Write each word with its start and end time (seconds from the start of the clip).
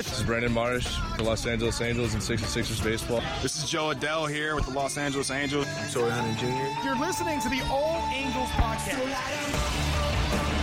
I'm 0.00 0.04
Trent 0.04 0.06
Rush. 0.06 0.12
This 0.12 0.20
is 0.20 0.26
Brendan 0.26 0.52
Marsh, 0.52 0.98
the 1.16 1.22
Los 1.22 1.46
Angeles 1.46 1.80
Angels 1.80 2.12
and 2.14 2.22
66ers 2.22 2.82
baseball. 2.82 3.22
This 3.42 3.62
is 3.62 3.68
Jo 3.68 3.92
Adell 3.92 4.30
here 4.30 4.54
with 4.54 4.64
the 4.66 4.72
Los 4.72 4.96
Angeles 4.96 5.30
Angels. 5.30 5.66
Torii 5.92 6.10
Hunter 6.10 6.40
Jr. 6.40 6.86
You're 6.86 6.98
listening 6.98 7.38
to 7.40 7.48
the 7.50 7.60
All 7.70 8.02
Angels 8.12 8.48
podcast. 8.50 10.59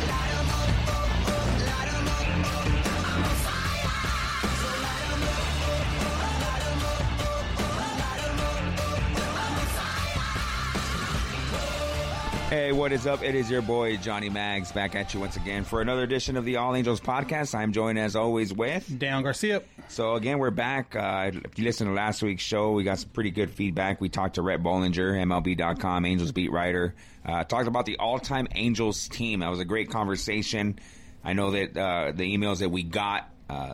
Hey, 12.57 12.71
what 12.71 12.91
is 12.91 13.05
up? 13.05 13.21
It 13.21 13.35
is 13.35 13.51
your 13.51 13.61
boy 13.61 13.97
Johnny 13.97 14.29
Mags 14.29 14.71
back 14.71 14.95
at 14.95 15.13
you 15.13 15.19
once 15.19 15.35
again 15.35 15.63
for 15.63 15.79
another 15.79 16.01
edition 16.01 16.37
of 16.37 16.43
the 16.43 16.55
All 16.55 16.75
Angels 16.75 16.99
podcast. 16.99 17.53
I'm 17.53 17.71
joined 17.71 17.99
as 17.99 18.15
always 18.15 18.51
with. 18.51 18.97
Dan 18.97 19.21
Garcia. 19.21 19.61
So 19.89 20.15
again, 20.15 20.39
we're 20.39 20.49
back. 20.49 20.95
Uh, 20.95 21.29
if 21.33 21.59
you 21.59 21.65
listened 21.65 21.87
to 21.87 21.93
last 21.93 22.23
week's 22.23 22.41
show, 22.41 22.71
we 22.71 22.83
got 22.83 22.97
some 22.97 23.11
pretty 23.11 23.29
good 23.29 23.51
feedback. 23.51 24.01
We 24.01 24.09
talked 24.09 24.35
to 24.35 24.41
Rhett 24.41 24.63
Bollinger, 24.63 25.13
MLB.com, 25.23 26.03
Angels 26.03 26.31
beat 26.31 26.51
writer. 26.51 26.95
Uh, 27.23 27.43
talked 27.43 27.67
about 27.67 27.85
the 27.85 27.97
all-time 27.97 28.47
Angels 28.55 29.07
team. 29.07 29.41
That 29.41 29.51
was 29.51 29.59
a 29.59 29.65
great 29.65 29.91
conversation. 29.91 30.79
I 31.23 31.33
know 31.33 31.51
that 31.51 31.77
uh, 31.77 32.11
the 32.11 32.35
emails 32.35 32.61
that 32.61 32.69
we 32.69 32.81
got, 32.81 33.29
uh, 33.51 33.73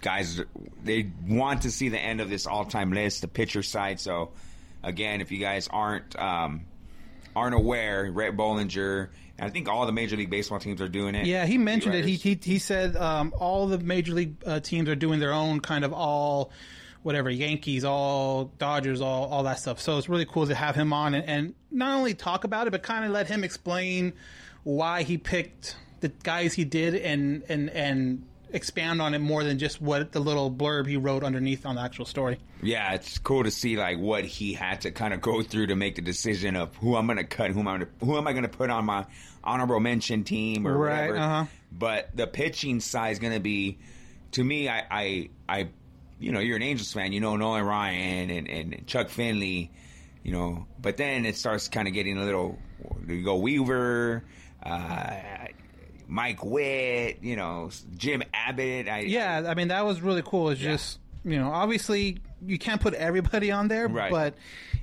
guys, 0.00 0.40
they 0.82 1.10
want 1.28 1.62
to 1.62 1.70
see 1.70 1.90
the 1.90 2.00
end 2.00 2.22
of 2.22 2.30
this 2.30 2.46
all-time 2.46 2.94
list, 2.94 3.20
the 3.20 3.28
pitcher 3.28 3.62
side. 3.62 4.00
So 4.00 4.30
again, 4.82 5.20
if 5.20 5.30
you 5.32 5.38
guys 5.38 5.68
aren't 5.68 6.18
um, 6.18 6.64
aren't 7.34 7.54
aware, 7.54 8.10
Rhett 8.10 8.36
Bollinger, 8.36 9.08
I 9.42 9.50
think 9.50 9.68
all 9.68 9.86
the 9.86 9.92
Major 9.92 10.16
League 10.16 10.30
Baseball 10.30 10.60
teams 10.60 10.80
are 10.80 10.88
doing 10.88 11.14
it. 11.14 11.26
Yeah, 11.26 11.46
he 11.46 11.58
mentioned 11.58 11.94
it. 11.94 12.04
He 12.04 12.14
he, 12.14 12.38
he 12.40 12.58
said 12.58 12.96
um, 12.96 13.32
all 13.36 13.66
the 13.66 13.78
major 13.78 14.12
league 14.12 14.36
uh, 14.46 14.60
teams 14.60 14.88
are 14.88 14.94
doing 14.94 15.18
their 15.18 15.32
own 15.32 15.60
kind 15.60 15.84
of 15.84 15.92
all, 15.92 16.52
whatever 17.02 17.28
Yankees, 17.28 17.84
all 17.84 18.52
Dodgers, 18.58 19.00
all 19.00 19.24
all 19.26 19.42
that 19.44 19.58
stuff. 19.58 19.80
So 19.80 19.98
it's 19.98 20.08
really 20.08 20.26
cool 20.26 20.46
to 20.46 20.54
have 20.54 20.76
him 20.76 20.92
on 20.92 21.14
and, 21.14 21.28
and 21.28 21.54
not 21.70 21.96
only 21.96 22.14
talk 22.14 22.44
about 22.44 22.68
it, 22.68 22.70
but 22.70 22.82
kind 22.82 23.04
of 23.04 23.10
let 23.10 23.26
him 23.26 23.42
explain 23.42 24.12
why 24.62 25.02
he 25.02 25.18
picked 25.18 25.76
the 26.00 26.08
guys 26.08 26.54
he 26.54 26.64
did 26.64 26.94
and 26.94 27.42
and 27.48 27.70
and 27.70 28.24
expand 28.52 29.00
on 29.02 29.14
it 29.14 29.18
more 29.20 29.44
than 29.44 29.58
just 29.58 29.80
what 29.80 30.12
the 30.12 30.20
little 30.20 30.50
blurb 30.50 30.86
he 30.86 30.96
wrote 30.96 31.24
underneath 31.24 31.64
on 31.66 31.76
the 31.76 31.80
actual 31.82 32.04
story. 32.04 32.38
yeah, 32.62 32.92
it's 32.94 33.18
cool 33.18 33.44
to 33.44 33.50
see 33.50 33.76
like 33.76 33.98
what 33.98 34.24
he 34.24 34.52
had 34.52 34.82
to 34.82 34.90
kind 34.90 35.12
of 35.14 35.20
go 35.20 35.42
through 35.42 35.68
to 35.68 35.76
make 35.76 35.96
the 35.96 36.02
decision 36.02 36.56
of 36.56 36.74
who 36.76 36.96
I'm 36.96 37.06
going 37.06 37.18
to 37.18 37.24
cut, 37.24 37.50
who 37.50 37.60
am 37.60 37.68
I 37.68 37.72
gonna, 37.78 37.88
who 38.00 38.16
am 38.16 38.26
I 38.26 38.32
going 38.32 38.42
to 38.44 38.48
put 38.48 38.70
on 38.70 38.84
my 38.84 39.06
honorable 39.42 39.80
mention 39.80 40.24
team 40.24 40.66
or 40.66 40.76
Right, 40.76 41.08
whatever. 41.08 41.16
uh-huh. 41.16 41.44
But 41.72 42.14
the 42.14 42.26
pitching 42.26 42.80
side 42.80 43.12
is 43.12 43.18
going 43.18 43.32
to 43.32 43.40
be, 43.40 43.78
to 44.32 44.44
me, 44.44 44.68
I, 44.68 44.84
I, 44.90 45.30
I, 45.48 45.68
you 46.20 46.30
know, 46.32 46.40
you're 46.40 46.56
an 46.56 46.62
Angels 46.62 46.92
fan, 46.92 47.12
you 47.12 47.20
know 47.20 47.36
Nolan 47.36 47.64
Ryan 47.64 48.30
and, 48.30 48.48
and 48.48 48.86
Chuck 48.86 49.08
Finley, 49.08 49.70
you 50.22 50.30
know, 50.32 50.66
but 50.80 50.96
then 50.96 51.26
it 51.26 51.36
starts 51.36 51.68
kind 51.68 51.88
of 51.88 51.94
getting 51.94 52.16
a 52.18 52.24
little. 52.24 52.58
You 53.08 53.22
go 53.24 53.36
Weaver. 53.36 54.22
Uh, 54.62 55.16
Mike 56.12 56.44
Witt, 56.44 57.18
you 57.22 57.36
know, 57.36 57.70
Jim 57.96 58.22
Abbott. 58.34 58.86
I, 58.86 59.00
Yeah, 59.00 59.44
I 59.48 59.54
mean 59.54 59.68
that 59.68 59.86
was 59.86 60.02
really 60.02 60.22
cool. 60.22 60.50
It's 60.50 60.60
just 60.60 60.98
you 61.24 61.38
know, 61.38 61.50
obviously 61.50 62.18
you 62.44 62.58
can't 62.58 62.80
put 62.80 62.92
everybody 62.94 63.50
on 63.50 63.68
there, 63.68 63.88
Right. 63.88 64.10
but 64.10 64.34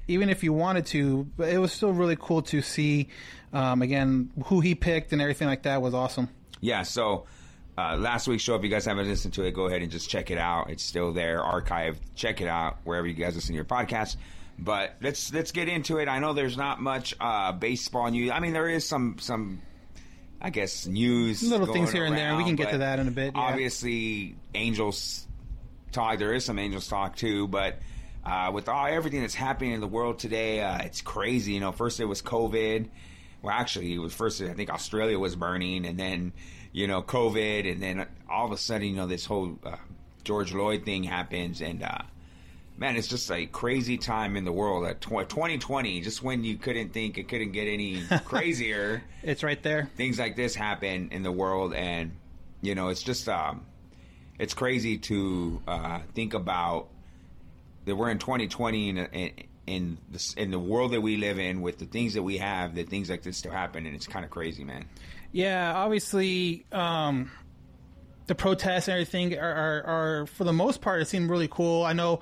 even 0.08 0.30
if 0.30 0.44
you 0.44 0.54
wanted 0.54 0.86
to, 0.88 1.28
but 1.38 1.50
it 1.50 1.58
was 1.60 1.72
still 1.72 1.92
really 1.92 2.16
cool 2.20 2.42
to 2.44 2.62
see. 2.62 3.10
Um, 3.54 3.82
again, 3.82 4.32
who 4.46 4.60
he 4.62 4.74
picked 4.76 5.12
and 5.12 5.22
everything 5.22 5.48
like 5.48 5.64
that 5.64 5.82
was 5.82 5.94
awesome. 5.94 6.30
yeah 6.62 6.84
so 6.84 7.26
uh, 7.78 7.96
last 7.98 8.28
week's 8.28 8.44
show 8.44 8.56
if 8.56 8.64
you 8.64 8.70
guys 8.70 8.86
haven't 8.86 9.08
listened 9.08 9.34
to 9.36 9.44
it 9.44 9.52
go 9.54 9.66
ahead 9.68 9.82
and 9.82 9.90
just 9.92 10.10
check 10.10 10.30
it 10.32 10.38
out 10.38 10.70
it's 10.70 10.84
still 10.84 11.14
there 11.14 11.40
archived 11.42 11.98
check 12.16 12.42
it 12.42 12.48
out 12.48 12.78
wherever 12.84 13.08
you 13.08 13.14
guys 13.14 13.34
listen 13.36 13.54
to 13.54 13.56
your 13.56 13.66
podcast 13.66 14.18
but 14.60 14.96
let's 15.02 15.34
let's 15.34 15.52
get 15.52 15.68
into 15.70 15.98
it 15.98 16.08
i 16.10 16.20
know 16.20 16.34
there's 16.34 16.58
not 16.58 16.80
much 16.82 17.16
uh, 17.22 17.52
baseball 17.54 18.12
news 18.12 18.30
i 18.30 18.40
mean 18.40 18.52
there 18.54 18.68
is 18.70 18.86
some 18.88 19.18
some 19.20 19.62
i 20.42 20.50
guess 20.50 20.86
news 20.86 21.44
Little 21.44 21.68
things 21.68 21.92
here 21.92 22.06
and 22.06 22.16
there. 22.16 22.36
We 22.36 22.44
can 22.44 22.56
get 22.56 22.72
to 22.72 22.80
that 22.80 23.00
in 23.00 23.08
a 23.08 23.12
bit, 23.12 23.34
yeah. 23.36 23.42
obviously 23.42 24.36
angels 24.54 25.28
talk 25.92 26.20
there 26.20 26.34
is 26.34 26.46
some 26.46 26.60
angels 26.60 26.88
talk 26.88 27.16
too 27.16 27.48
but 27.48 27.80
uh, 28.26 28.52
with 28.54 28.68
all 28.70 28.86
everything 28.86 29.22
that's 29.22 29.34
happening 29.34 29.72
in 29.72 29.80
the 29.80 29.88
world 29.88 30.20
today 30.20 30.62
uh, 30.62 30.78
it's 30.80 31.02
crazy 31.02 31.54
you 31.54 31.60
know 31.60 31.72
first 31.72 32.00
it 32.00 32.06
was 32.06 32.22
covid 32.22 32.90
well, 33.42 33.56
actually, 33.56 33.94
it 33.94 34.00
was 34.00 34.14
first. 34.14 34.42
I 34.42 34.54
think 34.54 34.70
Australia 34.70 35.18
was 35.18 35.36
burning, 35.36 35.86
and 35.86 35.98
then 35.98 36.34
you 36.72 36.88
know 36.88 37.02
COVID, 37.02 37.72
and 37.72 37.82
then 37.82 38.06
all 38.30 38.46
of 38.46 38.52
a 38.52 38.58
sudden, 38.58 38.88
you 38.88 38.96
know, 38.96 39.08
this 39.08 39.26
whole 39.26 39.58
uh, 39.64 39.78
George 40.24 40.52
Floyd 40.52 40.84
thing 40.84 41.04
happens, 41.04 41.62
and 41.62 41.82
uh, 41.82 42.00
man, 42.80 42.96
it's 42.96 43.08
just 43.08 43.30
a 43.32 43.46
crazy 43.46 43.98
time 43.98 44.36
in 44.38 44.46
the 44.46 44.52
world. 44.52 44.86
At 44.86 45.02
tw- 45.02 45.28
2020, 45.30 46.02
just 46.02 46.24
when 46.24 46.44
you 46.44 46.56
couldn't 46.58 46.94
think 46.94 47.18
it 47.18 47.28
couldn't 47.28 47.52
get 47.52 47.68
any 47.68 48.02
crazier, 48.26 49.04
It's 49.22 49.44
right 49.44 49.62
there. 49.62 49.90
things 49.98 50.18
like 50.18 50.36
this 50.36 50.56
happen 50.56 51.10
in 51.12 51.22
the 51.24 51.32
world, 51.32 51.74
and 51.74 52.14
you 52.62 52.76
know, 52.76 52.88
it's 52.88 53.04
just 53.04 53.28
um, 53.30 53.66
it's 54.40 54.54
crazy 54.54 54.98
to 54.98 55.62
uh, 55.68 56.00
think 56.16 56.34
about 56.34 56.88
that 57.86 57.96
we're 57.96 58.10
in 58.10 58.20
2020 58.20 58.90
and. 58.90 59.00
and 59.14 59.32
in 59.68 60.00
the, 60.10 60.34
in 60.36 60.50
the 60.50 60.58
world 60.58 60.94
that 60.94 61.02
we 61.02 61.16
live 61.18 61.38
in, 61.38 61.62
with 61.62 61.78
the 61.78 61.86
things 61.86 62.16
that 62.16 62.24
we 62.24 62.40
have, 62.40 62.74
that 62.74 62.90
things 62.90 63.08
like 63.08 63.22
this 63.22 63.38
still 63.38 63.52
happen, 63.52 63.86
and 63.86 63.94
it's 63.96 64.08
kind 64.08 64.26
of 64.26 64.32
crazy, 64.32 64.64
man. 64.64 64.84
Yeah, 65.32 65.76
obviously, 65.76 66.66
um, 66.72 67.30
the 68.26 68.34
protests 68.34 68.88
and 68.88 68.94
everything 68.94 69.38
are, 69.38 69.54
are, 69.54 69.84
are, 69.84 70.26
for 70.26 70.44
the 70.44 70.54
most 70.54 70.82
part, 70.82 71.04
it 71.04 71.06
seemed 71.08 71.30
really 71.30 71.48
cool. 71.48 71.84
I 71.86 71.94
know 71.94 72.22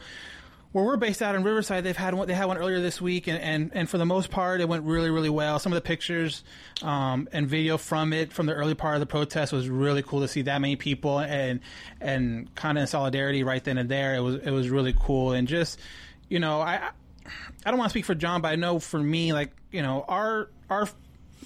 where 0.72 0.84
we're 0.84 0.98
based 0.98 1.22
out 1.22 1.36
in 1.36 1.44
Riverside, 1.44 1.84
they've 1.84 1.96
had 1.96 2.14
one, 2.14 2.28
they 2.28 2.34
had 2.34 2.46
one 2.46 2.58
earlier 2.58 2.82
this 2.82 3.02
week, 3.02 3.28
and, 3.28 3.40
and, 3.40 3.72
and 3.74 3.90
for 3.90 3.98
the 3.98 4.06
most 4.06 4.30
part, 4.30 4.62
it 4.62 4.68
went 4.68 4.84
really, 4.84 5.10
really 5.10 5.30
well. 5.30 5.60
Some 5.60 5.72
of 5.72 5.78
the 5.78 5.82
pictures 5.82 6.44
um, 6.82 7.28
and 7.32 7.48
video 7.48 7.78
from 7.78 8.14
it, 8.14 8.34
from 8.34 8.46
the 8.46 8.54
early 8.54 8.76
part 8.76 8.96
of 8.96 9.00
the 9.00 9.06
protest, 9.06 9.54
was 9.54 9.70
really 9.70 10.04
cool 10.04 10.22
to 10.22 10.28
see 10.28 10.44
that 10.44 10.60
many 10.60 10.76
people 10.76 11.20
and 11.20 11.62
and 12.02 12.54
kind 12.56 12.78
of 12.78 12.82
in 12.82 12.88
solidarity 12.88 13.44
right 13.44 13.64
then 13.64 13.78
and 13.78 13.90
there. 13.90 14.16
It 14.16 14.22
was 14.22 14.36
it 14.36 14.52
was 14.52 14.70
really 14.70 14.94
cool, 14.98 15.32
and 15.32 15.48
just 15.48 15.80
you 16.30 16.40
know, 16.40 16.62
I 16.62 16.90
I 17.66 17.72
don't 17.72 17.78
want 17.78 17.90
to 17.90 17.94
speak 17.94 18.06
for 18.06 18.16
John, 18.16 18.42
but 18.42 18.50
I 18.50 18.56
know 18.56 18.80
for 18.80 19.00
me, 19.00 19.34
like 19.34 19.52
you 19.72 19.82
know, 19.82 20.04
our 20.08 20.50
our 20.70 20.88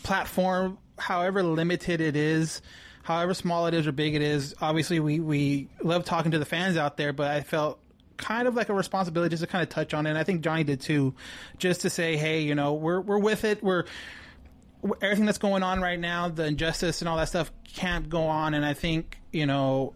platform, 0.03 0.77
however 0.97 1.43
limited 1.43 2.01
it 2.01 2.15
is, 2.15 2.61
however 3.03 3.33
small 3.33 3.67
it 3.67 3.73
is 3.73 3.87
or 3.87 3.91
big 3.91 4.15
it 4.15 4.21
is, 4.21 4.55
obviously 4.61 4.99
we 4.99 5.19
we 5.19 5.69
love 5.83 6.05
talking 6.05 6.31
to 6.31 6.39
the 6.39 6.45
fans 6.45 6.77
out 6.77 6.97
there. 6.97 7.13
But 7.13 7.27
I 7.27 7.41
felt 7.41 7.79
kind 8.21 8.47
of 8.47 8.55
like 8.55 8.69
a 8.69 8.73
responsibility 8.73 9.31
just 9.31 9.43
to 9.43 9.47
kind 9.47 9.63
of 9.63 9.69
touch 9.69 9.93
on 9.93 10.05
it. 10.05 10.11
And 10.11 10.17
I 10.17 10.23
think 10.23 10.41
Johnny 10.41 10.63
did 10.63 10.79
too, 10.79 11.13
just 11.57 11.81
to 11.81 11.89
say, 11.89 12.15
hey, 12.15 12.41
you 12.41 12.55
know, 12.55 12.73
we're 12.73 13.01
we're 13.01 13.19
with 13.19 13.43
it. 13.43 13.61
We're 13.61 13.83
everything 15.01 15.25
that's 15.25 15.37
going 15.37 15.61
on 15.61 15.81
right 15.81 15.99
now, 15.99 16.29
the 16.29 16.45
injustice 16.45 17.01
and 17.01 17.09
all 17.09 17.17
that 17.17 17.27
stuff 17.27 17.51
can't 17.73 18.09
go 18.09 18.23
on. 18.23 18.53
And 18.53 18.65
I 18.65 18.73
think 18.73 19.19
you 19.31 19.45
know 19.45 19.93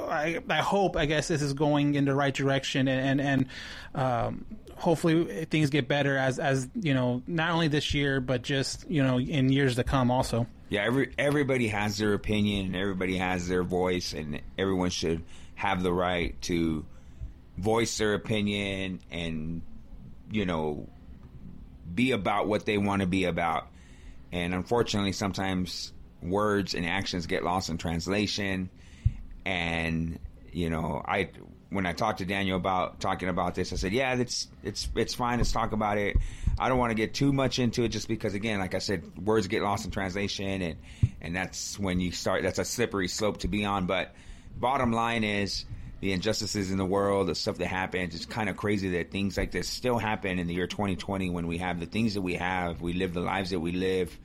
I, 0.00 0.40
I 0.48 0.58
hope, 0.58 0.96
I 0.96 1.06
guess, 1.06 1.28
this 1.28 1.42
is 1.42 1.52
going 1.52 1.94
in 1.94 2.04
the 2.04 2.14
right 2.14 2.34
direction, 2.34 2.88
and 2.88 3.20
and, 3.20 3.46
and 3.94 4.00
um, 4.00 4.44
hopefully 4.76 5.44
things 5.46 5.70
get 5.70 5.88
better 5.88 6.16
as 6.16 6.38
as 6.38 6.68
you 6.74 6.94
know, 6.94 7.22
not 7.26 7.50
only 7.50 7.68
this 7.68 7.94
year, 7.94 8.20
but 8.20 8.42
just 8.42 8.88
you 8.88 9.02
know, 9.02 9.18
in 9.18 9.50
years 9.50 9.76
to 9.76 9.84
come, 9.84 10.10
also. 10.10 10.46
Yeah, 10.68 10.84
every 10.84 11.14
everybody 11.18 11.68
has 11.68 11.98
their 11.98 12.14
opinion, 12.14 12.66
and 12.66 12.76
everybody 12.76 13.16
has 13.16 13.48
their 13.48 13.62
voice, 13.62 14.12
and 14.12 14.40
everyone 14.56 14.90
should 14.90 15.24
have 15.54 15.82
the 15.82 15.92
right 15.92 16.40
to 16.42 16.84
voice 17.58 17.98
their 17.98 18.14
opinion 18.14 19.00
and 19.10 19.62
you 20.30 20.46
know 20.46 20.88
be 21.92 22.12
about 22.12 22.46
what 22.46 22.64
they 22.64 22.78
want 22.78 23.02
to 23.02 23.08
be 23.08 23.24
about. 23.24 23.68
And 24.30 24.54
unfortunately, 24.54 25.12
sometimes 25.12 25.92
words 26.22 26.74
and 26.74 26.86
actions 26.86 27.26
get 27.26 27.42
lost 27.42 27.70
in 27.70 27.78
translation. 27.78 28.70
And 29.44 30.18
you 30.52 30.70
know, 30.70 31.02
I 31.04 31.30
when 31.70 31.86
I 31.86 31.92
talked 31.92 32.18
to 32.18 32.24
Daniel 32.24 32.56
about 32.56 33.00
talking 33.00 33.28
about 33.28 33.54
this, 33.54 33.72
I 33.72 33.76
said, 33.76 33.92
"Yeah, 33.92 34.14
it's 34.14 34.48
it's 34.62 34.88
it's 34.94 35.14
fine. 35.14 35.38
Let's 35.38 35.52
talk 35.52 35.72
about 35.72 35.98
it. 35.98 36.16
I 36.58 36.68
don't 36.68 36.78
want 36.78 36.90
to 36.90 36.94
get 36.94 37.14
too 37.14 37.32
much 37.32 37.58
into 37.58 37.84
it, 37.84 37.88
just 37.88 38.08
because, 38.08 38.34
again, 38.34 38.58
like 38.58 38.74
I 38.74 38.78
said, 38.78 39.18
words 39.24 39.46
get 39.46 39.62
lost 39.62 39.84
in 39.84 39.90
translation, 39.90 40.62
and 40.62 40.76
and 41.20 41.36
that's 41.36 41.78
when 41.78 42.00
you 42.00 42.12
start. 42.12 42.42
That's 42.42 42.58
a 42.58 42.64
slippery 42.64 43.08
slope 43.08 43.38
to 43.38 43.48
be 43.48 43.64
on. 43.64 43.86
But 43.86 44.14
bottom 44.56 44.92
line 44.92 45.24
is." 45.24 45.64
The 46.00 46.12
injustices 46.12 46.70
in 46.70 46.78
the 46.78 46.84
world, 46.84 47.26
the 47.26 47.34
stuff 47.34 47.58
that 47.58 47.66
happens, 47.66 48.14
it's 48.14 48.24
kind 48.26 48.48
of 48.48 48.56
crazy 48.56 48.90
that 48.90 49.10
things 49.10 49.36
like 49.36 49.50
this 49.50 49.68
still 49.68 49.98
happen 49.98 50.38
in 50.38 50.46
the 50.46 50.54
year 50.54 50.68
2020 50.68 51.30
when 51.30 51.46
we 51.48 51.58
have 51.58 51.80
the 51.80 51.86
things 51.86 52.14
that 52.14 52.22
we 52.22 52.34
have, 52.34 52.80
we 52.80 52.92
live 52.92 53.14
the 53.14 53.20
lives 53.20 53.50
that 53.50 53.58
we 53.60 53.72
live. 53.72 54.16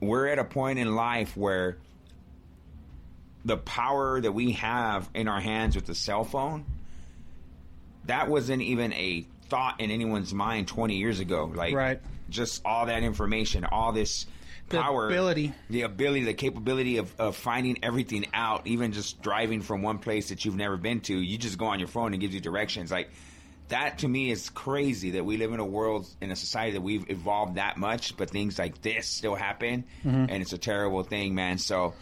We're 0.00 0.26
at 0.26 0.38
a 0.40 0.44
point 0.44 0.78
in 0.80 0.96
life 0.96 1.36
where 1.36 1.78
the 3.44 3.56
power 3.56 4.20
that 4.20 4.32
we 4.32 4.52
have 4.52 5.08
in 5.14 5.28
our 5.28 5.40
hands 5.40 5.76
with 5.76 5.86
the 5.86 5.94
cell 5.94 6.24
phone 6.24 6.64
that 8.06 8.28
wasn't 8.28 8.62
even 8.62 8.92
a 8.94 9.24
thought 9.48 9.80
in 9.80 9.90
anyone's 9.90 10.32
mind 10.32 10.66
20 10.68 10.96
years 10.96 11.20
ago 11.20 11.50
like 11.54 11.74
Right. 11.74 12.00
just 12.30 12.62
all 12.64 12.86
that 12.86 13.02
information 13.02 13.64
all 13.66 13.92
this 13.92 14.26
The 14.70 14.78
power 14.80 15.06
ability. 15.06 15.52
the 15.68 15.82
ability 15.82 16.24
the 16.24 16.34
capability 16.34 16.96
of, 16.96 17.14
of 17.18 17.36
finding 17.36 17.78
everything 17.82 18.26
out 18.32 18.66
even 18.66 18.92
just 18.92 19.20
driving 19.22 19.60
from 19.60 19.82
one 19.82 19.98
place 19.98 20.30
that 20.30 20.44
you've 20.44 20.56
never 20.56 20.76
been 20.76 21.00
to 21.02 21.14
you 21.16 21.36
just 21.38 21.58
go 21.58 21.66
on 21.66 21.78
your 21.78 21.88
phone 21.88 22.12
and 22.12 22.20
gives 22.20 22.34
you 22.34 22.40
directions. 22.40 22.90
Like 22.90 23.10
that 23.68 23.98
to 23.98 24.08
me 24.08 24.30
is 24.30 24.50
crazy 24.50 25.12
that 25.12 25.24
we 25.24 25.36
live 25.36 25.52
in 25.52 25.60
a 25.60 25.64
world 25.64 26.06
in 26.20 26.30
a 26.30 26.36
society 26.36 26.72
that 26.72 26.80
we've 26.82 27.08
evolved 27.10 27.56
that 27.56 27.76
much 27.76 28.16
but 28.16 28.30
things 28.30 28.58
like 28.58 28.80
this 28.82 29.06
still 29.06 29.34
happen 29.34 29.84
and 30.02 30.30
it's 30.42 30.52
a 30.52 30.58
terrible 30.58 31.02
thing 31.02 31.34
man. 31.34 31.58
So 31.58 31.94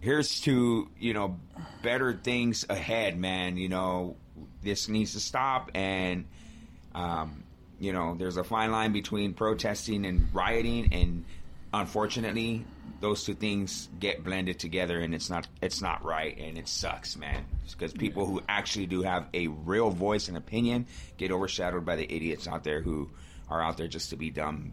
here's 0.00 0.40
to 0.42 0.88
you 0.98 1.14
know 1.14 1.38
better 1.82 2.12
things 2.12 2.66
ahead 2.68 3.18
man. 3.18 3.56
You 3.56 3.68
know 3.70 4.16
this 4.62 4.88
needs 4.88 5.12
to 5.14 5.20
stop 5.20 5.70
and 5.74 6.26
um, 6.94 7.44
you 7.80 7.92
know 7.92 8.14
there's 8.18 8.36
a 8.36 8.44
fine 8.44 8.72
line 8.72 8.92
between 8.92 9.34
protesting 9.34 10.04
and 10.04 10.28
rioting 10.34 10.88
and 10.92 11.24
unfortunately 11.72 12.64
those 13.00 13.24
two 13.24 13.34
things 13.34 13.88
get 14.00 14.24
blended 14.24 14.58
together 14.58 14.98
and 14.98 15.14
it's 15.14 15.30
not 15.30 15.46
it's 15.62 15.80
not 15.80 16.04
right 16.04 16.36
and 16.38 16.58
it 16.58 16.68
sucks 16.68 17.16
man. 17.16 17.44
Because 17.70 17.92
people 17.92 18.26
who 18.26 18.42
actually 18.48 18.86
do 18.86 19.02
have 19.02 19.26
a 19.34 19.48
real 19.48 19.90
voice 19.90 20.28
and 20.28 20.36
opinion 20.36 20.86
get 21.16 21.30
overshadowed 21.30 21.84
by 21.84 21.96
the 21.96 22.04
idiots 22.04 22.48
out 22.48 22.64
there 22.64 22.80
who 22.80 23.10
are 23.48 23.62
out 23.62 23.76
there 23.76 23.88
just 23.88 24.10
to 24.10 24.16
be 24.16 24.30
dumb 24.30 24.72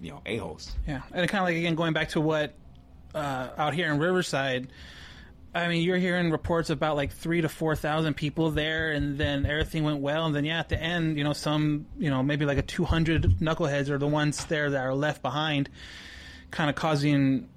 you 0.00 0.10
know 0.10 0.20
a-holes. 0.26 0.72
Yeah, 0.86 1.02
and 1.12 1.28
kind 1.28 1.42
of 1.42 1.48
like 1.48 1.56
again 1.56 1.74
going 1.74 1.92
back 1.92 2.10
to 2.10 2.20
what 2.20 2.54
uh, 3.14 3.48
out 3.56 3.74
here 3.74 3.90
in 3.92 3.98
Riverside. 3.98 4.68
I 5.54 5.68
mean, 5.68 5.82
you're 5.82 5.98
hearing 5.98 6.30
reports 6.30 6.70
about 6.70 6.96
like 6.96 7.12
three 7.12 7.42
to 7.42 7.48
four 7.48 7.76
thousand 7.76 8.14
people 8.14 8.50
there, 8.52 8.92
and 8.92 9.18
then 9.18 9.44
everything 9.44 9.84
went 9.84 10.00
well, 10.00 10.24
and 10.24 10.34
then 10.34 10.44
yeah, 10.44 10.60
at 10.60 10.70
the 10.70 10.80
end, 10.80 11.18
you 11.18 11.24
know, 11.24 11.34
some, 11.34 11.86
you 11.98 12.08
know, 12.08 12.22
maybe 12.22 12.46
like 12.46 12.58
a 12.58 12.62
two 12.62 12.84
hundred 12.84 13.22
knuckleheads 13.40 13.90
are 13.90 13.98
the 13.98 14.06
ones 14.06 14.44
there 14.46 14.70
that 14.70 14.80
are 14.82 14.94
left 14.94 15.20
behind, 15.20 15.68
kind 16.50 16.70
of 16.70 16.76
causing, 16.76 17.48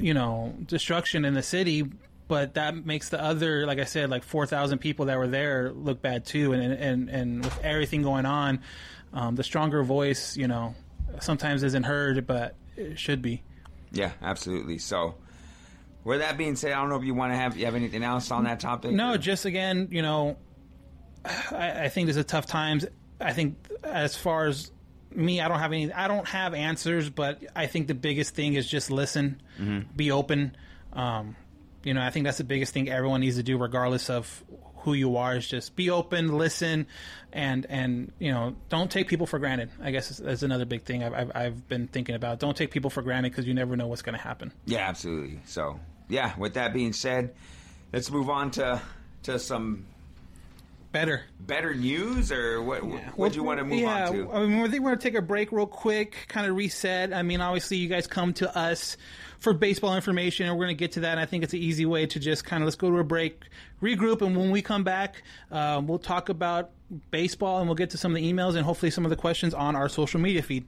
you 0.00 0.12
know, 0.12 0.54
destruction 0.66 1.24
in 1.24 1.34
the 1.34 1.42
city. 1.42 1.84
But 2.26 2.54
that 2.54 2.86
makes 2.86 3.10
the 3.10 3.22
other, 3.22 3.66
like 3.66 3.78
I 3.78 3.84
said, 3.84 4.10
like 4.10 4.24
four 4.24 4.46
thousand 4.46 4.78
people 4.78 5.06
that 5.06 5.18
were 5.18 5.28
there 5.28 5.70
look 5.70 6.02
bad 6.02 6.24
too, 6.24 6.52
and 6.52 6.72
and 6.72 7.08
and 7.10 7.44
with 7.44 7.60
everything 7.62 8.02
going 8.02 8.26
on, 8.26 8.60
um, 9.12 9.36
the 9.36 9.44
stronger 9.44 9.84
voice, 9.84 10.36
you 10.36 10.48
know, 10.48 10.74
sometimes 11.20 11.62
isn't 11.62 11.84
heard, 11.84 12.26
but 12.26 12.56
it 12.76 12.98
should 12.98 13.22
be. 13.22 13.42
Yeah, 13.92 14.12
absolutely. 14.20 14.78
So, 14.78 15.14
with 16.04 16.20
that 16.20 16.36
being 16.38 16.54
said, 16.56 16.72
I 16.72 16.76
don't 16.80 16.88
know 16.90 16.96
if 16.96 17.04
you 17.04 17.14
want 17.14 17.32
to 17.32 17.36
have 17.36 17.56
you 17.56 17.64
have 17.64 17.74
anything 17.74 18.02
else 18.04 18.30
on 18.30 18.44
that 18.44 18.60
topic. 18.60 18.92
No, 18.92 19.14
or- 19.14 19.18
just 19.18 19.44
again, 19.44 19.88
you 19.90 20.02
know, 20.02 20.36
I, 21.24 21.84
I 21.84 21.88
think 21.88 22.06
this 22.06 22.16
is 22.16 22.24
tough 22.26 22.46
times. 22.46 22.86
I 23.20 23.32
think 23.32 23.56
as 23.82 24.16
far 24.16 24.46
as 24.46 24.70
me, 25.14 25.40
I 25.40 25.48
don't 25.48 25.58
have 25.60 25.72
any. 25.72 25.92
I 25.92 26.08
don't 26.08 26.26
have 26.28 26.54
answers, 26.54 27.08
but 27.08 27.42
I 27.54 27.66
think 27.66 27.86
the 27.86 27.94
biggest 27.94 28.34
thing 28.34 28.54
is 28.54 28.66
just 28.68 28.90
listen, 28.90 29.40
be 29.96 30.10
open. 30.10 30.56
Um, 30.92 31.36
you 31.84 31.94
know, 31.94 32.02
I 32.02 32.10
think 32.10 32.24
that's 32.24 32.38
the 32.38 32.44
biggest 32.44 32.72
thing 32.74 32.88
everyone 32.88 33.20
needs 33.20 33.36
to 33.36 33.42
do, 33.42 33.56
regardless 33.58 34.10
of 34.10 34.42
who 34.78 34.92
you 34.92 35.16
are. 35.16 35.36
Is 35.36 35.46
just 35.48 35.76
be 35.76 35.88
open, 35.90 36.36
listen, 36.36 36.86
and 37.32 37.64
and 37.68 38.12
you 38.18 38.32
know, 38.32 38.56
don't 38.68 38.90
take 38.90 39.06
people 39.08 39.26
for 39.26 39.38
granted. 39.38 39.70
I 39.82 39.92
guess 39.92 40.18
is 40.20 40.42
another 40.42 40.64
big 40.66 40.82
thing 40.82 41.04
I've, 41.04 41.14
I've 41.14 41.32
I've 41.34 41.68
been 41.68 41.86
thinking 41.86 42.14
about. 42.16 42.40
Don't 42.40 42.56
take 42.56 42.70
people 42.70 42.90
for 42.90 43.02
granted 43.02 43.30
because 43.32 43.46
you 43.46 43.54
never 43.54 43.76
know 43.76 43.86
what's 43.86 44.02
going 44.02 44.16
to 44.16 44.22
happen. 44.22 44.52
yeah, 44.66 44.88
absolutely. 44.88 45.40
So, 45.46 45.78
yeah. 46.08 46.36
With 46.38 46.54
that 46.54 46.72
being 46.72 46.92
said, 46.92 47.34
let's 47.92 48.10
move 48.10 48.30
on 48.30 48.50
to 48.52 48.80
to 49.24 49.38
some 49.38 49.86
Better. 50.94 51.24
better 51.40 51.74
news, 51.74 52.30
or 52.30 52.62
what? 52.62 52.78
What 53.18 53.32
do 53.32 53.38
you 53.38 53.42
want 53.42 53.58
to 53.58 53.64
move 53.64 53.80
yeah, 53.80 54.06
on 54.06 54.12
to? 54.12 54.32
I 54.32 54.46
mean, 54.46 54.62
I 54.62 54.68
think 54.68 54.84
we're 54.84 54.90
going 54.90 54.98
to 54.98 55.02
take 55.02 55.16
a 55.16 55.22
break 55.22 55.50
real 55.50 55.66
quick, 55.66 56.26
kind 56.28 56.46
of 56.46 56.54
reset. 56.54 57.12
I 57.12 57.22
mean, 57.22 57.40
obviously, 57.40 57.78
you 57.78 57.88
guys 57.88 58.06
come 58.06 58.32
to 58.34 58.56
us 58.56 58.96
for 59.40 59.52
baseball 59.52 59.96
information, 59.96 60.46
and 60.46 60.56
we're 60.56 60.66
going 60.66 60.76
to 60.76 60.78
get 60.78 60.92
to 60.92 61.00
that. 61.00 61.10
And 61.10 61.20
I 61.20 61.26
think 61.26 61.42
it's 61.42 61.52
an 61.52 61.58
easy 61.58 61.84
way 61.84 62.06
to 62.06 62.20
just 62.20 62.44
kind 62.44 62.62
of 62.62 62.66
let's 62.66 62.76
go 62.76 62.92
to 62.92 62.98
a 62.98 63.04
break, 63.04 63.42
regroup, 63.82 64.22
and 64.22 64.36
when 64.36 64.52
we 64.52 64.62
come 64.62 64.84
back, 64.84 65.24
um, 65.50 65.88
we'll 65.88 65.98
talk 65.98 66.28
about 66.28 66.70
baseball 67.10 67.58
and 67.58 67.66
we'll 67.66 67.74
get 67.74 67.90
to 67.90 67.98
some 67.98 68.12
of 68.12 68.22
the 68.22 68.32
emails 68.32 68.54
and 68.54 68.64
hopefully 68.64 68.92
some 68.92 69.04
of 69.04 69.10
the 69.10 69.16
questions 69.16 69.52
on 69.52 69.74
our 69.74 69.88
social 69.88 70.20
media 70.20 70.42
feed. 70.42 70.64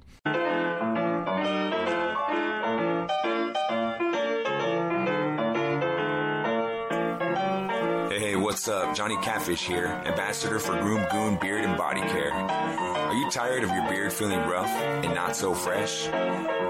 Johnny 8.97 9.17
Catfish 9.19 9.67
here, 9.67 9.89
ambassador 10.07 10.59
for 10.59 10.73
Groom 10.81 11.07
Goon 11.13 11.37
Beard 11.37 11.67
and 11.67 11.77
Body 11.77 12.01
Care. 12.01 12.33
Are 12.33 13.13
you 13.13 13.31
tired 13.31 13.63
of 13.63 13.69
your 13.69 13.87
beard 13.91 14.11
feeling 14.11 14.41
rough 14.49 14.71
and 14.71 15.15
not 15.15 15.37
so 15.37 15.53
fresh? 15.53 16.07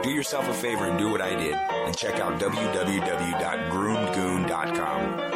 Do 0.03 0.11
yourself 0.11 0.49
a 0.49 0.55
favor 0.55 0.87
and 0.87 0.99
do 0.99 1.09
what 1.09 1.21
I 1.21 1.37
did 1.37 1.55
and 1.55 1.97
check 1.97 2.19
out 2.19 2.41
www.groomgoon.com. 2.41 5.36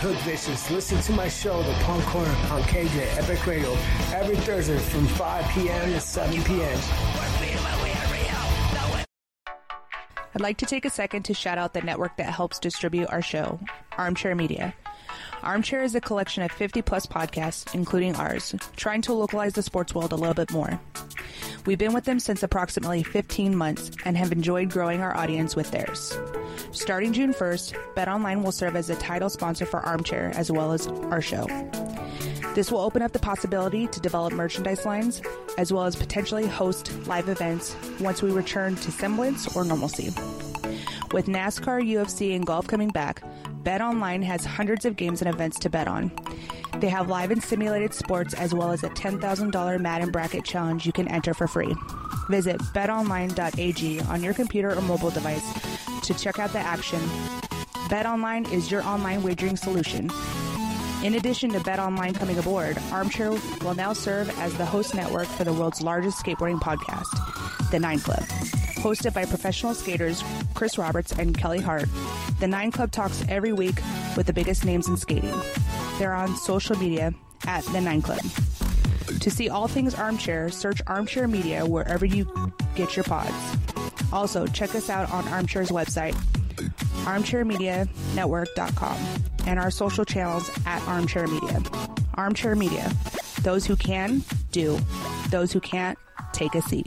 Hood 0.00 0.16
Vicious. 0.20 0.70
Listen 0.70 0.98
to 1.02 1.12
my 1.12 1.28
show, 1.28 1.62
The 1.62 1.74
Punk 1.84 2.02
Corner, 2.04 2.30
on 2.50 2.62
KJ 2.62 3.18
Epic 3.18 3.46
Radio, 3.46 3.70
every 4.14 4.36
Thursday 4.36 4.78
from 4.78 5.06
5 5.06 5.50
p.m. 5.50 5.92
to 5.92 6.00
7 6.00 6.42
p.m. 6.42 6.80
I'd 10.34 10.40
like 10.40 10.56
to 10.56 10.64
take 10.64 10.86
a 10.86 10.90
second 10.90 11.24
to 11.24 11.34
shout 11.34 11.58
out 11.58 11.74
the 11.74 11.82
network 11.82 12.16
that 12.16 12.32
helps 12.32 12.58
distribute 12.58 13.10
our 13.10 13.20
show, 13.20 13.60
Armchair 13.98 14.34
Media. 14.34 14.74
Armchair 15.42 15.82
is 15.82 15.94
a 15.94 16.00
collection 16.00 16.42
of 16.42 16.52
50 16.52 16.82
plus 16.82 17.06
podcasts, 17.06 17.74
including 17.74 18.14
ours, 18.16 18.54
trying 18.76 19.02
to 19.02 19.12
localize 19.12 19.54
the 19.54 19.62
sports 19.62 19.94
world 19.94 20.12
a 20.12 20.16
little 20.16 20.34
bit 20.34 20.52
more. 20.52 20.80
We've 21.66 21.78
been 21.78 21.92
with 21.92 22.04
them 22.04 22.20
since 22.20 22.42
approximately 22.42 23.02
15 23.02 23.54
months 23.54 23.90
and 24.04 24.16
have 24.16 24.32
enjoyed 24.32 24.70
growing 24.70 25.00
our 25.00 25.16
audience 25.16 25.56
with 25.56 25.70
theirs. 25.70 26.16
Starting 26.72 27.12
June 27.12 27.34
1st, 27.34 27.94
BetOnline 27.94 28.42
will 28.42 28.52
serve 28.52 28.76
as 28.76 28.90
a 28.90 28.96
title 28.96 29.28
sponsor 29.28 29.66
for 29.66 29.80
Armchair 29.80 30.32
as 30.34 30.50
well 30.50 30.72
as 30.72 30.86
our 30.86 31.20
show. 31.20 31.46
This 32.54 32.72
will 32.72 32.80
open 32.80 33.02
up 33.02 33.12
the 33.12 33.18
possibility 33.18 33.86
to 33.86 34.00
develop 34.00 34.32
merchandise 34.32 34.84
lines 34.84 35.22
as 35.56 35.72
well 35.72 35.84
as 35.84 35.94
potentially 35.94 36.46
host 36.46 36.90
live 37.06 37.28
events 37.28 37.76
once 38.00 38.22
we 38.22 38.30
return 38.30 38.74
to 38.76 38.90
semblance 38.90 39.54
or 39.54 39.64
normalcy. 39.64 40.10
With 41.12 41.26
NASCAR, 41.26 41.82
UFC, 41.82 42.34
and 42.34 42.46
golf 42.46 42.66
coming 42.66 42.88
back, 42.88 43.22
BetOnline 43.62 44.22
has 44.22 44.44
hundreds 44.44 44.86
of 44.86 44.96
games 44.96 45.20
and 45.20 45.32
events 45.32 45.58
to 45.60 45.70
bet 45.70 45.86
on. 45.86 46.10
They 46.78 46.88
have 46.88 47.08
live 47.08 47.30
and 47.30 47.42
simulated 47.42 47.92
sports 47.92 48.32
as 48.32 48.54
well 48.54 48.72
as 48.72 48.82
a 48.84 48.88
$10,000 48.88 49.80
Madden 49.80 50.10
bracket 50.10 50.44
challenge 50.44 50.86
you 50.86 50.92
can 50.92 51.08
enter 51.08 51.34
for 51.34 51.46
free. 51.46 51.74
Visit 52.30 52.58
betonline.ag 52.74 54.00
on 54.00 54.22
your 54.22 54.32
computer 54.32 54.74
or 54.74 54.80
mobile 54.82 55.10
device 55.10 55.44
to 56.02 56.14
check 56.14 56.38
out 56.38 56.52
the 56.52 56.58
action. 56.58 57.00
BetOnline 57.90 58.50
is 58.50 58.70
your 58.70 58.82
online 58.84 59.22
wagering 59.22 59.56
solution. 59.56 60.10
In 61.02 61.14
addition 61.14 61.50
to 61.50 61.58
BetOnline 61.60 62.14
coming 62.14 62.38
aboard, 62.38 62.78
Armchair 62.92 63.30
will 63.62 63.74
now 63.74 63.92
serve 63.92 64.30
as 64.38 64.54
the 64.56 64.64
host 64.64 64.94
network 64.94 65.26
for 65.26 65.44
the 65.44 65.52
world's 65.52 65.82
largest 65.82 66.24
skateboarding 66.24 66.60
podcast, 66.60 67.70
The 67.70 67.78
Nine 67.78 67.98
Club. 67.98 68.24
Hosted 68.80 69.12
by 69.12 69.26
professional 69.26 69.74
skaters 69.74 70.24
Chris 70.54 70.78
Roberts 70.78 71.12
and 71.12 71.36
Kelly 71.36 71.60
Hart, 71.60 71.88
The 72.40 72.48
Nine 72.48 72.70
Club 72.70 72.90
talks 72.90 73.22
every 73.28 73.52
week 73.52 73.78
with 74.16 74.26
the 74.26 74.32
biggest 74.32 74.64
names 74.64 74.88
in 74.88 74.96
skating. 74.96 75.34
They're 75.98 76.14
on 76.14 76.34
social 76.34 76.76
media 76.78 77.12
at 77.46 77.62
The 77.64 77.80
Nine 77.82 78.00
Club. 78.00 78.20
To 79.20 79.30
see 79.30 79.50
all 79.50 79.68
things 79.68 79.94
Armchair, 79.94 80.48
search 80.48 80.80
Armchair 80.86 81.28
Media 81.28 81.66
wherever 81.66 82.06
you 82.06 82.26
get 82.74 82.96
your 82.96 83.04
pods. 83.04 83.34
Also, 84.12 84.46
check 84.46 84.74
us 84.74 84.88
out 84.88 85.12
on 85.12 85.28
Armchair's 85.28 85.68
website, 85.68 86.14
armchairmedianetwork.com, 87.04 88.96
and 89.46 89.58
our 89.58 89.70
social 89.70 90.06
channels 90.06 90.50
at 90.64 90.80
Armchair 90.88 91.26
Media. 91.26 91.62
Armchair 92.14 92.56
Media. 92.56 92.90
Those 93.42 93.66
who 93.66 93.76
can, 93.76 94.22
do. 94.52 94.78
Those 95.30 95.52
who 95.52 95.60
can't, 95.60 95.98
take 96.32 96.54
a 96.54 96.62
seat. 96.62 96.86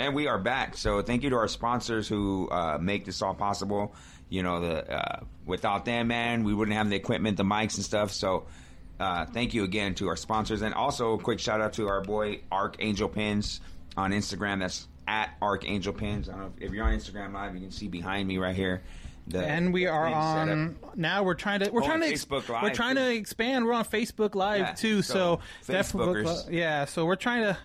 And 0.00 0.14
we 0.14 0.28
are 0.28 0.38
back. 0.38 0.78
So 0.78 1.02
thank 1.02 1.22
you 1.22 1.28
to 1.28 1.36
our 1.36 1.46
sponsors 1.46 2.08
who 2.08 2.48
uh, 2.50 2.78
make 2.80 3.04
this 3.04 3.20
all 3.20 3.34
possible. 3.34 3.94
You 4.30 4.42
know, 4.42 4.58
the 4.58 4.90
uh, 4.90 5.20
without 5.44 5.84
them, 5.84 6.08
man, 6.08 6.42
we 6.42 6.54
wouldn't 6.54 6.74
have 6.74 6.88
the 6.88 6.96
equipment, 6.96 7.36
the 7.36 7.42
mics, 7.42 7.76
and 7.76 7.84
stuff. 7.84 8.10
So 8.10 8.46
uh, 8.98 9.26
thank 9.26 9.52
you 9.52 9.62
again 9.64 9.94
to 9.96 10.08
our 10.08 10.16
sponsors, 10.16 10.62
and 10.62 10.72
also 10.72 11.12
a 11.12 11.18
quick 11.18 11.38
shout 11.38 11.60
out 11.60 11.74
to 11.74 11.86
our 11.88 12.00
boy 12.00 12.40
Archangel 12.50 13.10
Pins 13.10 13.60
on 13.94 14.12
Instagram. 14.12 14.60
That's 14.60 14.88
at 15.06 15.36
Archangel 15.42 15.92
Pins. 15.92 16.30
I 16.30 16.32
don't 16.32 16.40
know 16.40 16.52
if, 16.56 16.68
if 16.68 16.72
you're 16.72 16.86
on 16.86 16.92
Instagram 16.96 17.34
Live, 17.34 17.54
you 17.54 17.60
can 17.60 17.70
see 17.70 17.88
behind 17.88 18.26
me 18.26 18.38
right 18.38 18.56
here. 18.56 18.80
The, 19.26 19.44
and 19.44 19.70
we 19.70 19.86
are 19.86 20.06
on 20.06 20.48
setup. 20.78 20.96
now. 20.96 21.24
We're 21.24 21.34
trying 21.34 21.60
to 21.60 21.70
we're 21.70 21.82
Oh, 21.82 21.86
trying 21.86 22.00
to 22.00 22.06
Facebook 22.10 22.48
Live, 22.48 22.62
we're 22.62 22.72
trying 22.72 22.96
too. 22.96 23.02
to 23.02 23.14
expand. 23.14 23.66
We're 23.66 23.74
on 23.74 23.84
Facebook 23.84 24.34
Live 24.34 24.60
Yeah, 24.60 24.72
too. 24.72 25.02
So, 25.02 25.40
so 25.60 25.72
definitely, 25.74 26.56
yeah. 26.56 26.86
So 26.86 27.04
we're 27.04 27.16
trying 27.16 27.42
to. 27.42 27.58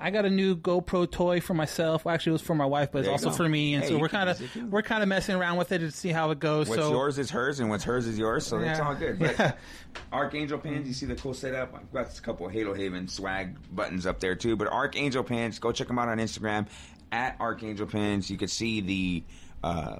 I 0.00 0.10
got 0.10 0.24
a 0.24 0.30
new 0.30 0.56
GoPro 0.56 1.10
toy 1.10 1.40
for 1.40 1.54
myself. 1.54 2.04
Well, 2.04 2.14
actually, 2.14 2.30
it 2.30 2.34
was 2.34 2.42
for 2.42 2.54
my 2.54 2.64
wife, 2.64 2.90
but 2.90 3.00
it's 3.00 3.08
also 3.08 3.28
go. 3.30 3.36
for 3.36 3.48
me. 3.48 3.74
And 3.74 3.84
Hey, 3.84 3.90
so 3.90 3.98
we're 3.98 4.08
kind 4.08 4.30
of 4.30 4.40
use 4.40 4.50
it 4.50 4.58
too. 4.58 4.66
we're 4.66 4.82
kind 4.82 5.02
of 5.02 5.08
messing 5.08 5.36
around 5.36 5.58
with 5.58 5.72
it 5.72 5.80
to 5.80 5.90
see 5.90 6.08
how 6.08 6.30
it 6.30 6.38
goes. 6.40 6.68
What's 6.68 6.80
so 6.80 6.90
yours 6.90 7.18
is 7.18 7.30
hers, 7.30 7.60
and 7.60 7.68
what's 7.68 7.84
hers 7.84 8.06
is 8.06 8.18
yours. 8.18 8.46
So 8.46 8.58
it's 8.58 8.80
all 8.80 8.94
good. 8.94 9.18
But 9.18 9.58
Archangel 10.12 10.58
pins, 10.58 10.88
you 10.88 10.94
see 10.94 11.06
the 11.06 11.16
cool 11.16 11.34
setup. 11.34 11.74
I've 11.74 11.92
got 11.92 12.18
a 12.18 12.22
couple 12.22 12.46
of 12.46 12.52
Halo 12.52 12.74
Haven 12.74 13.08
swag 13.08 13.56
buttons 13.74 14.06
up 14.06 14.20
there 14.20 14.34
too. 14.34 14.56
But 14.56 14.68
Archangel 14.68 15.22
pins, 15.22 15.58
go 15.58 15.72
check 15.72 15.88
them 15.88 15.98
out 15.98 16.08
on 16.08 16.18
Instagram 16.18 16.66
at 17.12 17.36
Archangel 17.40 17.86
pins. 17.86 18.30
You 18.30 18.38
can 18.38 18.48
see 18.48 18.80
the 18.80 19.22
uh, 19.62 19.96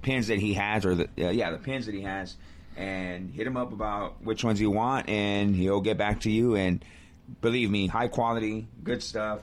pins 0.00 0.28
that 0.28 0.38
he 0.38 0.54
has, 0.54 0.86
or 0.86 0.94
the 0.94 1.08
uh, 1.18 1.30
yeah, 1.30 1.50
the 1.50 1.58
pins 1.58 1.86
that 1.86 1.94
he 1.94 2.02
has, 2.02 2.36
and 2.76 3.30
hit 3.30 3.46
him 3.46 3.56
up 3.56 3.72
about 3.72 4.22
which 4.24 4.44
ones 4.44 4.60
you 4.60 4.70
want, 4.70 5.08
and 5.08 5.54
he'll 5.54 5.80
get 5.80 5.98
back 5.98 6.20
to 6.20 6.30
you. 6.30 6.56
And 6.56 6.82
believe 7.40 7.70
me, 7.70 7.86
high 7.86 8.08
quality, 8.08 8.68
good 8.82 9.02
stuff. 9.02 9.40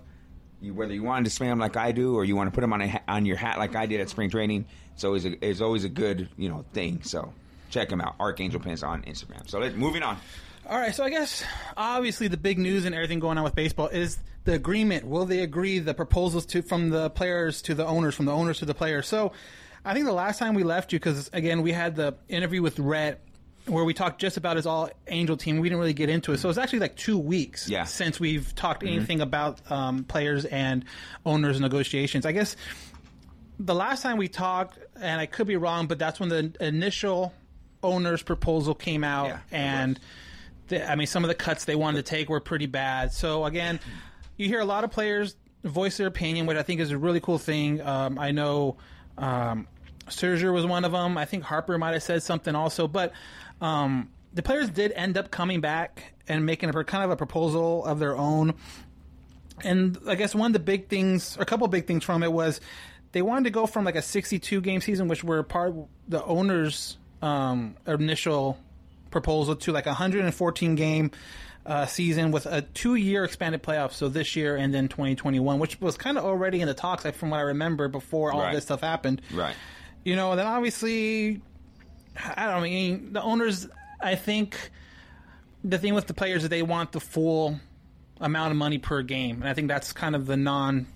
You, 0.62 0.74
whether 0.74 0.93
you 0.93 1.03
wanted 1.03 1.25
to 1.25 1.31
spray 1.31 1.48
them 1.48 1.60
like 1.60 1.77
I 1.77 1.91
do, 1.91 2.15
or 2.15 2.25
you 2.25 2.36
want 2.36 2.48
to 2.48 2.55
put 2.55 2.62
them 2.62 2.74
on 2.74 2.81
a, 2.81 3.01
on 3.08 3.25
your 3.25 3.38
hat 3.38 3.58
like 3.58 3.75
I 3.75 3.86
did 3.86 4.01
at 4.01 4.10
spring 4.10 4.29
training, 4.29 4.65
it's 4.93 5.03
always 5.03 5.25
a, 5.25 5.46
it's 5.46 5.62
always 5.62 5.86
a 5.86 5.89
good 5.89 6.29
you 6.38 6.50
know 6.50 6.65
thing. 6.74 7.01
So 7.03 7.34
check 7.69 7.89
them 7.89 8.01
out, 8.01 8.15
Archangel 8.19 8.60
Pins 8.60 8.84
on 8.84 9.03
Instagram. 9.03 9.50
So 9.50 9.60
let, 9.60 9.75
moving 9.75 10.03
on. 10.03 10.17
All 10.67 10.77
right, 10.77 10.93
so 10.93 11.03
I 11.03 11.10
guess 11.10 11.43
obviously 11.77 12.27
the 12.27 12.38
big 12.38 12.60
news 12.60 12.86
and 12.86 12.93
everything 12.93 13.19
going 13.19 13.38
on 13.38 13.43
with 13.43 13.55
baseball 13.55 13.88
is 13.88 14.19
the 14.43 14.53
agreement. 14.53 15.08
Will 15.08 15.25
they 15.25 15.39
agree 15.39 15.79
the 15.79 15.93
proposals 15.93 16.46
to 16.48 16.62
from 16.62 16.89
the 16.89 17.10
players 17.10 17.62
to 17.63 17.74
the 17.74 17.86
owners, 17.86 18.13
from 18.13 18.25
the 18.25 18.34
owners 18.34 18.60
to 18.60 18.65
the 18.65 18.75
players? 18.75 19.08
So 19.08 19.31
I 19.84 19.93
think 19.93 20.05
the 20.05 20.13
last 20.13 20.38
time 20.38 20.53
we 20.53 20.63
left 20.63 20.93
you, 20.93 21.00
because 21.00 21.29
again 21.34 21.62
we 21.62 21.72
had 21.72 21.96
the 21.96 22.15
interview 22.27 22.62
with 22.62 22.77
Rhett 22.77 23.19
where 23.69 23.83
we 23.83 23.93
talked 23.93 24.19
just 24.19 24.38
about 24.38 24.55
his 24.55 24.65
all 24.65 24.89
angel 25.07 25.38
team. 25.38 25.59
We 25.59 25.69
didn't 25.69 25.79
really 25.79 25.93
get 25.93 26.09
into 26.09 26.31
it, 26.33 26.39
so 26.39 26.49
it's 26.49 26.57
actually 26.57 26.79
like 26.79 26.95
two 26.95 27.17
weeks 27.17 27.69
Yeah. 27.69 27.83
since 27.85 28.19
we've 28.19 28.53
talked 28.55 28.83
anything 28.83 29.21
about 29.21 29.59
um, 29.71 30.03
players 30.03 30.45
and 30.45 30.85
owners 31.25 31.59
negotiations. 31.59 32.25
I 32.25 32.31
guess 32.31 32.55
the 33.59 33.75
last 33.75 34.01
time 34.03 34.17
we 34.17 34.27
talked, 34.27 34.79
and 34.99 35.19
I 35.21 35.25
could 35.25 35.47
be 35.47 35.55
wrong, 35.57 35.88
but 35.88 35.99
that's 35.99 36.19
when 36.19 36.29
the 36.29 36.53
initial 36.59 37.33
owners 37.83 38.21
proposal 38.23 38.73
came 38.75 39.03
out, 39.03 39.27
Yeah, 39.27 39.39
and 39.51 39.99
the, 40.67 40.89
I 40.89 40.95
mean 40.95 41.07
some 41.07 41.23
of 41.23 41.27
the 41.29 41.35
cuts 41.35 41.65
they 41.65 41.75
wanted 41.75 42.05
to 42.05 42.09
take 42.09 42.29
were 42.29 42.39
pretty 42.39 42.65
bad. 42.67 43.13
So 43.13 43.45
again, 43.45 43.79
you 44.38 44.47
hear 44.47 44.59
a 44.59 44.65
lot 44.65 44.83
of 44.83 44.91
players 44.91 45.35
voice 45.63 45.97
their 45.97 46.07
opinion, 46.07 46.45
which 46.45 46.57
I 46.57 46.63
think 46.63 46.79
is 46.79 46.91
a 46.91 46.97
really 46.97 47.19
cool 47.19 47.38
thing. 47.38 47.81
Um, 47.81 48.17
I 48.17 48.31
know 48.31 48.77
um, 49.17 49.67
Scherzer 50.07 50.53
was 50.53 50.65
one 50.65 50.85
of 50.85 50.91
them. 50.93 51.17
I 51.17 51.25
think 51.25 51.43
Harper 51.43 51.77
might 51.77 51.91
have 51.93 52.03
said 52.03 52.23
something 52.23 52.55
also, 52.55 52.88
but 52.88 53.11
um, 53.61 54.09
the 54.33 54.41
players 54.43 54.69
did 54.69 54.91
end 54.95 55.17
up 55.17 55.31
coming 55.31 55.61
back 55.61 56.13
and 56.27 56.45
making 56.45 56.69
a 56.69 56.83
kind 56.83 57.03
of 57.03 57.11
a 57.11 57.15
proposal 57.15 57.83
of 57.85 57.99
their 57.99 58.15
own. 58.15 58.53
And 59.63 59.97
I 60.07 60.15
guess 60.15 60.33
one 60.33 60.47
of 60.47 60.53
the 60.53 60.59
big 60.59 60.87
things, 60.87 61.37
or 61.37 61.41
a 61.41 61.45
couple 61.45 61.65
of 61.65 61.71
big 61.71 61.85
things 61.85 62.03
from 62.03 62.23
it 62.23 62.31
was 62.31 62.61
they 63.11 63.21
wanted 63.21 63.45
to 63.45 63.49
go 63.49 63.65
from 63.65 63.83
like 63.85 63.95
a 63.95 64.01
62 64.01 64.61
game 64.61 64.81
season, 64.81 65.07
which 65.07 65.23
were 65.23 65.43
part 65.43 65.69
of 65.69 65.87
the 66.07 66.23
owners' 66.23 66.97
um, 67.21 67.75
initial 67.85 68.57
proposal, 69.11 69.55
to 69.57 69.71
like 69.71 69.85
a 69.85 69.89
114 69.89 70.75
game 70.75 71.11
uh, 71.65 71.85
season 71.85 72.31
with 72.31 72.45
a 72.45 72.61
two 72.61 72.95
year 72.95 73.25
expanded 73.25 73.61
playoff. 73.61 73.91
So 73.91 74.07
this 74.07 74.35
year 74.35 74.55
and 74.55 74.73
then 74.73 74.87
2021, 74.87 75.59
which 75.59 75.81
was 75.81 75.97
kind 75.97 76.17
of 76.17 76.23
already 76.23 76.61
in 76.61 76.67
the 76.67 76.73
talks, 76.73 77.03
like 77.03 77.15
from 77.15 77.31
what 77.31 77.37
I 77.37 77.41
remember 77.41 77.87
before 77.89 78.31
all 78.31 78.39
Right. 78.39 78.53
this 78.55 78.63
stuff 78.63 78.81
happened. 78.81 79.21
Right. 79.33 79.55
You 80.05 80.15
know, 80.15 80.31
and 80.31 80.39
then 80.39 80.47
obviously, 80.47 81.41
I 82.15 82.47
don't 82.47 82.63
mean 82.63 83.13
the 83.13 83.21
owners. 83.21 83.67
I 84.01 84.15
think 84.15 84.71
the 85.63 85.77
thing 85.77 85.93
with 85.93 86.07
the 86.07 86.13
players 86.13 86.43
is 86.43 86.49
they 86.49 86.61
want 86.61 86.91
the 86.91 86.99
full 86.99 87.59
amount 88.19 88.51
of 88.51 88.57
money 88.57 88.77
per 88.77 89.01
game, 89.01 89.41
and 89.41 89.49
I 89.49 89.53
think 89.53 89.67
that's 89.67 89.93
kind 89.93 90.15
of 90.15 90.25
the 90.25 90.37
non 90.37 90.87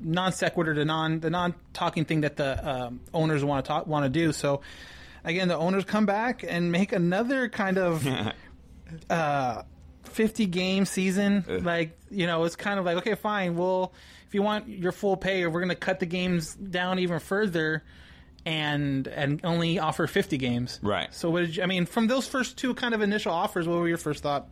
non 0.00 0.32
sequitur, 0.32 0.74
the 0.74 0.84
non 0.84 1.20
the 1.20 1.30
non 1.30 1.54
talking 1.72 2.04
thing 2.04 2.22
that 2.22 2.36
the 2.36 2.68
um, 2.68 3.00
owners 3.12 3.44
want 3.44 3.64
to 3.64 3.68
talk 3.68 3.86
want 3.86 4.04
to 4.04 4.10
do. 4.10 4.32
So 4.32 4.60
again, 5.24 5.48
the 5.48 5.56
owners 5.56 5.84
come 5.84 6.06
back 6.06 6.44
and 6.46 6.70
make 6.70 6.92
another 6.92 7.48
kind 7.48 7.78
of 7.78 8.06
uh, 9.10 9.62
fifty 10.04 10.46
game 10.46 10.84
season. 10.84 11.44
Like 11.64 11.98
you 12.10 12.26
know, 12.26 12.44
it's 12.44 12.56
kind 12.56 12.78
of 12.78 12.84
like 12.84 12.98
okay, 12.98 13.14
fine. 13.14 13.56
Well, 13.56 13.92
if 14.26 14.34
you 14.34 14.42
want 14.42 14.68
your 14.68 14.92
full 14.92 15.16
pay, 15.16 15.46
we're 15.46 15.60
going 15.60 15.68
to 15.68 15.74
cut 15.74 16.00
the 16.00 16.06
games 16.06 16.54
down 16.54 16.98
even 16.98 17.20
further. 17.20 17.82
And 18.46 19.06
and 19.08 19.40
only 19.42 19.78
offer 19.78 20.06
fifty 20.06 20.36
games, 20.36 20.78
Right. 20.82 21.12
So 21.14 21.30
what 21.30 21.40
did 21.40 21.56
you, 21.56 21.62
I 21.62 21.66
mean 21.66 21.86
from 21.86 22.08
those 22.08 22.26
first 22.28 22.58
two 22.58 22.74
kind 22.74 22.92
of 22.94 23.00
initial 23.00 23.32
offers? 23.32 23.66
What 23.66 23.78
were 23.78 23.88
your 23.88 23.96
first 23.96 24.22
thought? 24.22 24.48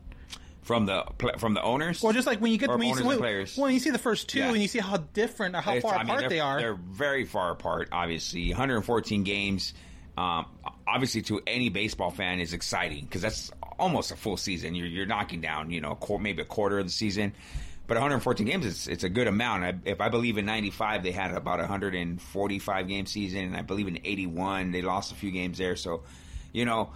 From 0.63 0.87
the 0.87 1.05
from 1.39 1.55
the 1.55 1.63
owners, 1.63 2.03
Well, 2.03 2.13
just 2.13 2.27
like 2.27 2.41
when 2.41 2.53
you 2.53 2.59
get 2.59 2.71
when 2.71 2.83
you, 2.83 2.95
see, 2.95 3.03
when, 3.03 3.19
players. 3.19 3.57
when 3.57 3.73
you 3.75 3.81
see 3.81 3.91
the 3.91 3.99
first 3.99 4.29
two 4.29 4.39
Yeah. 4.39 4.49
and 4.51 4.63
you 4.63 4.69
see 4.69 4.79
how 4.79 4.97
different 4.97 5.57
or 5.57 5.61
how 5.61 5.73
It's- 5.75 5.83
far 5.83 5.99
I 5.99 6.05
mean, 6.05 6.11
apart 6.17 6.31
they 6.31 6.41
are. 6.41 6.59
They're 6.61 6.75
very 6.75 7.25
far 7.27 7.51
apart. 7.51 7.89
Obviously, 7.93 8.49
114 8.51 9.25
games. 9.25 9.75
Um, 10.17 10.47
obviously, 10.87 11.23
to 11.23 11.43
any 11.47 11.69
baseball 11.69 12.11
fan, 12.13 12.39
is 12.39 12.53
exciting 12.53 13.05
because 13.05 13.23
that's 13.23 13.51
almost 13.79 14.13
a 14.13 14.17
full 14.17 14.37
season. 14.37 14.75
You're 14.75 14.87
you're 14.87 15.07
knocking 15.07 15.41
down, 15.41 15.71
you 15.71 15.81
know, 15.81 15.99
maybe 16.21 16.43
a 16.43 16.45
quarter 16.47 16.79
of 16.79 16.87
the 16.87 16.93
season. 16.93 17.33
But 17.93 17.99
114 17.99 18.47
games 18.47 18.65
is 18.65 18.89
it's 18.89 19.05
a 19.05 19.11
good 19.11 19.27
amount. 19.27 19.65
I, 19.65 19.75
if 19.85 20.01
I 20.01 20.09
believe 20.09 20.39
in 20.39 20.47
'95, 20.47 21.03
they 21.03 21.13
had 21.13 21.31
about 21.35 21.59
145 21.59 22.89
game 22.89 23.05
season, 23.05 23.41
and 23.41 23.55
I 23.55 23.61
believe 23.61 23.87
in 23.87 23.99
'81 24.03 24.71
they 24.71 24.81
lost 24.81 25.13
a 25.13 25.15
few 25.15 25.31
games 25.31 25.59
there. 25.59 25.77
So, 25.77 26.03
you 26.55 26.65
know, 26.65 26.95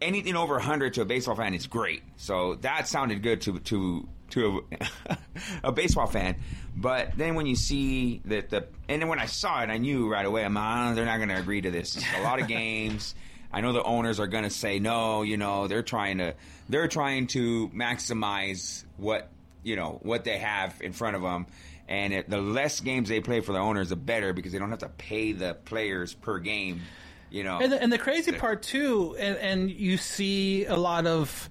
anything 0.00 0.36
over 0.36 0.54
100 0.54 0.94
to 0.94 1.00
a 1.00 1.04
baseball 1.04 1.34
fan 1.34 1.52
is 1.52 1.66
great. 1.66 2.04
So 2.14 2.54
that 2.60 2.86
sounded 2.86 3.24
good 3.24 3.40
to 3.40 3.58
to 3.58 4.08
to 4.30 4.64
a, 5.10 5.18
a 5.64 5.72
baseball 5.72 6.06
fan. 6.06 6.36
But 6.76 7.18
then 7.18 7.34
when 7.34 7.46
you 7.46 7.56
see 7.56 8.22
that 8.26 8.48
the 8.50 8.68
and 8.88 9.02
then 9.02 9.08
when 9.08 9.18
I 9.18 9.26
saw 9.26 9.64
it, 9.64 9.68
I 9.68 9.78
knew 9.78 10.08
right 10.08 10.24
away. 10.24 10.44
I'm 10.44 10.54
like, 10.54 10.94
they're 10.94 11.06
not 11.06 11.16
going 11.16 11.30
to 11.30 11.40
agree 11.40 11.62
to 11.62 11.72
this. 11.72 11.96
It's 11.96 12.06
a 12.16 12.22
lot 12.22 12.40
of 12.40 12.46
games. 12.46 13.16
I 13.52 13.62
know 13.62 13.72
the 13.72 13.82
owners 13.82 14.20
are 14.20 14.28
going 14.28 14.44
to 14.44 14.50
say 14.50 14.78
no. 14.78 15.22
You 15.22 15.38
know, 15.38 15.66
they're 15.66 15.82
trying 15.82 16.18
to 16.18 16.34
they're 16.68 16.86
trying 16.86 17.26
to 17.28 17.68
maximize 17.70 18.84
what 18.96 19.28
you 19.66 19.74
know 19.76 19.98
what 20.02 20.24
they 20.24 20.38
have 20.38 20.80
in 20.80 20.92
front 20.92 21.16
of 21.16 21.22
them. 21.22 21.46
And 21.88 22.12
it, 22.12 22.30
the 22.30 22.40
less 22.40 22.80
games 22.80 23.08
they 23.08 23.20
play 23.20 23.40
for 23.40 23.52
the 23.52 23.58
owners, 23.58 23.90
the 23.90 23.96
better 23.96 24.32
because 24.32 24.52
they 24.52 24.58
don't 24.58 24.70
have 24.70 24.80
to 24.80 24.88
pay 24.88 25.32
the 25.32 25.54
players 25.54 26.14
per 26.14 26.38
game. 26.38 26.82
You 27.30 27.42
know, 27.44 27.58
And 27.60 27.72
the, 27.72 27.82
and 27.82 27.92
the 27.92 27.98
crazy 27.98 28.32
part 28.32 28.62
too, 28.62 29.16
and, 29.18 29.36
and 29.38 29.70
you 29.70 29.96
see 29.96 30.64
a 30.66 30.76
lot 30.76 31.06
of 31.06 31.50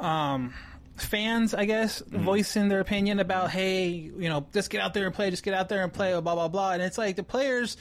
um, 0.00 0.54
fans, 0.96 1.54
I 1.54 1.64
guess, 1.66 2.00
Mm-hmm. 2.02 2.24
voicing 2.24 2.68
their 2.68 2.80
opinion 2.80 3.20
about, 3.20 3.50
hey, 3.50 3.88
you 3.88 4.28
know, 4.28 4.46
just 4.52 4.70
get 4.70 4.80
out 4.80 4.94
there 4.94 5.06
and 5.06 5.14
play, 5.14 5.30
just 5.30 5.42
get 5.42 5.54
out 5.54 5.68
there 5.68 5.82
and 5.82 5.92
play, 5.92 6.12
blah 6.12 6.34
blah 6.34 6.48
blah. 6.48 6.72
And 6.72 6.82
it's 6.82 6.98
like 6.98 7.16
the 7.16 7.22
players, 7.22 7.76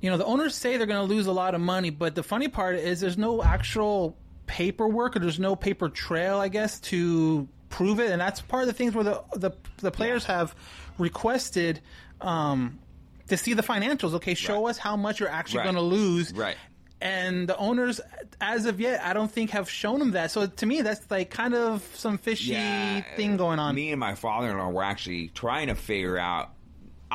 you 0.00 0.10
know, 0.10 0.16
the 0.16 0.24
owners 0.26 0.54
say 0.54 0.76
they're 0.76 0.86
going 0.86 1.06
to 1.08 1.14
lose 1.14 1.26
a 1.26 1.32
lot 1.32 1.54
of 1.54 1.60
money, 1.60 1.90
but 1.90 2.14
the 2.14 2.22
funny 2.22 2.48
part 2.48 2.76
is 2.76 3.00
there's 3.00 3.18
no 3.18 3.42
actual 3.42 4.16
paperwork 4.46 5.16
or 5.16 5.20
there's 5.20 5.40
no 5.40 5.56
paper 5.56 5.88
trail, 5.88 6.38
I 6.38 6.48
guess, 6.48 6.80
to 6.80 7.48
prove 7.74 7.98
it. 8.00 8.10
And 8.10 8.20
that's 8.20 8.40
part 8.40 8.62
of 8.62 8.66
the 8.68 8.72
things 8.72 8.94
where 8.94 9.04
the 9.04 9.22
the, 9.34 9.50
the 9.78 9.90
players 9.90 10.24
have 10.26 10.54
requested. 10.98 11.80
Um, 12.20 12.78
to 13.28 13.36
see 13.38 13.54
the 13.54 13.62
financials, 13.62 14.12
okay, 14.14 14.34
show 14.34 14.64
Right. 14.64 14.70
us 14.70 14.78
how 14.78 14.96
much 14.96 15.18
you're 15.18 15.30
actually 15.30 15.60
Right. 15.60 15.64
going 15.72 15.76
to 15.76 15.80
lose, 15.80 16.32
Right. 16.34 16.56
and 17.00 17.48
the 17.48 17.56
owners, 17.56 18.00
as 18.40 18.66
of 18.66 18.80
yet, 18.80 19.02
I 19.02 19.14
don't 19.14 19.32
think 19.32 19.50
have 19.50 19.68
shown 19.70 19.98
them 19.98 20.10
that. 20.12 20.30
So 20.30 20.46
to 20.46 20.66
me, 20.66 20.82
that's 20.82 21.10
like 21.10 21.30
kind 21.30 21.54
of 21.54 21.82
some 21.94 22.18
fishy 22.18 22.54
thing 23.16 23.38
going 23.38 23.58
on. 23.58 23.74
Me 23.74 23.90
and 23.92 23.98
my 24.00 24.14
father-in-law 24.14 24.68
were 24.68 24.82
actually 24.84 25.28
trying 25.28 25.68
to 25.68 25.74
figure 25.74 26.18
out. 26.18 26.50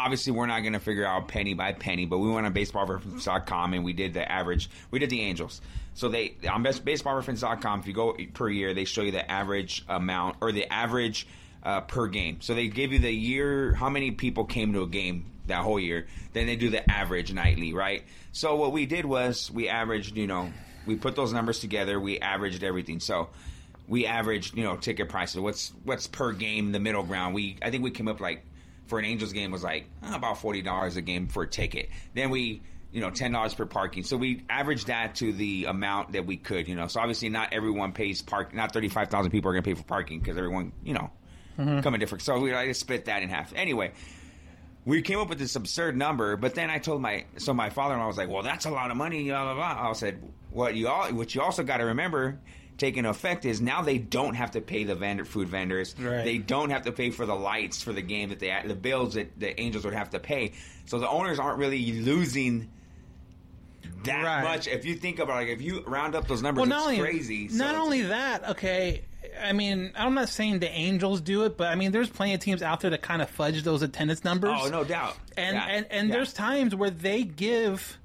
Obviously, 0.06 0.32
we're 0.32 0.46
not 0.46 0.62
going 0.62 0.74
to 0.74 0.80
figure 0.80 1.06
out 1.06 1.28
penny 1.28 1.54
by 1.54 1.74
penny, 1.74 2.06
but 2.06 2.20
we 2.20 2.30
went 2.30 2.46
on 2.46 2.54
baseballreference.com 2.54 3.74
and 3.74 3.84
we 3.84 3.94
did 3.94 4.14
the 4.14 4.30
average. 4.32 4.70
We 4.92 5.00
did 5.00 5.10
the 5.10 5.22
Angels. 5.22 5.62
So 5.94 6.10
they 6.10 6.36
on 6.50 6.64
best- 6.64 6.86
baseballreference.com, 6.86 7.82
if 7.82 7.88
you 7.88 7.94
go 7.94 8.16
per 8.34 8.50
year, 8.50 8.74
they 8.74 8.86
show 8.86 9.02
you 9.02 9.12
the 9.12 9.30
average 9.30 9.84
amount 9.90 10.38
or 10.42 10.52
the 10.52 10.72
average 10.72 11.28
uh, 11.64 11.82
per 11.82 12.08
game. 12.08 12.38
So 12.42 12.54
they 12.54 12.68
give 12.68 12.94
you 12.94 13.00
the 13.00 13.12
year, 13.12 13.74
how 13.74 13.90
many 13.90 14.12
people 14.12 14.46
came 14.46 14.74
to 14.74 14.84
a 14.84 14.88
game 14.88 15.26
that 15.48 15.64
whole 15.64 15.80
year. 15.80 16.08
Then 16.34 16.46
they 16.46 16.56
do 16.56 16.70
the 16.70 16.90
average 16.90 17.34
nightly, 17.34 17.74
right? 17.74 18.04
So 18.32 18.56
what 18.56 18.72
we 18.72 18.86
did 18.86 19.06
was 19.06 19.52
we 19.52 19.68
averaged, 19.68 20.16
you 20.16 20.28
know, 20.28 20.54
we 20.86 20.96
put 20.96 21.16
those 21.16 21.34
numbers 21.34 21.60
together, 21.60 22.00
we 22.00 22.20
averaged 22.20 22.64
everything. 22.64 23.00
So 23.00 23.30
we 23.88 24.06
averaged, 24.06 24.56
you 24.56 24.64
know, 24.64 24.78
ticket 24.78 25.10
prices. 25.10 25.42
What's 25.42 25.74
what's 25.84 26.08
per 26.08 26.32
game 26.32 26.72
the 26.72 26.80
middle 26.80 27.04
ground? 27.04 27.36
We 27.36 27.58
I 27.62 27.72
think 27.72 27.84
we 27.84 27.92
came 27.92 28.08
up 28.08 28.20
like 28.20 28.46
for 28.90 29.00
an 29.00 29.06
Angels 29.06 29.32
game 29.32 29.52
was 29.52 29.64
like 29.64 29.86
uh, 30.04 30.14
about 30.16 30.40
forty 30.40 30.62
dollars 30.62 30.98
a 30.98 31.02
game 31.02 31.28
for 31.28 31.44
a 31.44 31.48
ticket. 31.48 31.90
Then 32.14 32.30
we 32.32 32.62
you 32.92 33.02
know 33.02 33.12
ten 33.12 33.32
dollars 33.32 33.54
per 33.54 33.66
parking. 33.66 34.04
So 34.04 34.18
we 34.18 34.44
averaged 34.50 34.88
that 34.88 35.16
to 35.16 35.32
the 35.32 35.66
amount 35.66 36.14
that 36.14 36.26
we 36.26 36.36
could. 36.38 36.68
You 36.68 36.76
know, 36.76 36.88
so 36.88 37.00
obviously 37.00 37.30
not 37.30 37.54
everyone 37.54 37.94
pays 37.94 38.22
park. 38.22 38.54
Not 38.54 38.74
thirty 38.74 38.90
five 38.90 39.10
thousand 39.10 39.32
people 39.32 39.50
are 39.50 39.54
going 39.54 39.64
to 39.64 39.70
pay 39.70 39.76
for 39.76 39.88
parking 39.88 40.20
because 40.20 40.38
everyone 40.38 40.74
you 40.84 40.94
know 40.94 41.12
come 41.58 41.94
in 41.94 42.00
different. 42.00 42.24
So 42.24 42.40
we 42.40 42.54
I 42.54 42.68
just 42.68 42.82
split 42.82 43.06
that 43.06 43.24
in 43.24 43.30
half. 43.30 43.54
Anyway. 43.56 43.92
We 44.86 45.02
came 45.04 45.20
up 45.20 45.30
with 45.30 45.38
this 45.38 45.56
absurd 45.56 45.98
number, 45.98 46.36
but 46.38 46.56
then 46.56 46.70
I 46.70 46.80
told 46.80 47.02
my 47.02 47.26
so 47.38 47.54
my 47.54 47.70
father-in-law 47.70 48.08
was 48.08 48.18
like, 48.18 48.30
"Well, 48.30 48.42
that's 48.42 48.66
a 48.66 48.72
lot 48.72 48.90
of 48.90 48.98
money." 48.98 49.26
Blah 49.26 49.54
blah 49.54 49.76
blah. 49.76 49.90
I 49.90 49.94
said, 49.94 50.24
"What 50.52 50.74
you 50.74 50.88
all, 50.88 51.10
what 51.10 51.36
you 51.36 51.42
also 51.42 51.64
got 51.64 51.78
to 51.78 51.86
remember, 51.86 52.40
taking 52.80 53.06
effect 53.06 53.46
is 53.46 53.62
now 53.62 53.82
they 53.84 53.98
don't 54.00 54.34
have 54.34 54.52
to 54.52 54.62
pay 54.62 54.84
the 54.86 54.96
vendor 54.96 55.26
food 55.26 55.48
vendors. 55.50 55.94
Right. 56.00 56.24
They 56.24 56.38
don't 56.40 56.72
have 56.72 56.84
to 56.84 56.92
pay 56.92 57.12
for 57.12 57.26
the 57.28 57.36
lights 57.36 57.84
for 57.84 57.94
the 57.94 58.02
game 58.02 58.30
that 58.30 58.40
they 58.40 58.60
the 58.66 58.74
bills 58.76 59.14
that 59.14 59.40
the 59.40 59.60
Angels 59.60 59.86
would 59.86 59.94
have 59.94 60.10
to 60.12 60.20
pay. 60.20 60.54
So 60.86 60.98
the 60.98 61.08
owners 61.10 61.38
aren't 61.40 61.60
really 61.60 61.92
losing 62.02 62.70
that 64.06 64.24
Right. 64.24 64.44
much. 64.44 64.68
If 64.68 64.86
you 64.86 64.96
think 64.96 65.20
about 65.20 65.36
like 65.36 65.48
if 65.50 65.62
you 65.62 65.82
round 65.86 66.16
up 66.16 66.28
those 66.28 66.42
numbers, 66.42 66.62
well, 66.62 66.70
not 66.70 66.78
it's 66.92 67.00
only 67.00 67.12
crazy. 67.12 67.50
So 67.50 67.58
not 67.58 67.70
it's- 67.72 67.82
only 67.84 68.02
that, 68.04 68.50
okay. 68.50 69.04
I 69.44 69.52
mean, 69.54 69.92
I'm 69.96 70.14
not 70.14 70.30
saying 70.30 70.60
the 70.60 70.70
Angels 70.72 71.20
do 71.22 71.44
it, 71.44 71.58
but 71.58 71.68
I 71.68 71.76
mean, 71.76 71.92
there's 71.92 72.10
plenty 72.10 72.34
of 72.34 72.40
teams 72.40 72.62
out 72.62 72.80
there 72.80 72.90
that 72.92 73.02
kind 73.02 73.22
of 73.22 73.30
fudge 73.30 73.62
those 73.64 73.82
attendance 73.82 74.24
numbers. 74.24 74.58
oh 74.62 74.70
no 74.70 74.84
doubt, 74.84 75.18
and 75.38 75.56
Yeah. 75.56 75.68
and, 75.68 75.86
and 75.92 76.08
Yeah. 76.10 76.16
there's 76.16 76.34
times 76.34 76.74
where 76.74 76.90
they 76.90 77.24
give 77.24 77.98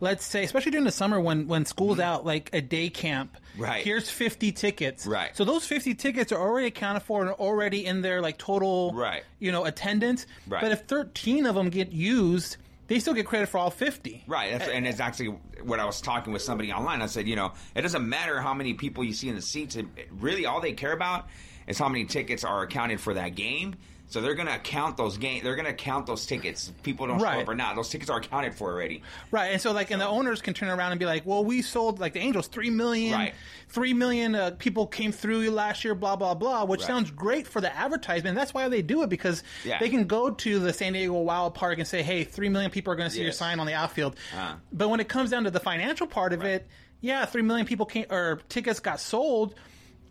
let's 0.00 0.24
say 0.24 0.44
especially 0.44 0.70
during 0.72 0.84
the 0.84 0.90
summer 0.92 1.20
when 1.20 1.46
when 1.48 1.64
school's 1.64 1.98
out 2.00 2.24
like 2.26 2.50
a 2.52 2.60
day 2.60 2.88
camp 2.90 3.36
Mm-hmm. 3.54 3.62
Right. 3.62 3.84
here's 3.84 4.10
50 4.10 4.50
tickets 4.50 5.06
Right. 5.06 5.36
so 5.36 5.44
those 5.44 5.64
50 5.64 5.94
tickets 5.94 6.32
are 6.32 6.40
already 6.40 6.66
accounted 6.66 7.04
for 7.04 7.22
and 7.22 7.30
already 7.30 7.86
in 7.86 8.02
their 8.02 8.20
like 8.20 8.36
total 8.36 8.92
Right. 8.92 9.22
you 9.38 9.52
know 9.52 9.64
attendance 9.64 10.26
Right. 10.48 10.60
but 10.60 10.72
if 10.72 10.80
13 10.82 11.46
of 11.46 11.54
them 11.54 11.70
get 11.70 11.92
used 11.92 12.56
they 12.88 12.98
still 12.98 13.14
get 13.14 13.26
credit 13.26 13.48
for 13.48 13.58
all 13.58 13.70
50 13.70 14.24
Right, 14.26 14.50
that's, 14.58 14.68
and 14.68 14.86
it's 14.86 14.98
actually 15.00 15.28
what 15.62 15.78
I 15.80 15.84
was 15.84 16.00
talking 16.00 16.32
with 16.34 16.42
somebody 16.42 16.70
online. 16.72 17.00
I 17.00 17.06
said, 17.06 17.26
you 17.26 17.34
know, 17.36 17.52
it 17.74 17.80
doesn't 17.80 18.06
matter 18.06 18.40
how 18.42 18.52
many 18.52 18.74
people 18.74 19.02
you 19.04 19.14
see 19.14 19.30
in 19.30 19.36
the 19.36 19.40
seats. 19.40 19.74
It, 19.76 19.86
really, 20.10 20.44
all 20.44 20.60
they 20.60 20.72
care 20.72 20.92
about 20.92 21.26
is 21.66 21.78
how 21.78 21.88
many 21.88 22.04
tickets 22.04 22.44
are 22.44 22.62
accounted 22.62 23.00
for 23.00 23.14
that 23.14 23.36
game. 23.36 23.76
So 24.06 24.20
they're 24.20 24.34
going 24.34 24.48
to 24.48 24.58
count 24.58 24.96
those 24.96 25.16
game. 25.18 25.42
They're 25.42 25.56
going 25.56 25.66
to 25.66 25.72
count 25.72 26.06
those 26.06 26.24
tickets. 26.26 26.70
People 26.82 27.06
don't 27.06 27.18
show 27.18 27.24
Right. 27.24 27.42
up 27.42 27.48
or 27.48 27.54
not. 27.54 27.74
Those 27.74 27.88
tickets 27.88 28.10
are 28.10 28.18
accounted 28.18 28.54
for 28.54 28.70
already. 28.70 29.02
Right, 29.32 29.46
and 29.48 29.60
so 29.60 29.72
like, 29.72 29.90
and 29.90 30.00
the 30.00 30.06
owners 30.06 30.40
can 30.42 30.54
turn 30.54 30.68
around 30.68 30.92
and 30.92 30.98
be 31.00 31.06
like, 31.06 31.24
"Well, 31.26 31.44
we 31.44 31.62
sold 31.62 31.98
like 31.98 32.12
the 32.12 32.20
Angels 32.20 32.46
three 32.46 32.70
million, 32.70 33.12
Right. 33.14 33.34
three 33.70 33.92
million 33.94 34.34
uh, 34.34 34.50
people 34.58 34.86
came 34.86 35.10
through 35.10 35.50
last 35.50 35.84
year, 35.84 35.94
blah 35.94 36.14
blah 36.16 36.34
blah," 36.34 36.64
which 36.64 36.82
Right. 36.82 36.86
sounds 36.86 37.10
great 37.10 37.46
for 37.48 37.60
the 37.60 37.74
advertisement. 37.74 38.36
That's 38.36 38.54
why 38.54 38.68
they 38.68 38.82
do 38.82 39.02
it 39.02 39.08
because 39.08 39.42
Yeah. 39.64 39.78
they 39.80 39.88
can 39.88 40.04
go 40.06 40.30
to 40.30 40.58
the 40.60 40.72
San 40.72 40.92
Diego 40.92 41.14
Wild 41.14 41.54
Park 41.54 41.78
and 41.78 41.88
say, 41.88 42.02
"Hey, 42.02 42.24
three 42.24 42.48
million 42.50 42.70
people 42.70 42.92
are 42.92 42.96
going 42.96 43.08
to 43.08 43.14
see 43.14 43.22
your 43.22 43.32
sign 43.32 43.58
on 43.58 43.66
the 43.66 43.74
outfield." 43.74 44.16
Uh. 44.36 44.54
But 44.72 44.90
when 44.90 45.00
it 45.00 45.08
comes 45.08 45.30
down 45.30 45.44
to 45.44 45.50
the 45.50 45.60
financial 45.60 46.06
part 46.06 46.32
of 46.32 46.42
it, 46.44 46.68
yeah, 47.00 47.24
three 47.24 47.42
million 47.42 47.66
people 47.66 47.86
came 47.86 48.04
or 48.10 48.40
tickets 48.48 48.78
got 48.80 49.00
sold. 49.00 49.54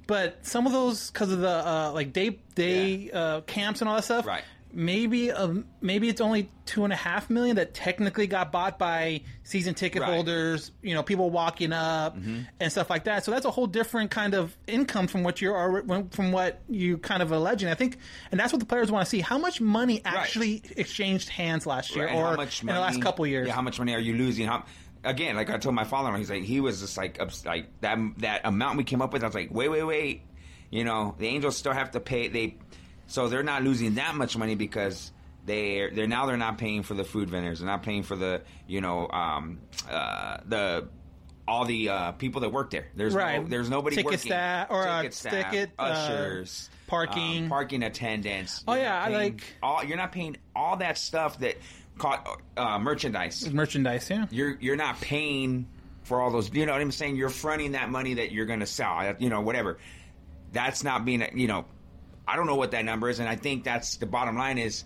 But 0.08 0.46
some 0.46 0.66
of 0.66 0.74
those, 0.74 1.12
because 1.12 1.32
of 1.32 1.40
the 1.40 1.50
uh, 1.68 1.92
like 1.94 2.14
day 2.14 2.40
day 2.56 3.10
Yeah. 3.14 3.20
uh, 3.20 3.42
camps 3.42 3.82
and 3.82 3.90
all 3.90 3.96
that 3.96 4.04
stuff, 4.04 4.26
Right. 4.26 4.44
maybe 4.72 5.32
um, 5.32 5.66
maybe 5.82 6.10
it's 6.10 6.20
only 6.22 6.50
two 6.66 6.84
and 6.84 6.92
a 6.92 6.96
half 6.96 7.30
million 7.30 7.56
that 7.58 7.74
technically 7.74 8.26
got 8.28 8.52
bought 8.52 8.78
by 8.80 9.22
season 9.44 9.74
ticket 9.76 10.02
Right. 10.02 10.08
Mm-hmm. 10.08 10.16
holders, 10.16 10.72
you 10.82 10.94
know, 10.94 11.04
people 11.04 11.30
walking 11.30 11.72
up 11.74 12.16
and 12.18 12.72
stuff 12.72 12.90
like 12.90 13.04
that. 13.06 13.24
So 13.26 13.32
that's 13.32 13.46
a 13.46 13.52
whole 13.52 13.68
different 13.68 14.12
kind 14.12 14.34
of 14.34 14.56
income 14.68 15.08
from 15.08 15.24
what 15.24 15.42
you're 15.42 15.84
from 16.12 16.32
what 16.32 16.62
you 16.70 16.98
kind 16.98 17.22
of 17.22 17.32
alleging. 17.32 17.70
I 17.70 17.76
think, 17.76 17.98
and 18.32 18.40
that's 18.40 18.52
what 18.52 18.60
the 18.60 18.66
players 18.66 18.92
want 18.92 19.06
to 19.06 19.10
see: 19.10 19.20
how 19.22 19.38
much 19.38 19.62
money 19.62 20.02
actually 20.06 20.64
exchanged 20.76 21.30
hands 21.30 21.66
last 21.66 21.96
year, 21.96 22.08
Right, 22.08 22.16
or 22.16 22.26
how 22.32 22.36
much 22.36 22.62
in 22.62 22.68
the 22.68 22.74
last 22.80 23.02
couple 23.02 23.26
years. 23.28 23.48
Yeah, 23.48 23.54
how 23.54 23.62
much 23.62 23.80
money 23.80 23.94
are 23.94 24.00
you 24.00 24.16
losing? 24.16 24.48
How 24.48 24.64
again? 25.04 25.36
Like 25.36 25.50
I 25.50 25.58
told 25.58 25.76
my 25.76 25.84
father, 25.84 26.16
he's 26.18 26.30
like 26.30 26.44
he 26.44 26.60
was 26.60 26.80
just 26.82 26.98
like 26.98 27.20
ups- 27.20 27.46
like 27.46 27.68
that 27.82 27.98
that 28.20 28.42
amount 28.46 28.78
we 28.78 28.84
came 28.84 29.02
up 29.02 29.14
with. 29.14 29.24
I 29.24 29.28
was 29.28 29.36
like, 29.36 29.50
wait, 29.52 29.70
wait, 29.70 29.84
wait. 29.84 30.22
You 30.70 30.84
know, 30.84 31.16
the 31.18 31.28
Angels 31.28 31.56
still 31.58 31.74
have 31.74 31.92
to 31.92 32.00
pay. 32.00 32.28
They 32.30 32.58
so 33.08 33.28
they're 33.28 33.44
not 33.44 33.64
losing 33.64 33.96
that 33.96 34.16
much 34.16 34.38
money 34.38 34.56
because. 34.56 35.12
They're, 35.46 35.92
they're 35.92 36.08
now 36.08 36.26
they're 36.26 36.38
not 36.38 36.58
paying 36.58 36.84
for 36.84 36.94
the 36.94 37.04
food 37.04 37.30
vendors. 37.30 37.60
They're 37.60 37.68
not 37.68 37.84
paying 37.84 38.04
for 38.04 38.16
the 38.16 38.44
you 38.66 38.80
know 38.80 39.10
um, 39.10 39.60
uh, 39.92 40.38
the 40.46 40.88
all 41.46 41.66
the 41.66 41.90
uh, 41.90 42.12
people 42.14 42.40
that 42.42 42.50
work 42.54 42.70
there. 42.70 42.88
There's 42.96 43.14
Right. 43.14 43.42
no, 43.44 43.50
there's 43.50 43.70
nobody 43.70 43.98
Ticket 43.98 44.06
working. 44.06 44.20
staff- 44.32 44.68
or, 44.70 44.88
uh, 44.88 45.02
ticket 45.02 45.14
staff, 45.14 45.52
ticket, 45.52 45.72
uh, 45.78 45.82
ushers, 45.82 46.70
parking. 46.88 47.44
um, 47.44 47.50
parking 47.50 47.84
attendants. 47.84 48.64
Oh, 48.66 48.74
yeah, 48.74 48.84
not 49.00 49.12
I 49.12 49.14
like- 49.18 49.44
all. 49.62 49.84
You're 49.84 49.98
not 49.98 50.14
paying 50.14 50.38
all 50.56 50.78
that 50.78 50.98
stuff 50.98 51.38
that 51.40 51.58
caught 51.98 52.42
uh, 52.58 52.80
merchandise. 52.80 53.52
merchandise. 53.52 54.10
Yeah, 54.10 54.26
You're 54.32 54.58
you're 54.60 54.76
not 54.76 55.00
paying 55.02 55.68
for 56.04 56.22
all 56.22 56.32
those. 56.32 56.54
You 56.54 56.66
know 56.66 56.74
what 56.74 56.82
I'm 56.82 56.92
saying? 56.92 57.16
You're 57.16 57.30
fronting 57.30 57.74
that 57.74 57.90
money 57.90 58.16
that 58.16 58.32
you're 58.32 58.46
going 58.46 58.60
to 58.60 58.66
sell. 58.66 59.16
You 59.20 59.30
know, 59.30 59.42
whatever. 59.42 59.78
That's 60.52 60.84
not 60.84 61.06
being. 61.06 61.26
You 61.34 61.48
know, 61.48 61.66
I 62.28 62.36
don't 62.36 62.48
know 62.48 62.56
what 62.56 62.72
that 62.72 62.86
number 62.86 63.10
is, 63.10 63.20
and 63.20 63.28
I 63.28 63.36
think 63.36 63.64
that's 63.64 63.98
the 63.98 64.06
bottom 64.06 64.38
line 64.38 64.58
is 64.58 64.84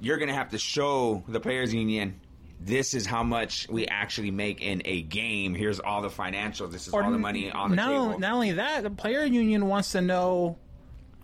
you're 0.00 0.18
going 0.18 0.28
to 0.28 0.34
have 0.34 0.50
to 0.50 0.58
show 0.58 1.22
the 1.28 1.40
players 1.40 1.72
union. 1.72 2.20
This 2.60 2.94
is 2.94 3.04
how 3.04 3.22
much 3.22 3.68
we 3.68 3.86
actually 3.86 4.30
make 4.30 4.62
in 4.62 4.82
a 4.84 5.02
game. 5.02 5.54
Here's 5.54 5.80
all 5.80 6.02
the 6.02 6.08
financials. 6.08 6.72
This 6.72 6.86
is 6.86 6.94
all 6.94 7.10
the 7.10 7.18
money 7.18 7.50
on 7.50 7.70
the 7.70 7.76
not, 7.76 7.88
table. 7.88 8.18
Not 8.18 8.32
only 8.32 8.52
that, 8.52 8.84
the 8.84 8.90
player 8.90 9.24
union 9.24 9.66
wants 9.66 9.92
to 9.92 10.00
know 10.00 10.56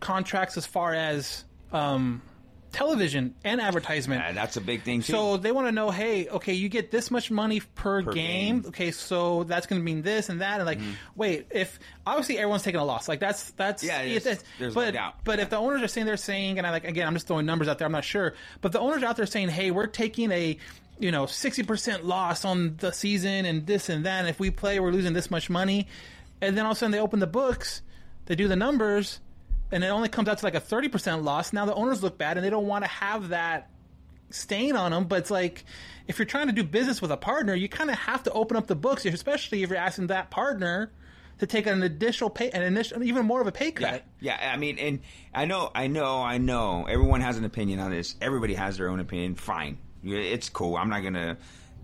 contracts 0.00 0.56
as 0.56 0.66
far 0.66 0.92
as 0.92 1.44
um, 1.72 2.20
television 2.72 3.34
and 3.44 3.60
advertisement. 3.60 4.22
Yeah, 4.22 4.32
that's 4.32 4.56
a 4.56 4.60
big 4.60 4.82
thing 4.82 5.02
too. 5.02 5.12
So 5.12 5.36
they 5.36 5.52
want 5.52 5.66
to 5.68 5.72
know, 5.72 5.90
hey, 5.90 6.28
okay, 6.28 6.52
you 6.54 6.68
get 6.68 6.90
this 6.90 7.10
much 7.10 7.30
money 7.30 7.60
per, 7.60 8.02
Per 8.02 8.12
game. 8.12 8.60
game. 8.60 8.68
Okay, 8.68 8.90
so 8.90 9.44
that's 9.44 9.66
going 9.66 9.80
to 9.80 9.84
mean 9.84 10.02
this 10.02 10.28
and 10.28 10.40
that, 10.40 10.60
and 10.60 10.66
like, 10.66 10.78
wait, 11.16 11.46
if 11.50 11.78
obviously 12.06 12.38
everyone's 12.38 12.62
taking 12.62 12.80
a 12.80 12.84
loss, 12.84 13.08
like 13.08 13.20
that's 13.20 13.50
that's 13.52 13.82
Mm-hmm. 13.82 13.88
Yeah, 13.90 14.02
it 14.02 14.16
is. 14.16 14.24
that's- 14.24 14.44
There's 14.58 14.74
no 14.74 14.80
but 14.82 14.90
doubt. 14.94 15.14
but 15.24 15.38
if 15.40 15.50
the 15.50 15.56
owners 15.56 15.82
are 15.82 15.88
saying 15.88 16.06
they're 16.06 16.16
saying, 16.16 16.58
and 16.58 16.66
I 16.66 16.70
like 16.70 16.84
again, 16.84 17.06
I'm 17.06 17.14
just 17.14 17.26
throwing 17.26 17.46
numbers 17.46 17.68
out 17.68 17.78
there, 17.78 17.86
I'm 17.86 17.92
not 17.92 18.04
sure, 18.04 18.34
but 18.60 18.72
the 18.72 18.80
owners 18.80 19.02
out 19.02 19.16
there 19.16 19.26
saying, 19.26 19.48
hey, 19.48 19.70
we're 19.70 19.86
taking 19.86 20.30
a 20.32 20.56
you 20.98 21.10
know 21.10 21.26
60 21.26 21.62
percent 21.64 22.04
loss 22.04 22.44
on 22.44 22.76
the 22.76 22.92
season 22.92 23.44
and 23.46 23.66
this 23.66 23.88
and 23.88 24.04
that, 24.06 24.20
and 24.20 24.28
if 24.28 24.38
we 24.38 24.50
play, 24.50 24.78
we're 24.80 24.92
losing 24.92 25.12
this 25.12 25.30
much 25.30 25.48
money, 25.50 25.88
and 26.40 26.56
then 26.56 26.64
all 26.66 26.72
of 26.72 26.76
a 26.76 26.78
sudden 26.78 26.92
they 26.92 27.00
open 27.00 27.20
the 27.20 27.26
books, 27.26 27.82
they 28.26 28.34
do 28.34 28.48
the 28.48 28.56
numbers. 28.56 29.20
And 29.72 29.84
it 29.84 29.88
only 29.88 30.08
comes 30.08 30.28
out 30.28 30.38
to 30.38 30.44
like 30.44 30.54
a 30.54 30.60
30% 30.60 31.24
loss. 31.24 31.52
Now 31.52 31.64
the 31.66 31.74
owners 31.74 32.02
look 32.02 32.18
bad 32.18 32.36
and 32.36 32.44
they 32.44 32.50
don't 32.50 32.66
want 32.66 32.84
to 32.84 32.90
have 32.90 33.28
that 33.30 33.70
stain 34.30 34.76
on 34.76 34.90
them. 34.90 35.04
But 35.04 35.20
it's 35.20 35.30
like, 35.30 35.64
if 36.08 36.18
you're 36.18 36.26
trying 36.26 36.48
to 36.48 36.52
do 36.52 36.64
business 36.64 37.00
with 37.00 37.10
a 37.10 37.16
partner, 37.16 37.54
you 37.54 37.68
kind 37.68 37.90
of 37.90 37.96
have 37.96 38.22
to 38.24 38.32
open 38.32 38.56
up 38.56 38.66
the 38.66 38.74
books, 38.74 39.04
especially 39.04 39.62
if 39.62 39.70
you're 39.70 39.78
asking 39.78 40.08
that 40.08 40.30
partner 40.30 40.90
to 41.38 41.46
take 41.46 41.66
an 41.66 41.82
additional 41.82 42.30
pay, 42.30 42.50
an 42.50 42.62
initial, 42.62 43.02
even 43.02 43.24
more 43.24 43.40
of 43.40 43.46
a 43.46 43.52
pay 43.52 43.70
cut. 43.70 44.04
Yeah, 44.20 44.38
yeah. 44.40 44.52
I 44.52 44.56
mean, 44.56 44.78
and 44.78 45.00
I 45.34 45.46
know, 45.46 45.70
I 45.74 45.86
know, 45.86 46.20
I 46.20 46.38
know. 46.38 46.86
Everyone 46.88 47.20
has 47.22 47.38
an 47.38 47.44
opinion 47.44 47.80
on 47.80 47.90
this. 47.90 48.14
Everybody 48.20 48.54
has 48.54 48.76
their 48.76 48.88
own 48.88 49.00
opinion. 49.00 49.36
Fine, 49.36 49.78
it's 50.04 50.48
cool. 50.50 50.76
I'm 50.76 50.90
not 50.90 51.02
gonna 51.02 51.38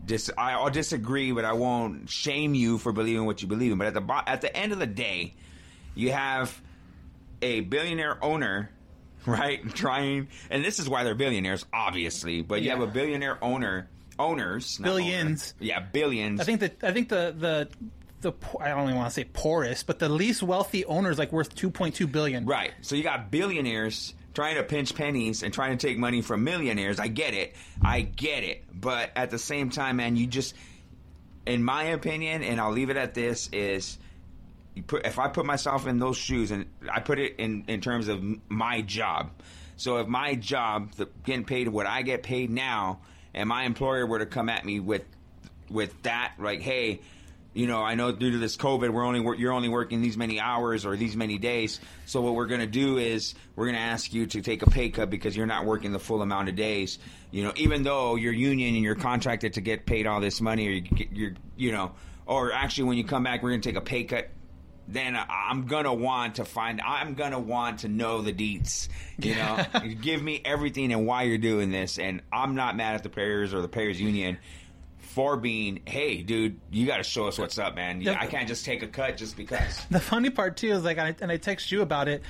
dis. 0.05 0.31
I'll 0.37 0.71
disagree, 0.71 1.33
but 1.33 1.45
I 1.47 1.55
won't 1.55 2.11
shame 2.11 2.55
you 2.55 2.77
for 2.77 2.93
believing 2.93 3.25
what 3.25 3.41
you 3.41 3.49
believe 3.49 3.73
in. 3.73 3.79
But 3.79 3.87
at 3.87 3.95
the 3.95 4.03
bo- 4.03 4.21
at 4.27 4.43
the 4.43 4.55
end 4.55 4.73
of 4.73 4.79
the 4.79 4.87
day, 4.87 5.35
you 5.95 6.13
have 6.13 6.61
a 7.43 7.61
billionaire 7.61 8.23
owner. 8.25 8.71
Right, 9.27 9.61
trying, 9.75 10.29
and 10.51 10.65
this 10.65 10.79
is 10.79 10.89
why 10.89 11.03
they're 11.03 11.17
billionaires, 11.17 11.67
obviously. 11.73 12.43
But 12.43 12.61
you 12.63 12.69
Yeah. 12.69 12.75
have 12.79 12.83
a 12.83 12.87
billionaire 12.87 13.43
owner, 13.43 13.89
owners, 14.21 14.79
Billions. 14.79 15.53
owner. 15.61 15.67
yeah, 15.69 15.81
billions. 15.81 16.41
I 16.41 16.45
think 16.45 16.61
that 16.61 16.77
I 16.85 16.93
think 16.93 17.09
the 17.09 17.35
the 17.37 17.69
the 18.21 18.33
I 18.61 18.69
don't 18.69 18.85
even 18.85 18.95
want 18.95 19.09
to 19.09 19.15
say 19.15 19.25
poorest, 19.25 19.89
but 19.89 19.99
the 19.99 20.09
least 20.09 20.45
wealthy 20.45 20.85
owner 20.85 21.11
is 21.11 21.19
like 21.19 21.33
worth 21.33 21.57
2.2 21.57 22.07
billion. 22.13 22.47
Right. 22.47 22.71
So 22.83 22.95
you 22.95 23.03
got 23.03 23.33
billionaires 23.33 24.15
trying 24.33 24.55
to 24.59 24.63
pinch 24.63 24.95
pennies 24.95 25.43
and 25.43 25.53
trying 25.53 25.77
to 25.77 25.85
take 25.89 25.99
money 25.99 26.23
from 26.23 26.45
millionaires. 26.45 27.01
I 27.01 27.09
get 27.09 27.35
it. 27.35 27.57
I 27.83 28.03
get 28.03 28.45
it. 28.45 28.63
But 28.73 29.11
at 29.17 29.31
the 29.33 29.39
same 29.41 29.71
time, 29.71 29.97
man, 29.97 30.15
you 30.15 30.29
just, 30.29 30.55
in 31.47 31.65
my 31.65 31.83
opinion, 31.87 32.45
and 32.45 32.61
I'll 32.61 32.71
leave 32.71 32.91
it 32.91 32.97
at 32.97 33.15
this, 33.15 33.49
is 33.53 33.99
put, 34.83 35.07
if 35.07 35.19
I 35.19 35.29
put 35.29 35.47
myself 35.47 35.87
in 35.87 35.99
those 35.99 36.17
shoes 36.17 36.51
and 36.51 36.67
I 36.91 37.01
put 37.01 37.19
it 37.19 37.37
in, 37.39 37.65
in 37.69 37.81
terms 37.81 38.09
of 38.09 38.23
my 38.49 38.83
job. 38.83 39.31
So 39.77 39.99
if 39.99 40.07
my 40.07 40.35
job, 40.35 40.93
the, 40.93 41.09
getting 41.25 41.45
paid 41.45 41.69
what 41.69 41.87
I 41.87 42.03
get 42.03 42.23
paid 42.23 42.51
now, 42.51 43.01
and 43.35 43.49
my 43.49 43.65
employer 43.65 44.07
were 44.07 44.19
to 44.19 44.27
come 44.27 44.49
at 44.49 44.65
me 44.65 44.81
with 44.81 45.05
with 45.69 46.01
that, 46.05 46.35
like, 46.39 46.61
hey, 46.61 47.01
you 47.57 47.67
know, 47.67 47.83
I 47.83 47.95
know 47.95 48.13
due 48.13 48.33
to 48.33 48.39
this 48.39 48.57
COVID, 48.57 48.91
we're 48.91 49.05
only 49.05 49.39
you're 49.39 49.53
only 49.53 49.71
working 49.71 50.03
these 50.03 50.17
many 50.17 50.39
hours 50.39 50.85
or 50.85 50.95
these 50.95 51.17
many 51.17 51.39
days. 51.39 51.81
So 52.05 52.21
what 52.21 52.35
we're 52.35 52.47
going 52.47 52.61
to 52.61 52.67
do 52.67 52.99
is 52.99 53.35
we're 53.57 53.65
going 53.65 53.77
to 53.77 53.81
ask 53.81 54.13
you 54.13 54.27
to 54.27 54.43
take 54.43 54.63
a 54.63 54.71
pay 54.71 54.91
cut 54.91 55.09
because 55.09 55.35
you're 55.35 55.47
not 55.47 55.65
working 55.65 55.93
the 55.93 55.99
full 55.99 56.21
amount 56.21 56.51
of 56.51 56.55
days. 56.55 56.99
You 57.31 57.45
know, 57.45 57.53
even 57.57 57.83
though 57.83 58.17
you're 58.17 58.35
union 58.35 58.75
and 58.75 58.85
you're 58.85 58.95
contracted 58.95 59.55
to 59.55 59.63
get 59.63 59.87
paid 59.87 60.07
all 60.07 60.21
this 60.21 60.41
money, 60.43 60.69
or 60.69 60.71
you 60.71 61.07
you're, 61.13 61.33
you 61.57 61.73
know, 61.73 61.93
or 62.27 62.53
actually 62.53 62.85
when 62.85 62.99
you 62.99 63.05
come 63.05 63.23
back, 63.23 63.43
we're 63.43 63.51
going 63.51 63.63
to 63.63 63.69
take 63.69 63.77
a 63.77 63.85
pay 63.85 64.05
cut. 64.05 64.29
Then 64.89 65.19
I'm 65.29 65.67
gonna 65.67 65.93
want 65.93 66.37
to 66.37 66.45
find. 66.45 66.81
I'm 66.81 67.15
gonna 67.15 67.41
want 67.41 67.81
to 67.81 67.89
know 67.89 68.23
the 68.23 68.33
deets. 68.33 68.89
You 69.19 69.35
know, 69.35 69.65
give 70.01 70.23
me 70.23 70.41
everything 70.45 70.93
and 70.93 71.07
why 71.07 71.25
you're 71.25 71.39
doing 71.39 71.71
this. 71.71 71.99
And 71.99 72.23
I'm 72.33 72.55
not 72.55 72.77
mad 72.77 72.95
at 72.95 73.03
the 73.03 73.09
players 73.09 73.53
or 73.53 73.63
the 73.63 73.69
players 73.69 74.01
union 74.01 74.39
for 75.17 75.37
being, 75.39 75.81
hey, 75.87 76.21
dude, 76.23 76.61
you 76.71 76.87
got 76.87 76.99
to 76.99 77.03
show 77.03 77.27
us 77.27 77.39
what's 77.39 77.59
up, 77.59 77.75
man. 77.75 78.03
Yeah. 78.03 78.19
I 78.21 78.27
can't 78.27 78.47
just 78.47 78.67
take 78.67 78.83
a 78.83 78.87
cut 78.87 79.17
just 79.17 79.35
because. 79.35 79.87
The 79.91 79.99
funny 79.99 80.29
part 80.29 80.59
too 80.59 80.73
is 80.73 80.85
like, 80.85 80.99
I, 80.99 81.17
and 81.23 81.33
I 81.33 81.39
text 81.39 81.73
you 81.73 81.81
about 81.81 82.07
it. 82.07 82.23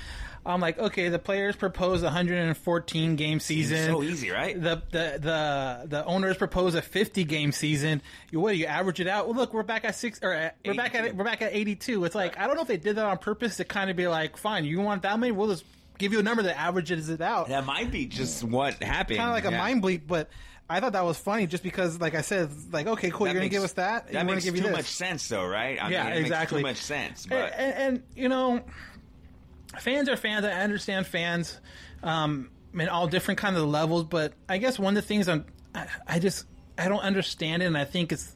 I'm 0.47 0.61
like, 0.61 0.79
okay, 0.79 1.09
the 1.09 1.19
players 1.19 1.57
propose 1.57 2.03
a 2.03 2.07
114 2.07 3.17
game 3.17 3.41
season. 3.41 3.87
so 3.87 4.03
easy, 4.03 4.31
right? 4.31 4.61
The 4.61 4.83
the 4.91 5.19
the 5.21 5.83
the 5.87 6.05
owners 6.05 6.37
propose 6.37 6.75
a 6.75 6.83
50 6.83 7.25
game 7.25 7.53
season. 7.53 8.01
You 8.31 8.41
what? 8.41 8.53
do 8.53 8.59
You 8.59 8.67
average 8.67 9.01
it 9.01 9.09
out. 9.09 9.27
Well, 9.27 9.37
look, 9.37 9.53
we're 9.53 9.63
back 9.63 9.85
at 9.85 9.95
six, 9.97 10.21
or 10.23 10.33
at, 10.33 10.57
we're 10.65 10.75
back 10.75 10.95
at 10.95 11.15
we're 11.17 11.25
back 11.25 11.43
at 11.43 11.55
82. 11.55 12.05
It's 12.05 12.15
like 12.15 12.39
I 12.39 12.47
don't 12.47 12.57
know 12.57 12.63
if 12.63 12.69
they 12.69 12.77
did 12.77 12.97
that 12.97 13.05
on 13.07 13.19
purpose 13.19 13.57
to 13.57 13.65
kind 13.65 13.91
of 13.91 13.97
be 13.97 14.07
like, 14.09 14.37
fine, 14.37 14.65
you 14.65 14.81
want 14.81 15.03
that 15.03 15.19
many? 15.19 15.33
We'll 15.33 15.49
just 15.49 15.65
give 15.99 16.13
you 16.13 16.21
a 16.21 16.23
number 16.23 16.43
that 16.45 16.59
averages 16.59 17.09
it 17.09 17.21
out. 17.21 17.49
That 17.49 17.67
might 17.67 17.91
be 17.91 18.07
just 18.07 18.45
what 18.45 18.83
happened. 18.83 19.19
Kind 19.19 19.29
of 19.31 19.35
like 19.35 19.45
a 19.47 19.51
mind 19.57 19.83
bleep, 19.83 20.03
but. 20.07 20.31
I 20.69 20.81
thought 20.81 20.95
that 20.95 21.05
was 21.05 21.17
funny 21.17 21.47
just 21.47 21.63
because, 21.63 22.01
like 22.01 22.17
I 22.17 22.23
said, 22.23 22.51
like, 22.73 22.89
okay, 22.89 23.09
cool, 23.11 23.27
That 23.27 23.35
you're 23.35 23.41
going 23.41 23.49
to 23.49 23.55
give 23.55 23.63
us 23.63 23.75
that? 23.75 24.11
That 24.11 24.27
makes 24.27 24.45
gonna 24.45 24.57
give 24.57 24.65
too 24.65 24.73
much 24.73 24.87
sense, 24.87 25.29
though, 25.29 25.47
right? 25.47 25.81
I 25.81 25.91
Yeah, 25.91 26.05
mean, 26.07 26.15
it 26.15 26.19
exactly. 26.23 26.61
Makes 26.61 26.89
too 26.89 26.95
much 26.95 27.03
sense, 27.07 27.27
And, 27.31 27.55
and, 27.55 27.75
and, 27.75 28.03
you 28.17 28.29
know, 28.29 28.65
fans 29.81 30.09
are 30.09 30.17
fans. 30.17 30.45
I 30.45 30.53
understand 30.53 31.07
fans, 31.07 31.59
um, 32.03 32.51
in 32.75 32.89
all 32.89 33.07
different 33.07 33.39
kinds 33.39 33.59
of 33.59 33.67
levels. 33.67 34.05
But 34.05 34.33
I 34.49 34.59
guess 34.59 34.79
one 34.79 34.97
of 34.97 35.03
the 35.03 35.07
things 35.07 35.29
I'm, 35.29 35.45
I, 35.75 35.87
I 36.07 36.19
just 36.19 36.47
I 36.79 36.89
don't 36.89 37.01
understand 37.01 37.63
it, 37.63 37.67
and 37.67 37.77
I 37.77 37.85
think 37.85 38.13
it's 38.13 38.35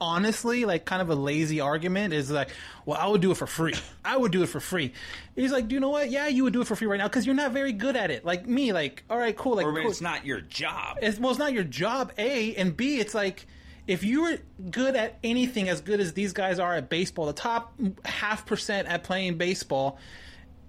honestly 0.00 0.64
like 0.64 0.84
kind 0.84 1.00
of 1.00 1.10
a 1.10 1.14
lazy 1.14 1.60
argument. 1.60 2.12
Is 2.12 2.30
like, 2.30 2.50
well, 2.84 2.98
I 3.00 3.06
would 3.06 3.20
do 3.20 3.30
it 3.30 3.36
for 3.36 3.46
free. 3.46 3.74
I 4.04 4.16
would 4.16 4.32
do 4.32 4.42
it 4.42 4.48
for 4.48 4.60
free. 4.60 4.92
He's 5.34 5.52
like, 5.52 5.68
do 5.68 5.74
you 5.74 5.80
know 5.80 5.90
what? 5.90 6.10
Yeah, 6.10 6.26
you 6.28 6.44
would 6.44 6.52
do 6.52 6.60
it 6.60 6.66
for 6.66 6.76
free 6.76 6.88
right 6.88 6.98
now 6.98 7.08
because 7.08 7.26
you're 7.26 7.34
not 7.34 7.52
very 7.52 7.72
good 7.72 7.96
at 7.96 8.10
it. 8.10 8.24
Like 8.24 8.46
me, 8.46 8.72
like 8.72 9.04
all 9.08 9.18
right, 9.18 9.36
cool. 9.36 9.56
Like 9.56 9.66
or 9.66 9.72
cool. 9.72 9.90
it's 9.90 10.00
not 10.00 10.26
your 10.26 10.40
job. 10.40 10.98
It's, 11.02 11.18
well, 11.18 11.30
it's 11.30 11.38
not 11.38 11.52
your 11.52 11.64
job, 11.64 12.12
A, 12.18 12.54
and 12.56 12.76
B, 12.76 12.98
it's 12.98 13.14
like 13.14 13.46
if 13.86 14.02
you 14.02 14.22
were 14.22 14.38
good 14.70 14.96
at 14.96 15.18
anything 15.22 15.68
as 15.68 15.80
good 15.80 16.00
as 16.00 16.12
these 16.12 16.32
guys 16.32 16.58
are 16.58 16.74
at 16.74 16.88
baseball, 16.88 17.26
the 17.26 17.32
top 17.32 17.72
half 18.04 18.46
percent 18.46 18.88
at 18.88 19.04
playing 19.04 19.38
baseball, 19.38 19.98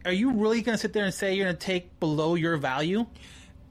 are 0.06 0.12
you 0.12 0.32
really 0.32 0.62
going 0.62 0.76
to 0.76 0.82
sit 0.82 0.94
there 0.94 1.06
and 1.06 1.14
say 1.14 1.36
you're 1.36 1.46
going 1.46 1.58
to 1.58 1.66
take 1.66 2.00
below 2.00 2.36
your 2.36 2.58
value? 2.58 3.06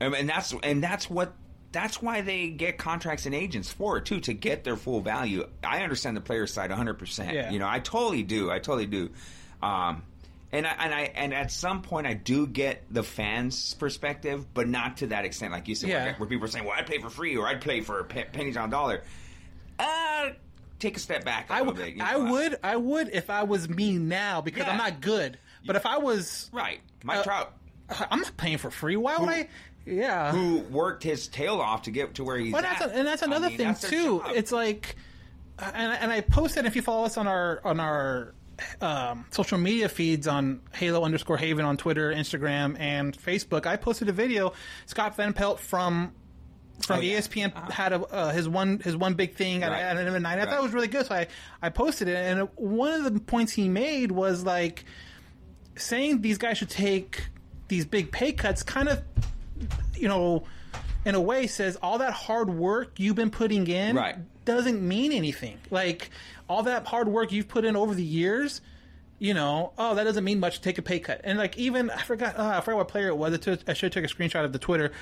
Um, 0.01 0.15
and 0.15 0.29
that's 0.29 0.55
and 0.62 0.83
that's 0.83 1.09
what 1.09 1.33
that's 1.73 2.01
why 2.03 2.21
they 2.21 2.49
get 2.49 2.79
contracts 2.79 3.27
and 3.27 3.35
agents 3.35 3.71
for 3.73 3.97
it 3.99 4.05
too 4.07 4.21
to 4.21 4.33
get 4.35 4.65
their 4.65 4.77
full 4.77 5.01
value. 5.01 5.47
I 5.65 5.83
understand 5.83 6.17
the 6.17 6.21
player 6.21 6.47
side 6.47 6.71
100. 6.71 6.95
percent 6.99 7.53
You 7.53 7.59
know, 7.59 7.69
I 7.69 7.81
totally 7.81 8.23
do. 8.23 8.51
I 8.51 8.59
totally 8.59 8.87
do. 8.87 9.11
Um, 9.62 10.03
and 10.53 10.67
I, 10.67 10.71
and 10.79 10.95
I 10.95 11.01
and 11.15 11.35
at 11.35 11.51
some 11.51 11.83
point 11.83 12.07
I 12.07 12.15
do 12.15 12.47
get 12.47 12.85
the 12.91 13.03
fans' 13.03 13.75
perspective, 13.75 14.47
but 14.55 14.69
not 14.69 14.99
to 14.99 15.09
that 15.09 15.25
extent. 15.25 15.53
Like 15.53 15.67
you 15.69 15.75
said, 15.75 15.89
Yeah. 15.91 16.05
where, 16.05 16.15
where 16.15 16.29
people 16.29 16.45
are 16.45 16.49
saying, 16.51 16.65
"Well, 16.65 16.75
I'd 16.79 16.87
play 16.87 16.99
for 16.99 17.11
free," 17.11 17.37
or 17.37 17.47
"I'd 17.49 17.61
play 17.61 17.81
for 17.81 18.05
pe- 18.05 18.25
pennies 18.31 18.57
on 18.57 18.69
a 18.69 18.71
dollar." 18.71 19.03
Uh, 19.79 20.29
take 20.79 20.97
a 20.97 21.01
step 21.01 21.25
back. 21.25 21.51
I 21.51 21.59
I 21.59 21.62
would, 21.62 21.77
Bit, 21.77 21.97
you 21.97 22.03
I 22.05 22.12
know. 22.12 22.33
would, 22.33 22.57
I 22.62 22.77
would 22.77 23.09
if 23.12 23.29
I 23.31 23.43
was 23.43 23.69
me 23.69 23.99
now 23.99 24.41
because 24.41 24.65
Yeah. 24.67 24.71
I'm 24.73 24.79
not 24.79 25.01
good. 25.01 25.39
But 25.66 25.76
if 25.76 25.87
I 25.87 25.98
was, 25.98 26.48
Right, 26.52 26.81
Mike 27.05 27.18
Uh, 27.18 27.22
Trout, 27.24 27.52
I'm 28.11 28.20
not 28.20 28.37
paying 28.37 28.59
for 28.59 28.70
free. 28.70 28.96
Why 28.96 29.16
would 29.18 29.29
Who- 29.29 29.35
I? 29.35 29.48
Yeah. 29.88 30.33
who 30.33 30.59
worked 30.62 31.05
his 31.05 31.29
tail 31.29 31.61
off 31.61 31.83
to 31.83 31.92
get 31.92 32.14
to 32.16 32.24
where 32.24 32.37
he's 32.37 32.52
Well, 32.52 32.62
that's 32.62 32.83
at. 32.83 32.90
a, 32.90 32.94
and 32.98 33.07
that's 33.07 33.22
I 33.22 33.26
another 33.26 33.48
mean, 33.48 33.57
thing 33.59 33.66
that's 33.68 33.88
too. 33.88 34.20
It's 34.29 34.50
like, 34.50 34.96
uh, 35.61 35.70
and, 35.72 35.92
and 36.00 36.11
I 36.12 36.22
posted 36.22 36.66
if 36.66 36.74
you 36.74 36.83
follow 36.83 37.05
us 37.05 37.16
on 37.16 37.29
our 37.29 37.61
on 37.64 37.79
our 37.79 38.35
um, 38.81 39.26
social 39.31 39.59
media 39.59 39.88
feeds 39.88 40.26
on 40.26 40.61
Halo 40.74 41.05
underscore 41.05 41.37
Haven 41.37 41.64
on 41.64 41.76
Twitter, 41.76 42.11
Instagram, 42.12 42.76
and 42.81 43.16
Facebook. 43.16 43.64
I 43.66 43.76
posted 43.76 44.09
a 44.09 44.12
video. 44.12 44.55
Scott 44.87 45.14
Van 45.16 45.33
Pelt 45.33 45.61
from 45.61 46.12
from 46.85 46.98
Oh, 46.98 47.02
yeah. 47.02 47.18
ESPN 47.20 47.70
had 47.70 47.92
a, 47.92 48.00
uh, 48.02 48.33
his 48.33 48.48
one 48.48 48.81
his 48.81 48.96
one 48.96 49.14
big 49.14 49.35
thing 49.35 49.62
at, 49.62 49.70
Right. 49.70 49.83
at 49.83 49.96
an 49.96 50.22
night. 50.22 50.38
I 50.40 50.46
thought 50.46 50.59
it 50.59 50.62
was 50.62 50.72
really 50.72 50.88
good, 50.88 51.07
so 51.07 51.14
I 51.14 51.29
I 51.62 51.68
posted 51.68 52.09
it. 52.09 52.16
And 52.16 52.48
one 52.57 52.92
of 52.92 53.05
the 53.14 53.20
points 53.20 53.52
he 53.52 53.68
made 53.68 54.11
was 54.11 54.42
like 54.44 54.85
saying 55.77 56.21
these 56.23 56.39
guys 56.39 56.59
should 56.59 56.71
take 56.71 57.29
these 57.69 57.85
big 57.85 58.11
pay 58.12 58.33
cuts. 58.33 58.62
Kind 58.62 58.89
of, 58.89 59.03
you 59.95 60.09
know, 60.09 60.45
in 61.05 61.15
a 61.15 61.21
way, 61.21 61.47
says 61.47 61.77
all 61.83 61.99
that 61.99 62.12
hard 62.12 62.51
work 62.51 62.99
you've 62.99 63.17
been 63.17 63.31
putting 63.31 63.67
in 63.69 63.97
Right. 63.97 64.17
doesn't 64.45 64.81
mean 64.87 65.12
anything. 65.12 65.59
Like 65.71 66.11
all 66.49 66.62
that 66.65 66.87
hard 66.87 67.09
work 67.09 67.33
you've 67.33 67.49
put 67.49 67.65
in 67.65 67.77
over 67.77 67.95
the 67.95 68.03
years. 68.05 68.61
You 69.19 69.33
know, 69.33 69.73
oh, 69.79 69.95
that 69.95 70.05
doesn't 70.05 70.25
mean 70.25 70.41
much. 70.41 70.61
Take 70.61 70.77
a 70.77 70.83
pay 70.83 70.99
cut, 70.99 71.23
and 71.25 71.39
like 71.39 71.57
even 71.57 71.89
I 71.89 72.03
forgot, 72.03 72.39
uh, 72.39 72.53
I 72.59 72.61
forgot 72.61 72.77
what 72.77 72.89
player 72.89 73.09
it 73.09 73.17
was. 73.17 73.33
I 73.33 73.39
took- 73.39 73.61
I 73.67 73.73
should 73.73 73.95
have 73.95 74.05
took 74.05 74.11
a 74.11 74.15
screenshot 74.15 74.45
of 74.45 74.53
the 74.53 74.59
Twitter. 74.59 74.93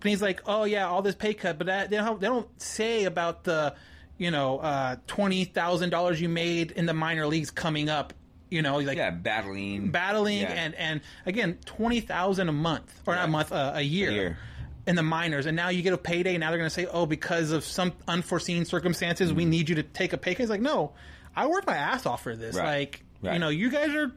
But 0.00 0.08
he's 0.08 0.22
like, 0.22 0.40
oh 0.46 0.64
yeah, 0.64 0.88
all 0.88 1.02
this 1.02 1.14
pay 1.14 1.34
cut, 1.34 1.58
but 1.58 1.66
that, 1.66 1.90
they 1.90 1.98
don't 1.98 2.18
they 2.18 2.28
don't 2.28 2.48
say 2.60 3.04
about 3.04 3.44
the 3.44 3.74
you 4.16 4.30
know 4.30 4.58
uh, 4.58 4.96
twenty 5.06 5.44
thousand 5.44 5.90
dollars 5.90 6.18
you 6.18 6.30
made 6.30 6.70
in 6.70 6.86
the 6.86 6.94
minor 6.94 7.26
leagues 7.26 7.50
coming 7.50 7.90
up. 7.90 8.14
You 8.52 8.62
know, 8.62 8.76
like 8.78 8.96
yeah, 8.98 9.10
battling, 9.10 9.90
battling 9.90 10.40
Yeah. 10.42 10.52
and 10.52 10.74
and 10.74 11.00
again 11.26 11.58
twenty 11.64 12.00
thousand 12.00 12.48
a 12.48 12.52
month 12.52 12.92
or 13.06 13.14
not 13.14 13.24
a 13.24 13.28
month 13.30 13.50
uh, 13.52 13.72
a 13.74 13.82
year. 13.82 14.10
A 14.10 14.12
year. 14.12 14.38
In 14.84 14.96
the 14.96 15.02
minors, 15.04 15.46
and 15.46 15.54
now 15.56 15.68
you 15.68 15.80
get 15.82 15.92
a 15.92 15.96
payday. 15.98 16.34
And 16.34 16.40
now 16.40 16.50
they're 16.50 16.58
going 16.58 16.68
to 16.68 16.74
say, 16.74 16.86
"Oh, 16.86 17.06
because 17.06 17.52
of 17.52 17.62
some 17.64 17.92
unforeseen 18.08 18.64
circumstances, 18.64 19.32
we 19.32 19.44
need 19.44 19.68
you 19.68 19.76
to 19.76 19.84
take 19.84 20.12
a 20.12 20.18
pay 20.18 20.34
cut." 20.34 20.42
It's 20.42 20.50
like, 20.50 20.60
no, 20.60 20.92
I 21.36 21.46
worked 21.46 21.68
my 21.68 21.76
ass 21.76 22.04
off 22.04 22.24
for 22.24 22.34
this. 22.34 22.56
Right. 22.56 22.64
Like, 22.64 23.04
Right. 23.22 23.34
you 23.34 23.38
know, 23.38 23.48
you 23.48 23.70
guys 23.70 23.90
are 23.94 24.10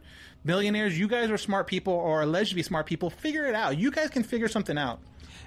billionaires. 0.43 0.97
You 0.97 1.07
guys 1.07 1.29
are 1.29 1.37
smart 1.37 1.67
people, 1.67 1.93
or 1.93 2.23
alleged 2.23 2.49
to 2.49 2.55
be 2.55 2.63
smart 2.63 2.87
people. 2.87 3.11
Figure 3.11 3.45
it 3.45 3.53
out. 3.53 3.77
You 3.77 3.91
guys 3.91 4.09
can 4.09 4.23
figure 4.23 4.47
something 4.47 4.75
out. 4.77 4.99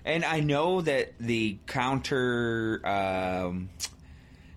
And 0.05 0.24
I 0.24 0.38
know 0.38 0.83
that 0.83 1.14
the 1.18 1.59
counter, 1.66 2.81
um, 2.87 3.70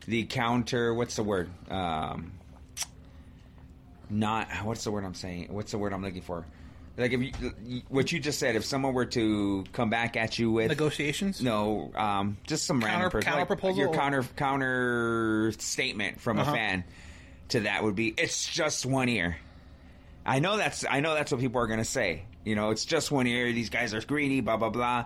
the 0.05 0.25
counter, 0.25 0.93
what's 0.93 1.15
the 1.15 1.23
word? 1.23 1.49
Um, 1.71 2.33
not 4.12 4.47
what's 4.63 4.84
the 4.84 4.91
word 4.91 5.04
I'm 5.06 5.13
saying? 5.15 5.47
What's 5.50 5.71
the 5.71 5.78
word 5.80 5.93
I'm 5.93 6.02
looking 6.04 6.21
for? 6.21 6.45
Like 6.97 7.13
if 7.13 7.21
you, 7.21 7.82
what 7.88 8.12
you 8.12 8.19
just 8.19 8.38
said, 8.38 8.56
if 8.58 8.65
someone 8.65 8.93
were 8.93 9.06
to 9.06 9.63
come 9.71 9.89
back 9.89 10.17
at 10.17 10.38
you 10.38 10.52
with 10.52 10.67
Negotiations. 10.67 11.41
no, 11.41 11.89
um, 11.95 12.38
just 12.45 12.65
some 12.65 12.82
Counter- 12.82 12.91
random 12.93 13.12
person, 13.12 13.26
counter 13.26 13.39
like 13.41 13.47
proposal? 13.47 13.78
your 13.80 13.93
counter 13.93 14.24
counter 14.36 15.54
statement 15.58 16.19
from 16.19 16.38
Uh-huh. 16.38 16.52
a 16.52 16.54
fan 16.54 16.84
to 17.50 17.62
that 17.62 17.84
would 17.84 17.95
be, 17.95 18.13
it's 18.17 18.47
just 18.47 18.86
one 18.86 19.10
ear. 19.10 19.38
I 20.26 20.39
know 20.39 20.58
that's 20.58 20.86
I 20.88 21.00
know 21.00 21.13
that's 21.15 21.32
what 21.32 21.41
people 21.41 21.62
are 21.62 21.67
to 21.67 21.84
say. 21.86 22.24
You 22.43 22.56
know, 22.56 22.69
it's 22.71 22.86
just 22.86 23.10
one 23.12 23.26
ear. 23.26 23.52
These 23.52 23.69
guys 23.69 23.93
are 23.93 24.02
greedy. 24.02 24.41
Blah 24.41 24.58
blah 24.58 24.69
blah. 24.69 25.06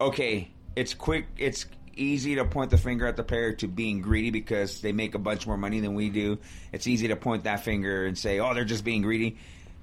Okay, 0.00 0.50
it's 0.76 0.94
quick. 0.94 1.26
It's 1.36 1.66
easy 1.96 2.36
to 2.36 2.44
point 2.44 2.70
the 2.70 2.78
finger 2.78 3.06
at 3.06 3.16
the 3.16 3.24
player 3.24 3.52
to 3.54 3.68
being 3.68 4.00
greedy 4.00 4.30
because 4.30 4.80
they 4.80 4.92
make 4.92 5.14
a 5.14 5.18
bunch 5.18 5.46
more 5.46 5.56
money 5.56 5.80
than 5.80 5.94
we 5.94 6.10
do. 6.10 6.38
It's 6.72 6.86
easy 6.86 7.08
to 7.08 7.16
point 7.16 7.44
that 7.44 7.64
finger 7.64 8.06
and 8.06 8.16
say, 8.16 8.38
"Oh, 8.38 8.54
they're 8.54 8.64
just 8.64 8.84
being 8.84 9.02
greedy." 9.02 9.36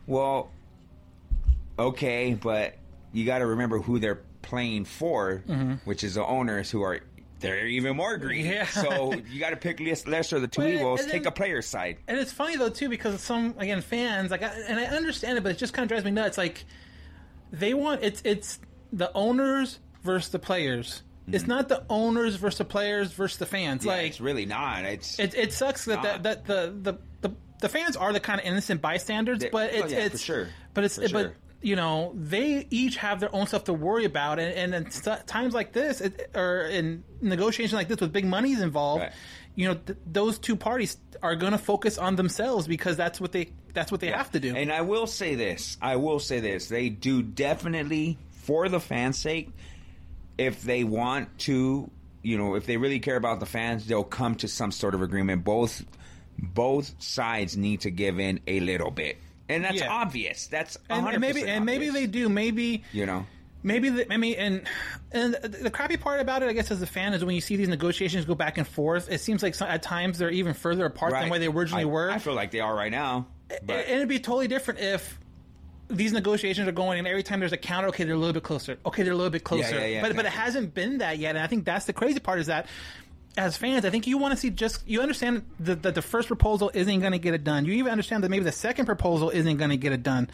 Well, 0.07 0.49
okay, 1.77 2.33
but 2.33 2.75
you 3.11 3.25
got 3.25 3.39
to 3.39 3.45
remember 3.45 3.79
who 3.79 3.99
they're 3.99 4.21
playing 4.41 4.85
for, 4.85 5.43
mm-hmm. 5.47 5.73
which 5.85 6.03
is 6.03 6.15
the 6.15 6.25
owners 6.25 6.69
who 6.69 6.81
are 6.83 6.99
they're 7.39 7.67
even 7.67 7.97
more 7.97 8.17
greedy. 8.17 8.49
Yeah. 8.49 8.65
So 8.65 9.13
you 9.13 9.39
got 9.39 9.49
to 9.49 9.57
pick 9.57 9.79
less, 9.81 10.07
lesser 10.07 10.37
of 10.37 10.41
the 10.41 10.47
two 10.47 10.61
Well, 10.61 10.69
evils. 10.71 11.01
and 11.01 11.11
Take 11.11 11.25
a 11.25 11.31
player's 11.31 11.65
side. 11.65 11.97
And 12.07 12.17
it's 12.17 12.31
funny 12.31 12.55
though 12.55 12.69
too 12.69 12.87
because 12.89 13.21
some 13.21 13.55
again 13.57 13.81
fans 13.81 14.31
like, 14.31 14.41
and 14.41 14.79
I 14.79 14.85
understand 14.85 15.37
it, 15.37 15.41
but 15.41 15.51
it 15.51 15.57
just 15.57 15.73
kind 15.73 15.83
of 15.83 15.89
drives 15.89 16.05
me 16.05 16.11
nuts. 16.11 16.37
Like 16.37 16.63
they 17.51 17.73
want 17.73 18.01
it's 18.01 18.21
it's 18.23 18.59
the 18.93 19.11
owners 19.13 19.79
versus 20.03 20.31
the 20.31 20.39
players. 20.39 21.03
It's 21.27 21.47
not 21.47 21.69
the 21.69 21.83
owners 21.89 22.35
versus 22.35 22.57
the 22.57 22.65
players 22.65 23.11
versus 23.11 23.37
the 23.37 23.45
fans. 23.45 23.81
Mm-hmm. 23.81 23.89
Yeah, 23.89 23.95
like 23.95 24.07
it's 24.07 24.21
really 24.21 24.45
not. 24.45 24.83
It's 24.85 25.19
it, 25.19 25.33
it 25.35 25.53
sucks 25.53 25.85
that, 25.85 26.03
that 26.03 26.23
that 26.23 26.45
the, 26.45 26.73
the 26.81 26.97
the 27.29 27.35
the 27.61 27.69
fans 27.69 27.95
are 27.95 28.11
the 28.11 28.19
kind 28.19 28.39
of 28.41 28.45
innocent 28.45 28.81
bystanders, 28.81 29.39
They- 29.39 29.49
but 29.49 29.71
oh, 29.73 29.77
it's 29.77 29.91
yeah, 29.93 29.99
for 29.99 30.05
it's 30.15 30.21
sure. 30.21 30.47
But 30.73 30.83
it's 30.83 30.95
For 30.95 31.01
but 31.03 31.09
sure. 31.11 31.35
you 31.61 31.75
know 31.77 32.11
they 32.15 32.67
each 32.69 32.97
have 32.97 33.19
their 33.21 33.33
own 33.33 33.47
stuff 33.47 33.63
to 33.65 33.73
worry 33.73 34.05
about, 34.05 34.39
and 34.39 34.73
and 34.73 34.85
in 34.85 34.91
times 35.25 35.53
like 35.53 35.71
this, 35.71 36.01
it, 36.01 36.29
or 36.35 36.63
in 36.63 37.03
negotiations 37.21 37.73
like 37.73 37.87
this 37.87 38.01
with 38.01 38.11
big 38.11 38.25
monies 38.25 38.59
involved. 38.61 39.03
Right. 39.03 39.11
You 39.55 39.67
know, 39.67 39.75
th- 39.75 39.99
those 40.07 40.39
two 40.39 40.55
parties 40.55 40.97
are 41.21 41.35
going 41.35 41.51
to 41.51 41.59
focus 41.59 41.99
on 41.99 42.15
themselves 42.15 42.67
because 42.67 42.97
that's 42.97 43.21
what 43.21 43.31
they 43.31 43.51
that's 43.73 43.91
what 43.91 44.01
they 44.01 44.07
have 44.07 44.31
to 44.31 44.39
do. 44.39 44.55
And 44.55 44.71
I 44.71 44.81
will 44.81 45.05
say 45.07 45.35
this. 45.35 45.77
I 45.79 45.95
will 45.97 46.19
say 46.19 46.39
this. 46.39 46.67
They 46.69 46.89
do 46.89 47.21
definitely, 47.21 48.17
for 48.31 48.67
the 48.67 48.79
fans' 48.79 49.19
sake, 49.19 49.51
if 50.37 50.61
they 50.63 50.83
want 50.83 51.37
to, 51.39 51.89
you 52.21 52.37
know, 52.37 52.55
if 52.55 52.65
they 52.65 52.77
really 52.77 52.99
care 52.99 53.15
about 53.15 53.39
the 53.39 53.45
fans, 53.45 53.85
they'll 53.85 54.03
come 54.03 54.35
to 54.35 54.47
some 54.47 54.71
sort 54.71 54.95
of 54.95 55.01
agreement. 55.01 55.43
Both 55.43 55.85
both 56.37 56.95
sides 57.01 57.55
need 57.55 57.81
to 57.81 57.91
give 57.91 58.19
in 58.19 58.39
a 58.47 58.59
little 58.59 58.91
bit. 58.91 59.17
And 59.49 59.63
that's 59.63 59.79
Yeah. 59.79 59.91
obvious. 59.91 60.47
That's 60.47 60.77
100% 60.89 60.97
and, 60.97 61.07
and 61.09 61.21
maybe 61.21 61.43
and 61.43 61.65
maybe 61.65 61.89
they 61.89 62.07
do. 62.07 62.29
Maybe 62.29 62.83
you 62.91 63.05
know. 63.05 63.25
Maybe, 63.65 63.87
the, 63.87 64.11
I 64.13 64.17
mean, 64.17 64.35
and 64.37 64.67
and 65.13 65.35
the 65.35 65.69
crappy 65.71 65.95
part 65.95 66.19
about 66.19 66.43
it, 66.43 66.49
I 66.49 66.53
guess, 66.53 66.69
as 66.69 66.81
a 66.81 66.85
fan, 66.85 67.13
is 67.13 67.23
when 67.23 67.33
you 67.33 67.39
see 67.39 67.55
these 67.55 67.69
negotiations 67.69 68.25
go 68.25 68.35
back 68.35 68.57
and 68.57 68.67
forth. 68.67 69.09
It 69.09 69.21
seems 69.21 69.41
like 69.41 69.55
some, 69.55 69.69
at 69.69 69.81
times 69.81 70.17
they're 70.17 70.29
even 70.29 70.53
further 70.53 70.83
apart 70.85 71.13
than 71.13 71.29
where 71.29 71.39
they 71.39 71.47
originally 71.47 71.83
I, 71.83 71.85
were. 71.85 72.11
I 72.11 72.17
feel 72.17 72.33
like 72.33 72.51
they 72.51 72.59
are 72.59 72.75
right 72.75 72.91
now. 72.91 73.27
But 73.47 73.85
and 73.85 73.95
it'd 73.95 74.09
be 74.09 74.19
totally 74.19 74.49
different 74.49 74.81
if 74.81 75.17
these 75.89 76.13
negotiations 76.13 76.67
are 76.67 76.71
going, 76.71 76.99
and 76.99 77.07
every 77.07 77.23
time 77.23 77.39
there's 77.39 77.51
a 77.51 77.57
counter, 77.57 77.89
okay, 77.89 78.03
they're 78.03 78.15
a 78.15 78.17
little 78.17 78.33
bit 78.33 78.43
closer. 78.43 78.77
Okay, 78.85 79.03
they're 79.03 79.13
a 79.13 79.15
little 79.15 79.31
bit 79.31 79.43
closer. 79.43 79.75
yeah, 79.75 79.85
yeah, 79.85 80.01
but 80.01 80.15
but 80.15 80.25
it 80.25 80.31
hasn't 80.31 80.73
been 80.73 80.99
that 80.99 81.17
yet, 81.17 81.35
and 81.35 81.43
I 81.43 81.47
think 81.47 81.65
that's 81.65 81.85
the 81.85 81.93
crazy 81.93 82.19
part 82.19 82.39
is 82.39 82.47
that. 82.47 82.67
As 83.35 83.57
fans, 83.57 83.83
I 83.83 83.89
think 83.89 84.05
you 84.05 84.19
want 84.19 84.33
to 84.35 84.39
see 84.39 84.51
just 84.51 84.87
you 84.87 85.01
understand 85.01 85.43
that, 85.61 85.81
that 85.81 85.95
the 85.95 86.03
first 86.03 86.27
proposal 86.27 86.69
isn't 86.71 86.99
going 86.99 87.13
to 87.13 87.17
get 87.17 87.33
it 87.33 87.43
done. 87.43 87.65
You 87.65 87.73
even 87.73 87.91
understand 87.91 88.23
that 88.23 88.29
maybe 88.29 88.43
the 88.43 88.51
second 88.51 88.85
proposal 88.85 89.31
isn't 89.31 89.57
going 89.57 89.71
to 89.71 89.77
get 89.77 89.91
it 89.91 90.03
done. 90.03 90.29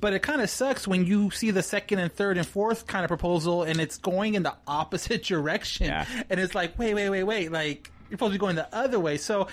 But 0.00 0.12
it 0.12 0.22
kind 0.22 0.40
of 0.40 0.50
sucks 0.50 0.88
when 0.88 1.06
you 1.06 1.30
see 1.30 1.52
the 1.52 1.62
second 1.62 2.00
and 2.00 2.12
third 2.12 2.36
and 2.36 2.44
fourth 2.44 2.88
kind 2.88 3.04
of 3.04 3.08
proposal 3.08 3.62
and 3.62 3.80
it's 3.80 3.98
going 3.98 4.34
in 4.34 4.42
the 4.42 4.56
opposite 4.66 5.22
direction. 5.22 5.86
Yeah. 5.86 6.04
And 6.28 6.40
it's 6.40 6.56
like, 6.56 6.76
wait, 6.76 6.94
wait, 6.94 7.10
wait, 7.10 7.22
wait. 7.22 7.52
Like 7.52 7.92
you're 8.10 8.16
supposed 8.18 8.32
to 8.32 8.38
be 8.38 8.40
going 8.40 8.56
the 8.56 8.74
other 8.74 8.98
way. 8.98 9.16
So, 9.16 9.46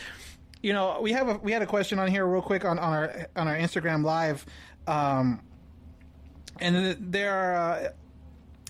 you 0.62 0.74
know, 0.74 1.00
we 1.02 1.12
have 1.13 1.28
a 1.30 1.34
we 1.36 1.52
had 1.52 1.62
a 1.62 1.65
question 1.65 2.00
on 2.00 2.10
here 2.10 2.26
real 2.26 2.41
quick 2.41 2.65
on, 2.65 2.80
on 2.80 2.93
our 2.93 3.28
on 3.36 3.48
our 3.48 3.56
Instagram 3.56 4.04
live, 4.04 4.45
um, 4.88 5.41
and 6.60 7.12
they're 7.12 7.56
uh, 7.56 7.89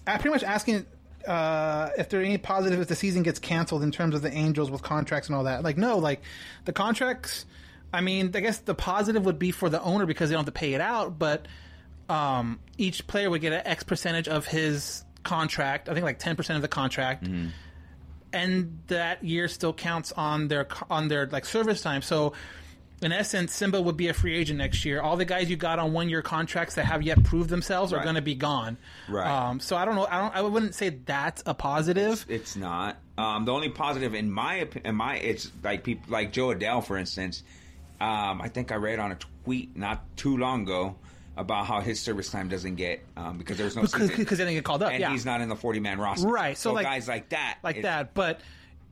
uh, 0.08 0.18
pretty 0.18 0.30
much 0.30 0.44
asking 0.44 0.86
uh, 1.28 1.90
if 1.98 2.10
there 2.10 2.22
are 2.22 2.24
any 2.24 2.38
positive 2.38 2.80
if 2.80 2.88
the 2.88 2.96
season 2.96 3.24
gets 3.24 3.40
canceled 3.40 3.84
in 3.84 3.92
terms 3.92 4.16
of 4.16 4.22
the 4.22 4.32
Angels 4.32 4.70
with 4.70 4.82
contracts 4.82 5.30
and 5.30 5.36
all 5.36 5.46
that. 5.46 5.64
Like, 5.64 5.78
no, 5.78 5.98
like 5.98 6.22
the 6.66 6.74
contracts. 6.74 7.46
I 7.92 8.02
mean, 8.02 8.32
I 8.36 8.40
guess 8.42 8.60
the 8.60 8.76
positive 8.76 9.26
would 9.26 9.40
be 9.40 9.50
for 9.50 9.68
the 9.68 9.82
owner 9.82 10.06
because 10.06 10.30
they 10.30 10.36
don't 10.36 10.46
have 10.46 10.54
to 10.54 10.60
pay 10.60 10.76
it 10.76 10.82
out, 10.82 11.18
but 11.18 11.48
um, 12.08 12.60
each 12.78 13.08
player 13.08 13.32
would 13.32 13.42
get 13.42 13.52
an 13.52 13.62
X 13.66 13.84
percentage 13.84 14.28
of 14.28 14.46
his 14.46 15.04
contract. 15.24 15.90
I 15.90 15.96
think 15.96 16.04
like 16.04 16.20
ten 16.20 16.36
percent 16.36 16.58
of 16.58 16.62
the 16.62 16.68
contract, 16.68 17.28
and 18.34 18.80
that 18.88 19.24
year 19.24 19.48
still 19.48 19.74
counts 19.74 20.12
on 20.12 20.48
their 20.48 20.68
on 20.90 21.08
their 21.08 21.28
like 21.28 21.46
service 21.46 21.82
time. 21.82 22.02
So. 22.02 22.34
In 23.02 23.14
essence, 23.14 23.54
Simba 23.54 23.82
would 23.82 23.96
be 23.96 24.10
a 24.10 24.14
free 24.14 24.36
agent 24.36 24.58
next 24.58 24.84
year. 24.84 25.00
All 25.00 25.16
the 25.16 25.24
guys 25.24 25.50
you 25.50 25.56
got 25.56 25.80
on 25.80 25.94
one 25.94 26.10
year 26.10 26.22
contracts 26.22 26.76
that 26.76 26.84
have 26.84 27.02
yet 27.02 27.24
proved 27.24 27.50
themselves 27.50 27.94
are 27.94 28.04
going 28.04 28.16
to 28.16 28.22
be 28.22 28.36
gone. 28.36 28.76
Right. 29.08 29.26
Um, 29.26 29.62
so 29.62 29.78
I 29.78 29.86
don't 29.86 29.96
know. 29.96 30.06
I 30.06 30.20
don't. 30.20 30.36
I 30.36 30.42
wouldn't 30.42 30.76
say 30.76 30.90
that's 30.90 31.42
a 31.46 31.54
positive. 31.54 32.26
It's 32.28 32.58
not. 32.58 32.98
Um, 33.18 33.46
the 33.46 33.54
only 33.54 33.70
positive 33.70 34.16
in 34.16 34.30
my 34.30 34.68
in 34.84 34.96
my 34.96 35.16
it's 35.16 35.50
like 35.64 35.86
people 35.86 36.12
like 36.12 36.34
Jo 36.34 36.50
Adell, 36.50 36.84
for 36.84 36.98
instance. 36.98 37.42
Um, 38.02 38.42
I 38.42 38.50
think 38.50 38.70
I 38.74 38.76
read 38.76 39.00
on 39.00 39.14
a 39.14 39.18
tweet 39.46 39.78
not 39.78 40.04
too 40.18 40.36
long 40.36 40.64
ago 40.64 40.98
about 41.40 41.66
how 41.66 41.80
his 41.80 42.00
service 42.00 42.30
time 42.30 42.50
doesn't 42.50 42.76
get 42.76 43.02
um, 43.16 43.38
because 43.38 43.58
there's 43.58 43.76
no 43.76 43.84
Because- 43.84 44.10
they 44.10 44.16
didn't 44.26 44.54
get 44.54 44.64
called 44.66 44.84
up, 44.84 44.92
and 44.92 45.00
yeah. 45.00 45.12
he's 45.12 45.26
not 45.26 45.42
in 45.42 45.50
the 45.50 45.56
40 45.56 45.80
man 45.80 46.00
roster. 46.00 46.28
Right, 46.28 46.58
so, 46.58 46.74
like- 46.74 46.86
guys 46.86 47.08
like 47.08 47.30
that, 47.30 47.60
like 47.64 47.78
it- 47.78 47.84
that. 47.84 48.14
But 48.14 48.42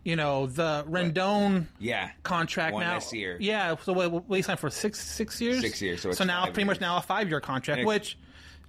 you 0.03 0.15
know, 0.15 0.47
the 0.47 0.85
Rendon 0.89 1.65
yeah, 1.79 2.11
contract 2.23 2.73
One 2.73 2.83
now. 2.83 2.99
Yeah. 3.39 3.75
So 3.83 4.23
he 4.29 4.41
signed 4.41 4.59
for 4.59 4.69
six 4.69 5.05
six 5.05 5.41
years. 5.41 5.59
Six 5.59 5.81
years, 5.81 6.01
so 6.01 6.09
it's 6.09 6.19
now 6.21 6.45
pretty 6.45 6.63
much 6.63 6.79
now 6.79 6.97
a 6.97 7.01
five 7.01 7.29
year 7.29 7.41
contract, 7.41 7.85
which. 7.85 8.17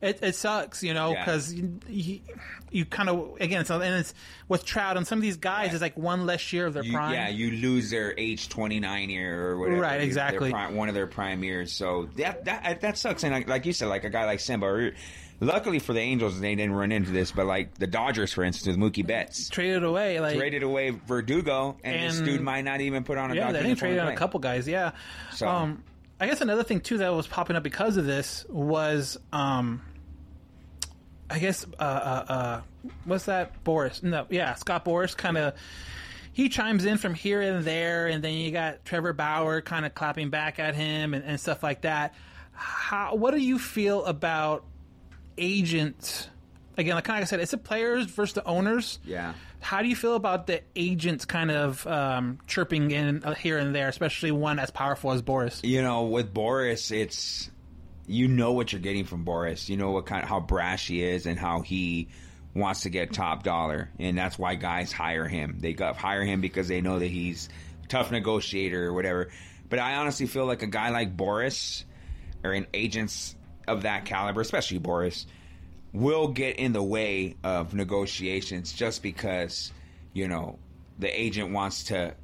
It, 0.01 0.21
it 0.23 0.35
sucks, 0.37 0.83
you 0.85 0.95
know, 0.95 1.13
Yeah. 1.13 1.25
because 1.25 1.53
you, 1.53 1.81
you, 1.89 2.21
you 2.71 2.85
kind 2.85 3.09
of 3.09 3.37
again, 3.41 3.65
so 3.65 3.81
and 3.81 3.95
it's 3.97 4.15
with 4.47 4.65
Trout 4.65 4.97
and 4.97 5.05
some 5.07 5.19
of 5.19 5.23
these 5.23 5.39
guys, 5.39 5.73
it's 5.73 5.83
like 5.83 5.97
one 5.99 6.25
less 6.25 6.53
year 6.53 6.67
of 6.67 6.75
their 6.75 6.85
You, 6.85 6.93
prime. 6.93 7.15
yeah, 7.15 7.29
you 7.29 7.51
lose 7.51 7.91
their 7.91 8.15
age 8.17 8.49
29 8.49 9.11
year 9.11 9.51
or 9.51 9.59
whatever. 9.59 9.81
Right, 9.81 10.01
exactly. 10.01 10.51
prime- 10.51 10.77
one 10.77 10.89
of 10.89 10.95
their 10.95 11.09
prime 11.09 11.43
years. 11.43 11.73
So 11.73 12.09
that 12.17 12.45
that 12.45 12.81
that 12.83 12.97
sucks. 12.97 13.25
And 13.25 13.33
like, 13.35 13.49
like 13.49 13.67
you 13.67 13.73
said, 13.73 13.89
like 13.89 14.05
a 14.05 14.11
guy 14.11 14.25
like 14.25 14.39
Simba. 14.41 14.93
Luckily 15.41 15.79
for 15.79 15.93
the 15.93 16.01
Angels, 16.01 16.41
they 16.41 16.57
didn't 16.57 16.73
run 16.75 16.91
into 16.91 17.13
this. 17.13 17.31
But 17.31 17.47
like 17.47 17.75
the 17.75 17.87
Dodgers, 17.87 18.33
for 18.33 18.43
instance, 18.43 18.77
with 18.77 18.93
Mookie 18.93 19.07
Betts, 19.07 19.49
traded 19.49 19.85
away, 19.85 20.19
like 20.21 20.37
traded 20.37 20.63
away 20.65 20.91
Verdugo, 20.91 21.77
and, 21.85 22.11
this 22.11 22.21
dude 22.21 22.41
might 22.41 22.63
not 22.63 22.81
even 22.81 23.05
put 23.05 23.19
on 23.19 23.31
a 23.31 23.35
Yeah, 23.35 23.41
Dodger 23.43 23.53
they 23.53 23.59
didn't 23.61 23.69
uniform 23.69 23.91
trade 23.91 23.97
to 23.99 24.07
on 24.07 24.13
a 24.13 24.17
couple 24.17 24.41
guys. 24.41 24.67
Yeah. 24.69 24.93
So- 25.33 25.47
Um, 25.49 25.85
I 26.21 26.27
guess 26.27 26.41
another 26.41 26.65
thing 26.65 26.81
too 26.81 26.99
that 26.99 27.11
was 27.15 27.29
popping 27.29 27.55
up 27.55 27.63
because 27.63 27.97
of 27.97 28.05
this 28.05 28.45
was, 28.49 29.17
um, 29.33 29.81
I 31.31 31.39
guess, 31.39 31.67
uh, 31.79 31.83
uh, 31.83 32.33
uh, 32.33 32.61
what's 33.05 33.27
that? 33.27 33.63
Boras? 33.65 34.03
No, 34.03 34.27
yeah, 34.31 34.55
Scott 34.55 34.85
Boras 34.85 35.17
kind 35.17 35.37
of. 35.37 35.55
He 36.33 36.49
chimes 36.49 36.85
in 36.85 36.99
from 36.99 37.15
here 37.15 37.41
and 37.41 37.65
there, 37.65 38.07
and 38.07 38.23
then 38.23 38.35
you 38.35 38.53
got 38.53 38.85
Trevor 38.85 39.13
Bauer 39.13 39.61
kind 39.61 39.85
of 39.85 39.95
clapping 39.95 40.31
back 40.31 40.59
at 40.59 40.75
him 40.77 41.13
and, 41.13 41.25
and 41.25 41.41
stuff 41.41 41.63
like 41.63 41.83
that. 41.83 42.15
How? 42.53 43.17
What 43.17 43.35
do 43.35 43.41
you 43.41 43.59
feel 43.59 44.05
about 44.05 44.65
agents? 45.37 46.29
Again, 46.77 46.95
like 46.95 47.09
I 47.09 47.25
said, 47.25 47.41
it's 47.41 47.51
the 47.51 47.59
players 47.59 48.07
versus 48.07 48.35
the 48.35 48.45
owners. 48.45 49.01
Yeah. 49.05 49.35
How 49.61 49.83
do 49.83 49.89
you 49.89 49.97
feel 49.97 50.15
about 50.15 50.47
the 50.47 50.63
agents 50.77 51.25
kind 51.25 51.51
of 51.51 51.85
um, 51.89 52.39
chirping 52.47 52.93
in 52.93 53.25
uh, 53.25 53.35
here 53.35 53.59
and 53.59 53.75
there, 53.75 53.89
especially 53.89 54.31
one 54.31 54.61
as 54.61 54.71
powerful 54.71 55.11
as 55.11 55.21
Boras? 55.21 55.61
You 55.65 55.83
know, 55.83 56.05
with 56.05 56.33
Boras, 56.33 56.93
it's 56.93 57.51
you 58.09 58.27
know 58.27 58.53
what 58.53 58.73
you're 58.73 58.81
getting 58.81 59.05
from 59.05 59.25
Boras. 59.25 59.69
You 59.69 59.77
know 59.77 59.91
what 59.91 60.07
kind 60.07 60.23
of 60.23 60.29
how 60.29 60.41
brash 60.41 60.89
he 60.89 61.03
is 61.03 61.27
and 61.27 61.39
how 61.39 61.61
he 61.61 62.09
wants 62.55 62.83
to 62.83 62.91
get 62.91 63.13
top 63.13 63.43
dollar, 63.43 63.91
and 63.99 64.17
that's 64.17 64.39
why 64.39 64.55
guys 64.55 64.91
hire 64.91 65.29
him. 65.29 65.59
They 65.61 65.75
got 65.75 65.97
hire 65.97 66.25
him 66.25 66.41
because 66.41 66.69
they 66.69 66.81
know 66.81 66.99
that 66.99 67.07
he's 67.07 67.49
tough 67.89 68.11
negotiator 68.11 68.87
or 68.87 68.93
whatever. 68.93 69.29
But 69.69 69.79
I 69.79 69.97
honestly 69.97 70.27
feel 70.27 70.47
like 70.47 70.63
a 70.63 70.67
guy 70.67 70.89
like 70.91 71.17
Boras 71.17 71.85
or 72.43 72.53
an 72.53 72.67
agents 72.73 73.37
of 73.67 73.83
that 73.83 74.07
caliber, 74.07 74.41
especially 74.41 74.81
Boras, 74.81 75.27
will 75.93 76.29
get 76.29 76.57
in 76.57 76.73
the 76.73 76.83
way 76.83 77.37
of 77.45 77.75
negotiations 77.75 78.73
just 78.73 79.03
because 79.03 79.73
you 80.15 80.29
know 80.29 80.59
the 80.99 81.21
agent 81.21 81.53
wants 81.53 81.85
to 81.85 82.15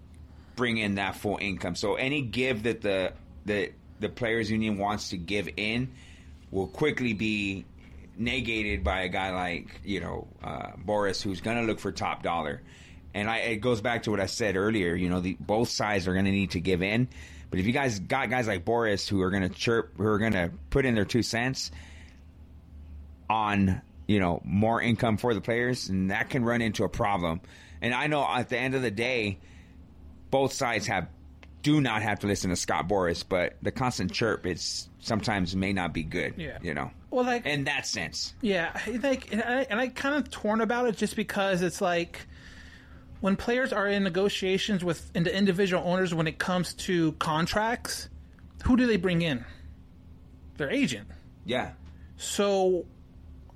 bring 0.56 0.78
in 0.78 0.94
that 0.94 1.16
full 1.16 1.38
income. 1.40 1.74
So 1.74 1.94
any 1.96 2.22
give 2.22 2.62
that 2.62 2.80
the 2.80 3.12
the 3.44 3.72
the 4.04 4.10
players 4.10 4.50
union 4.50 4.76
wants 4.76 5.08
to 5.08 5.16
give 5.16 5.48
in 5.56 5.90
will 6.50 6.66
quickly 6.66 7.14
be 7.14 7.64
negated 8.16 8.84
by 8.84 9.00
a 9.00 9.08
guy 9.08 9.32
like 9.32 9.80
you 9.82 10.00
know 10.00 10.28
uh, 10.42 10.72
Boras, 10.76 11.22
who's 11.22 11.40
going 11.40 11.56
to 11.56 11.64
look 11.64 11.80
for 11.80 11.90
top 11.90 12.22
dollar. 12.22 12.60
And 13.14 13.30
I, 13.30 13.38
it 13.38 13.56
goes 13.56 13.80
back 13.80 14.02
to 14.04 14.10
what 14.10 14.20
I 14.20 14.26
said 14.26 14.56
earlier. 14.56 14.94
You 14.94 15.08
know, 15.08 15.20
the, 15.20 15.36
both 15.38 15.68
sides 15.68 16.06
are 16.06 16.12
going 16.12 16.24
to 16.26 16.32
need 16.32 16.50
to 16.52 16.60
give 16.60 16.82
in. 16.82 17.08
But 17.48 17.60
if 17.60 17.66
you 17.66 17.72
guys 17.72 17.98
got 17.98 18.28
guys 18.28 18.46
like 18.46 18.64
Boras 18.64 19.08
who 19.08 19.22
are 19.22 19.30
going 19.30 19.44
to 19.44 19.48
chirp, 19.48 19.96
who 19.96 20.04
are 20.04 20.18
going 20.18 20.32
to 20.32 20.50
put 20.70 20.84
in 20.84 20.94
their 20.94 21.04
two 21.04 21.22
cents 21.22 21.70
on 23.30 23.80
you 24.06 24.20
know 24.20 24.42
more 24.44 24.82
income 24.82 25.16
for 25.16 25.32
the 25.32 25.40
players, 25.40 25.88
and 25.88 26.10
that 26.10 26.28
can 26.28 26.44
run 26.44 26.60
into 26.60 26.84
a 26.84 26.88
problem. 26.90 27.40
And 27.80 27.94
I 27.94 28.06
know 28.08 28.22
at 28.22 28.50
the 28.50 28.58
end 28.58 28.74
of 28.74 28.82
the 28.82 28.90
day, 28.90 29.38
both 30.30 30.52
sides 30.52 30.88
have 30.88 31.08
do 31.64 31.80
not 31.80 32.02
have 32.02 32.20
to 32.20 32.26
listen 32.26 32.50
to 32.50 32.56
Scott 32.56 32.86
Boras, 32.86 33.24
but 33.26 33.56
the 33.62 33.72
constant 33.72 34.12
chirp 34.12 34.46
is 34.46 34.88
sometimes 35.00 35.56
may 35.56 35.72
not 35.72 35.94
be 35.94 36.02
good. 36.02 36.34
Yeah. 36.36 36.58
You 36.62 36.74
know, 36.74 36.90
Well, 37.10 37.24
like 37.24 37.46
in 37.46 37.64
that 37.64 37.86
sense. 37.86 38.34
Yeah, 38.42 38.70
I 38.74 38.98
think, 38.98 39.32
and 39.32 39.42
I, 39.42 39.66
and 39.70 39.80
I 39.80 39.88
kind 39.88 40.14
of 40.14 40.30
torn 40.30 40.60
about 40.60 40.86
it 40.86 40.96
just 40.98 41.16
because 41.16 41.62
it's 41.62 41.80
like 41.80 42.20
when 43.20 43.34
players 43.34 43.72
are 43.72 43.88
in 43.88 44.04
negotiations 44.04 44.84
with 44.84 45.10
into 45.16 45.34
individual 45.34 45.82
owners 45.84 46.12
when 46.12 46.26
it 46.26 46.38
comes 46.38 46.74
to 46.74 47.12
contracts, 47.12 48.10
who 48.64 48.76
do 48.76 48.86
they 48.86 48.98
bring 48.98 49.22
in? 49.22 49.44
Their 50.58 50.70
agent. 50.70 51.08
Yeah. 51.46 51.72
So, 52.18 52.84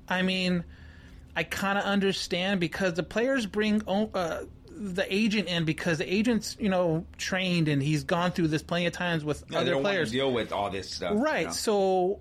I 0.09 0.23
mean, 0.23 0.65
I 1.37 1.45
kind 1.45 1.77
of 1.79 1.85
understand 1.85 2.59
because 2.59 2.95
the 2.95 3.03
players 3.03 3.45
bring 3.45 3.83
uh, 3.87 4.45
the 4.81 5.05
agent 5.13 5.49
in 5.49 5.65
because 5.65 5.99
the 5.99 6.13
agent's 6.13 6.57
you 6.61 6.69
know 6.69 7.05
trained 7.17 7.67
and 7.69 7.83
he's 7.83 8.05
gone 8.05 8.31
through 8.31 8.49
this 8.49 8.63
plenty 8.63 8.87
of 8.87 8.93
times 8.93 9.25
with 9.25 9.45
Yeah, 9.51 9.59
other 9.61 9.77
players. 9.81 10.11
deal 10.13 10.33
with 10.33 10.53
all 10.53 10.71
this 10.71 10.91
stuff. 10.91 11.15
you 11.15 11.19
Right. 11.23 11.47
know? 11.47 11.53
So 11.53 12.21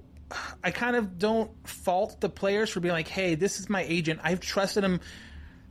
I 0.64 0.72
kind 0.72 0.96
of 0.96 1.20
don't 1.20 1.52
fault 1.68 2.20
the 2.20 2.30
players 2.30 2.70
for 2.70 2.80
being 2.80 2.94
like, 2.94 3.08
"Hey, 3.08 3.36
this 3.36 3.60
is 3.60 3.70
my 3.70 3.84
agent. 3.84 4.20
I've 4.24 4.40
trusted 4.42 4.84
him 4.84 5.00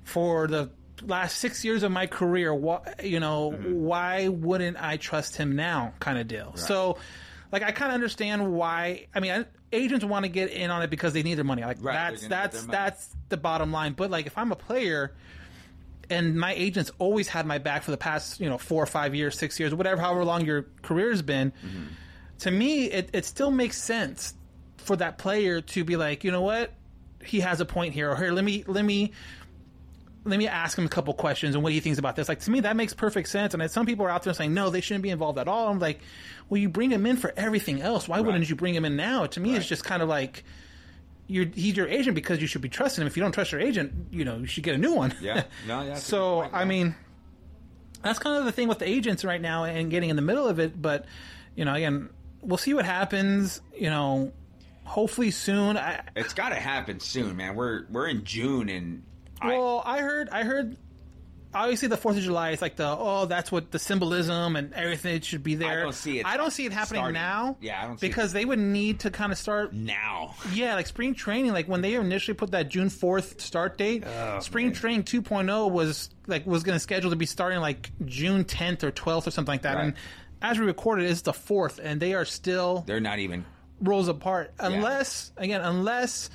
for 0.04 0.46
the 0.46 0.70
last 1.02 1.38
six 1.38 1.64
years 1.64 1.82
of 1.82 1.92
my 1.92 2.06
career. 2.06 2.54
Why, 2.54 2.78
you 3.02 3.20
know, 3.20 3.50
Mm-hmm. 3.52 3.74
why 3.74 4.28
wouldn't 4.28 4.76
I 4.82 4.96
trust 4.96 5.36
him 5.36 5.56
now?" 5.56 5.92
Kind 6.00 6.18
of 6.18 6.28
deal. 6.28 6.52
So, 6.56 6.96
like, 7.52 7.62
I 7.62 7.72
kind 7.72 7.90
of 7.90 7.94
understand 7.94 8.52
why. 8.52 9.06
I 9.14 9.20
mean, 9.20 9.32
I, 9.32 9.44
agents 9.72 10.04
want 10.04 10.24
to 10.24 10.30
get 10.30 10.50
in 10.50 10.70
on 10.70 10.82
it 10.82 10.88
because 10.90 11.12
they 11.12 11.22
need 11.22 11.34
their 11.34 11.44
money. 11.44 11.62
Like, 11.62 11.78
Right, 11.80 11.92
that's 11.92 12.20
they're 12.22 12.30
gonna 12.30 12.42
get 12.44 12.52
that's 12.52 12.66
that's 12.66 13.16
the 13.28 13.36
bottom 13.36 13.72
line. 13.72 13.92
But 13.92 14.10
like, 14.10 14.26
if 14.26 14.38
I'm 14.38 14.52
a 14.52 14.56
player 14.56 15.12
and 16.10 16.36
my 16.36 16.54
agent's 16.54 16.90
always 16.98 17.28
had 17.28 17.46
my 17.46 17.58
back 17.58 17.82
for 17.82 17.90
the 17.90 17.96
past 17.96 18.40
you 18.40 18.48
know 18.48 18.58
four 18.58 18.82
or 18.82 18.86
five 18.86 19.14
years, 19.14 19.38
six 19.38 19.58
years, 19.58 19.74
whatever, 19.74 20.00
however 20.00 20.24
long 20.24 20.44
your 20.44 20.66
career's 20.82 21.22
been. 21.22 21.52
Mm-hmm. 21.52 21.84
To 22.40 22.50
me, 22.50 22.84
it, 22.84 23.10
it 23.12 23.24
still 23.24 23.50
makes 23.50 23.80
sense 23.80 24.34
for 24.76 24.96
that 24.96 25.18
player 25.18 25.60
to 25.60 25.84
be 25.84 25.96
like, 25.96 26.22
you 26.22 26.30
know 26.30 26.42
what, 26.42 26.72
he 27.24 27.40
has 27.40 27.60
a 27.60 27.64
point 27.64 27.94
here, 27.94 28.10
or 28.10 28.16
here, 28.16 28.32
let 28.32 28.44
me 28.44 28.64
let 28.66 28.84
me 28.84 29.12
let 30.24 30.38
me 30.38 30.48
ask 30.48 30.76
him 30.76 30.84
a 30.84 30.88
couple 30.88 31.14
questions 31.14 31.54
and 31.54 31.62
what 31.62 31.72
he 31.72 31.80
thinks 31.80 31.98
about 31.98 32.16
this. 32.16 32.28
Like 32.28 32.40
to 32.40 32.50
me, 32.50 32.60
that 32.60 32.76
makes 32.76 32.92
perfect 32.92 33.28
sense. 33.28 33.54
And 33.54 33.70
some 33.70 33.86
people 33.86 34.04
are 34.06 34.10
out 34.10 34.24
there 34.24 34.34
saying 34.34 34.52
no, 34.54 34.70
they 34.70 34.80
shouldn't 34.80 35.02
be 35.02 35.10
involved 35.10 35.38
at 35.38 35.48
all. 35.48 35.68
I'm 35.68 35.78
like, 35.78 36.00
well, 36.48 36.60
you 36.60 36.68
bring 36.68 36.90
him 36.90 37.06
in 37.06 37.16
for 37.16 37.32
everything 37.36 37.80
else. 37.80 38.08
Why 38.08 38.20
wouldn't 38.20 38.48
you 38.48 38.56
bring 38.56 38.74
him 38.74 38.84
in 38.84 38.96
now? 38.96 39.26
To 39.26 39.40
me, 39.40 39.56
it's 39.56 39.66
just 39.66 39.84
kind 39.84 40.02
of 40.02 40.08
like. 40.08 40.44
You're, 41.28 41.46
he's 41.46 41.76
your 41.76 41.88
agent 41.88 42.14
because 42.14 42.40
you 42.40 42.46
should 42.46 42.62
be 42.62 42.68
trusting 42.68 43.02
him. 43.02 43.06
If 43.08 43.16
you 43.16 43.22
don't 43.22 43.32
trust 43.32 43.50
your 43.52 43.60
agent, 43.60 43.92
you 44.12 44.24
know 44.24 44.36
you 44.36 44.46
should 44.46 44.62
get 44.64 44.74
a 44.74 44.78
new 44.78 44.92
one. 44.94 45.14
Yeah. 45.20 45.44
No, 45.66 45.82
yeah, 45.82 45.94
so 45.94 46.42
I 46.52 46.64
mean, 46.64 46.94
that's 48.02 48.18
kind 48.18 48.36
of 48.38 48.44
the 48.44 48.52
thing 48.52 48.68
with 48.68 48.78
the 48.78 48.88
agents 48.88 49.24
right 49.24 49.40
now 49.40 49.64
and 49.64 49.90
getting 49.90 50.10
in 50.10 50.16
the 50.16 50.22
middle 50.22 50.46
of 50.46 50.58
it. 50.60 50.80
But 50.80 51.06
you 51.56 51.64
know, 51.64 51.74
again, 51.74 52.10
we'll 52.42 52.58
see 52.58 52.74
what 52.74 52.84
happens. 52.84 53.60
You 53.76 53.90
know, 53.90 54.32
hopefully 54.84 55.30
soon. 55.32 55.76
I, 55.76 56.02
It's 56.14 56.34
got 56.34 56.50
to 56.50 56.54
happen 56.56 57.00
soon, 57.00 57.36
man. 57.36 57.56
We're 57.56 57.86
we're 57.90 58.06
in 58.08 58.24
June 58.24 58.68
and 58.68 59.02
I, 59.40 59.48
well, 59.58 59.82
I 59.84 59.98
heard, 60.00 60.28
I 60.30 60.44
heard. 60.44 60.76
Obviously, 61.56 61.88
the 61.88 61.96
Fourth 61.96 62.16
of 62.16 62.22
July 62.22 62.50
is 62.50 62.60
like 62.62 62.76
the 62.76 62.86
oh, 62.86 63.26
that's 63.26 63.50
what 63.50 63.70
the 63.70 63.78
symbolism 63.78 64.56
and 64.56 64.72
everything 64.74 65.20
should 65.22 65.42
be 65.42 65.54
there. 65.54 65.80
I 65.80 65.82
don't 65.82 65.92
see 65.94 66.18
it 66.20 66.26
I 66.26 66.36
don't 66.36 66.50
see 66.50 66.66
it 66.66 66.72
happening 66.72 67.00
starting. 67.00 67.14
now. 67.14 67.56
Yeah, 67.60 67.82
I 67.82 67.86
don't 67.86 67.98
see 67.98 68.06
it. 68.06 68.10
because 68.10 68.32
they 68.32 68.44
would 68.44 68.58
need 68.58 69.00
to 69.00 69.10
kind 69.10 69.32
of 69.32 69.38
start 69.38 69.72
now. 69.72 70.34
Yeah, 70.52 70.74
like 70.74 70.86
spring 70.86 71.14
training. 71.14 71.52
Like 71.52 71.66
when 71.68 71.80
they 71.80 71.94
initially 71.94 72.34
put 72.34 72.50
that 72.52 72.68
June 72.68 72.88
fourth 72.90 73.40
start 73.40 73.78
date, 73.78 74.04
Oh, 74.06 74.40
spring 74.40 74.72
training 74.72 75.04
2.0 75.04 75.70
was 75.70 76.10
like 76.26 76.46
was 76.46 76.62
going 76.62 76.76
to 76.76 76.80
schedule 76.80 77.10
to 77.10 77.16
be 77.16 77.26
starting 77.26 77.60
like 77.60 77.90
June 78.04 78.44
10th 78.44 78.82
or 78.82 78.92
12th 78.92 79.26
or 79.26 79.30
something 79.30 79.52
like 79.54 79.62
that. 79.62 79.76
Right. 79.76 79.84
And 79.86 79.94
as 80.42 80.58
we 80.58 80.66
recorded, 80.66 81.10
it's 81.10 81.22
the 81.22 81.32
fourth, 81.32 81.80
and 81.82 81.98
they 82.00 82.12
are 82.14 82.24
still 82.26 82.84
They're 82.86 83.00
not 83.00 83.18
even. 83.20 83.46
rolls 83.80 84.08
apart. 84.08 84.52
Unless 84.58 85.32
again, 85.38 85.62
unless 85.62 86.28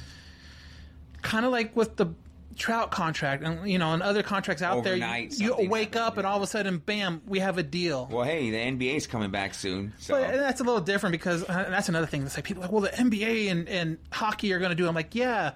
kind 1.21 1.45
of 1.45 1.51
like 1.51 1.75
with 1.75 1.95
the 1.97 2.07
Trout 2.55 2.91
contract 2.91 3.43
and 3.43 3.69
you 3.69 3.79
know 3.79 3.93
and 3.93 4.01
other 4.03 4.23
contracts 4.23 4.61
out 4.61 4.77
Overnight, 4.77 5.31
there, 5.31 5.47
you, 5.47 5.63
you 5.63 5.69
wake 5.69 5.95
up 5.95 6.17
and 6.17 6.25
all 6.27 6.37
of 6.37 6.43
a 6.43 6.47
sudden, 6.47 6.77
bam, 6.77 7.21
we 7.27 7.39
have 7.39 7.57
a 7.57 7.63
deal. 7.63 8.07
Well, 8.11 8.23
hey, 8.23 8.49
the 8.49 8.57
NBA's 8.57 9.07
coming 9.07 9.31
back 9.31 9.53
soon, 9.53 9.93
so 9.99 10.19
But 10.19 10.33
that's 10.33 10.61
a 10.61 10.63
little 10.63 10.81
different 10.81 11.11
because 11.11 11.43
uh, 11.43 11.67
that's 11.69 11.89
another 11.89 12.07
thing. 12.07 12.21
That's 12.23 12.37
like 12.37 12.45
people 12.45 12.63
are 12.63 12.67
like, 12.67 12.71
well, 12.71 12.81
the 12.81 12.89
NBA 12.89 13.49
and, 13.51 13.67
and 13.69 13.97
hockey 14.11 14.53
are 14.53 14.59
going 14.59 14.69
to 14.69 14.75
do. 14.75 14.85
it. 14.85 14.89
I'm 14.89 14.95
like, 14.95 15.15
yeah, 15.15 15.51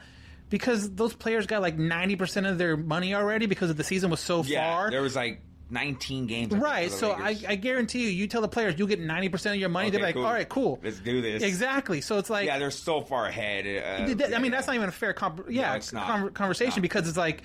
because 0.49 0.91
those 0.91 1.13
players 1.13 1.47
got 1.47 1.61
like 1.61 1.77
90 1.77 2.15
percent 2.15 2.45
of 2.45 2.57
their 2.57 2.77
money 2.77 3.13
already 3.13 3.45
because 3.45 3.69
of 3.69 3.77
the 3.77 3.83
season 3.83 4.09
was 4.09 4.19
so 4.19 4.43
yeah, 4.43 4.73
far. 4.73 4.91
there 4.91 5.01
was 5.01 5.15
like 5.15 5.41
19 5.69 6.27
games. 6.27 6.53
I 6.53 6.57
Right, 6.57 6.91
so 6.91 7.11
I, 7.11 7.35
I 7.47 7.55
guarantee 7.55 8.03
you, 8.03 8.09
you 8.09 8.27
tell 8.27 8.41
the 8.41 8.47
players 8.47 8.75
you'll 8.77 8.87
get 8.87 8.99
ninety 8.99 9.29
percent 9.29 9.55
of 9.55 9.59
your 9.59 9.69
money. 9.69 9.87
Okay, 9.87 9.97
they're 9.97 10.05
like, 10.05 10.15
cool. 10.15 10.25
all 10.25 10.33
right, 10.33 10.47
cool, 10.47 10.79
Let's 10.83 10.99
do 10.99 11.21
this. 11.21 11.41
Exactly. 11.43 12.01
So 12.01 12.17
it's 12.19 12.29
like, 12.29 12.45
yeah, 12.45 12.59
they're 12.59 12.69
so 12.71 13.01
far 13.01 13.25
ahead. 13.25 13.65
Uh, 13.65 14.05
Th- 14.05 14.17
th- 14.17 14.33
I 14.33 14.39
mean, 14.39 14.51
that's 14.51 14.67
not 14.67 14.75
even 14.75 14.89
a 14.89 14.91
fair 14.91 15.13
comp- 15.13 15.47
yeah, 15.49 15.73
it's 15.75 15.91
con- 15.91 16.31
conversation 16.31 16.77
No. 16.77 16.81
because 16.83 17.07
it's 17.07 17.17
like 17.17 17.41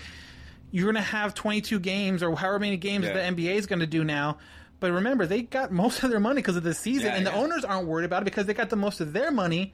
you're 0.70 0.84
going 0.84 1.02
to 1.02 1.10
have 1.10 1.34
22 1.34 1.80
games 1.80 2.22
or 2.22 2.36
however 2.36 2.58
many 2.60 2.76
games 2.76 3.04
Yeah. 3.06 3.14
the 3.14 3.42
NBA 3.42 3.54
is 3.56 3.66
going 3.66 3.80
to 3.80 3.86
do 3.86 4.04
now. 4.04 4.38
But 4.78 4.92
remember, 4.92 5.26
they 5.26 5.42
got 5.42 5.72
most 5.72 6.02
of 6.02 6.10
their 6.10 6.20
money 6.20 6.36
because 6.36 6.56
of 6.56 6.62
the 6.62 6.74
season, 6.74 7.06
Yeah, 7.08 7.16
and 7.16 7.26
the 7.26 7.32
owners 7.34 7.64
aren't 7.64 7.88
worried 7.88 8.04
about 8.04 8.22
it 8.22 8.26
because 8.26 8.46
they 8.46 8.54
got 8.54 8.70
the 8.70 8.76
most 8.76 9.00
of 9.00 9.12
their 9.12 9.30
money. 9.30 9.72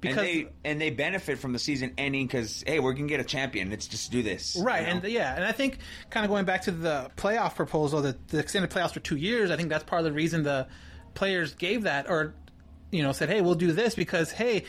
Because 0.00 0.18
and 0.18 0.26
they 0.26 0.48
and 0.64 0.80
they 0.80 0.90
benefit 0.90 1.38
from 1.38 1.52
the 1.52 1.58
season 1.58 1.92
ending 1.96 2.26
because 2.26 2.62
hey, 2.66 2.80
we're 2.80 2.92
gonna 2.92 3.08
get 3.08 3.20
a 3.20 3.24
champion. 3.24 3.70
Let's 3.70 3.86
just 3.86 4.12
do 4.12 4.22
this. 4.22 4.56
Right, 4.60 4.80
you 4.82 4.86
know? 4.94 5.00
and 5.00 5.04
yeah, 5.12 5.34
and 5.34 5.44
I 5.44 5.52
think 5.52 5.78
kind 6.10 6.24
of 6.24 6.30
going 6.30 6.44
back 6.44 6.62
to 6.62 6.70
the 6.70 7.10
playoff 7.16 7.54
proposal, 7.54 8.02
the, 8.02 8.16
the 8.28 8.38
extended 8.38 8.70
playoffs 8.70 8.92
for 8.92 9.00
two 9.00 9.16
years. 9.16 9.50
I 9.50 9.56
think 9.56 9.68
that's 9.70 9.84
part 9.84 10.00
of 10.00 10.04
the 10.04 10.12
reason 10.12 10.42
the 10.42 10.66
players 11.14 11.54
gave 11.54 11.84
that, 11.84 12.10
or 12.10 12.34
you 12.90 13.02
know, 13.02 13.12
said, 13.12 13.28
"Hey, 13.30 13.40
we'll 13.40 13.54
do 13.54 13.72
this 13.72 13.94
because 13.94 14.30
hey." 14.30 14.64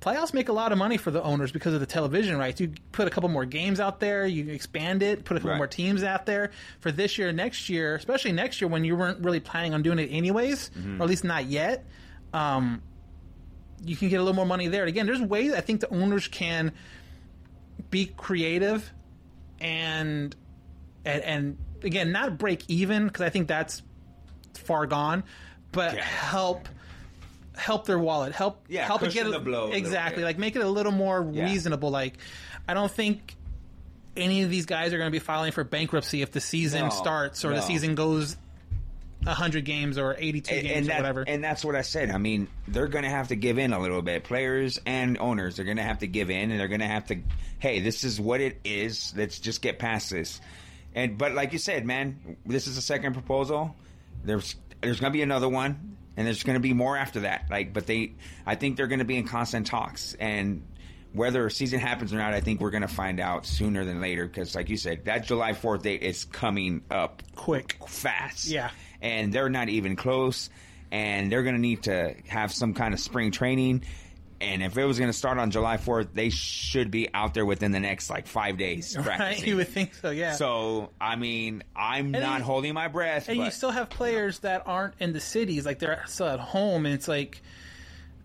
Playoffs 0.00 0.32
make 0.32 0.48
a 0.48 0.52
lot 0.52 0.70
of 0.70 0.78
money 0.78 0.96
for 0.96 1.10
the 1.10 1.20
owners 1.20 1.50
because 1.50 1.74
of 1.74 1.80
the 1.80 1.86
television 1.86 2.38
rights. 2.38 2.60
You 2.60 2.72
put 2.92 3.08
a 3.08 3.10
couple 3.10 3.28
more 3.30 3.44
games 3.44 3.80
out 3.80 3.98
there, 3.98 4.24
you 4.28 4.48
expand 4.52 5.02
it, 5.02 5.24
put 5.24 5.36
a 5.36 5.40
couple 5.40 5.50
Right. 5.50 5.56
more 5.56 5.66
teams 5.66 6.04
out 6.04 6.24
there 6.24 6.52
for 6.78 6.92
this 6.92 7.18
year, 7.18 7.32
next 7.32 7.68
year, 7.68 7.96
especially 7.96 8.30
next 8.30 8.60
year 8.60 8.68
when 8.68 8.84
you 8.84 8.94
weren't 8.96 9.18
really 9.24 9.40
planning 9.40 9.74
on 9.74 9.82
doing 9.82 9.98
it 9.98 10.06
anyways, 10.12 10.70
Mm-hmm. 10.70 11.00
or 11.00 11.02
at 11.02 11.08
least 11.08 11.24
not 11.24 11.46
yet. 11.46 11.84
Um, 12.32 12.80
you 13.84 13.96
can 13.96 14.08
get 14.08 14.16
a 14.16 14.22
little 14.22 14.34
more 14.36 14.46
money 14.46 14.68
there. 14.68 14.84
Again, 14.84 15.06
there's 15.06 15.20
ways 15.20 15.52
I 15.52 15.60
think 15.60 15.80
the 15.80 15.88
owners 15.92 16.28
can 16.28 16.72
be 17.90 18.06
creative 18.06 18.90
and 19.60 20.34
and, 21.04 21.22
and 21.22 21.58
again 21.82 22.12
not 22.12 22.38
break 22.38 22.62
even 22.68 23.06
because 23.06 23.22
I 23.22 23.28
think 23.30 23.48
that's 23.48 23.82
far 24.54 24.86
gone, 24.86 25.24
but 25.72 25.94
Yeah. 25.94 26.02
help 26.02 26.68
help 27.56 27.86
their 27.86 27.98
wallet, 27.98 28.32
help 28.32 28.64
Yeah, 28.68 28.86
help 28.86 29.02
it 29.02 29.12
get 29.12 29.30
the 29.30 29.38
blow 29.40 29.72
exactly 29.72 30.22
like 30.24 30.38
make 30.38 30.54
it 30.56 30.62
a 30.62 30.68
little 30.68 30.92
more 30.92 31.28
Yeah. 31.32 31.44
reasonable. 31.44 31.90
Like 31.90 32.18
I 32.68 32.74
don't 32.74 32.90
think 32.90 33.34
any 34.16 34.42
of 34.42 34.50
these 34.50 34.66
guys 34.66 34.92
are 34.92 34.98
going 34.98 35.06
to 35.08 35.12
be 35.12 35.20
filing 35.20 35.52
for 35.52 35.62
bankruptcy 35.64 36.22
if 36.22 36.32
the 36.32 36.40
season 36.40 36.84
No, 36.84 36.90
starts 36.90 37.44
or 37.44 37.54
the 37.54 37.62
season 37.62 37.94
goes 37.94 38.36
hundred 39.26 39.64
games 39.64 39.98
or 39.98 40.16
eighty-two 40.18 40.54
and, 40.54 40.66
games 40.66 40.88
and 40.88 40.90
or 40.90 41.02
whatever. 41.02 41.24
and 41.26 41.42
that's 41.42 41.64
what 41.64 41.74
I 41.74 41.82
said. 41.82 42.10
I 42.10 42.18
mean, 42.18 42.48
they're 42.66 42.88
going 42.88 43.04
to 43.04 43.10
have 43.10 43.28
to 43.28 43.36
give 43.36 43.58
in 43.58 43.72
a 43.72 43.80
little 43.80 44.02
bit. 44.02 44.24
Players 44.24 44.80
and 44.86 45.18
owners, 45.18 45.56
they're 45.56 45.64
going 45.64 45.76
to 45.78 45.82
have 45.82 45.98
to 45.98 46.06
give 46.06 46.30
in, 46.30 46.50
and 46.50 46.58
they're 46.60 46.68
going 46.68 46.80
to 46.80 46.86
have 46.86 47.06
to. 47.08 47.18
Hey, 47.58 47.80
this 47.80 48.04
is 48.04 48.20
what 48.20 48.40
it 48.40 48.60
is. 48.64 49.12
Let's 49.16 49.38
just 49.38 49.60
get 49.62 49.78
past 49.78 50.10
this. 50.10 50.40
And 50.94 51.18
but 51.18 51.32
like 51.32 51.52
you 51.52 51.58
said, 51.58 51.84
man, 51.84 52.36
this 52.46 52.66
is 52.66 52.78
a 52.78 52.82
second 52.82 53.12
proposal. 53.12 53.74
There's 54.24 54.54
there's 54.80 55.00
going 55.00 55.12
to 55.12 55.16
be 55.16 55.22
another 55.22 55.48
one, 55.48 55.96
and 56.16 56.26
there's 56.26 56.42
going 56.42 56.54
to 56.54 56.60
be 56.60 56.72
more 56.72 56.96
after 56.96 57.20
that. 57.20 57.46
Like, 57.50 57.72
but 57.72 57.86
they, 57.86 58.12
I 58.46 58.54
think 58.54 58.76
they're 58.76 58.86
going 58.86 59.00
to 59.00 59.04
be 59.04 59.16
in 59.16 59.26
constant 59.26 59.66
talks, 59.66 60.14
and 60.14 60.62
whether 61.12 61.46
a 61.46 61.50
season 61.50 61.80
happens 61.80 62.12
or 62.12 62.16
not, 62.16 62.34
I 62.34 62.40
think 62.40 62.60
we're 62.60 62.70
going 62.70 62.82
to 62.82 62.88
find 62.88 63.18
out 63.18 63.46
sooner 63.46 63.84
than 63.84 64.00
later. 64.00 64.26
Because, 64.26 64.54
like 64.54 64.68
you 64.68 64.76
said, 64.76 65.04
that 65.06 65.24
July 65.26 65.52
Fourth 65.52 65.82
date 65.82 66.02
is 66.02 66.24
coming 66.24 66.82
up 66.90 67.22
Quick. 67.34 67.76
fast. 67.86 68.46
Yeah. 68.46 68.70
And 69.02 69.32
they're 69.32 69.48
not 69.48 69.68
even 69.68 69.96
close. 69.96 70.50
And 70.90 71.30
they're 71.30 71.42
going 71.42 71.54
to 71.54 71.60
need 71.60 71.82
to 71.84 72.14
have 72.28 72.52
some 72.52 72.74
kind 72.74 72.94
of 72.94 73.00
spring 73.00 73.30
training. 73.30 73.82
And 74.40 74.62
if 74.62 74.78
it 74.78 74.84
was 74.84 74.98
going 74.98 75.10
to 75.10 75.16
start 75.16 75.38
on 75.38 75.50
July 75.50 75.78
4th, 75.78 76.08
they 76.14 76.30
should 76.30 76.90
be 76.92 77.12
out 77.12 77.34
there 77.34 77.44
within 77.44 77.72
the 77.72 77.80
next 77.80 78.08
like 78.08 78.26
five 78.28 78.56
days. 78.56 78.96
right? 79.06 79.44
You 79.44 79.56
would 79.56 79.68
think 79.68 79.94
so, 79.94 80.10
yeah. 80.10 80.32
So, 80.34 80.90
I 81.00 81.16
mean, 81.16 81.64
I'm 81.74 82.14
And 82.14 82.22
not 82.24 82.38
you- 82.38 82.44
holding 82.44 82.72
my 82.74 82.86
breath. 82.88 83.28
And 83.28 83.38
but 83.38 83.44
you 83.46 83.50
still 83.50 83.72
have 83.72 83.90
players 83.90 84.38
that 84.40 84.62
aren't 84.66 84.94
in 85.00 85.12
the 85.12 85.20
cities, 85.20 85.66
like 85.66 85.80
they're 85.80 86.04
still 86.06 86.28
at 86.28 86.38
home, 86.40 86.86
and 86.86 86.94
it's 86.94 87.08
like, 87.08 87.42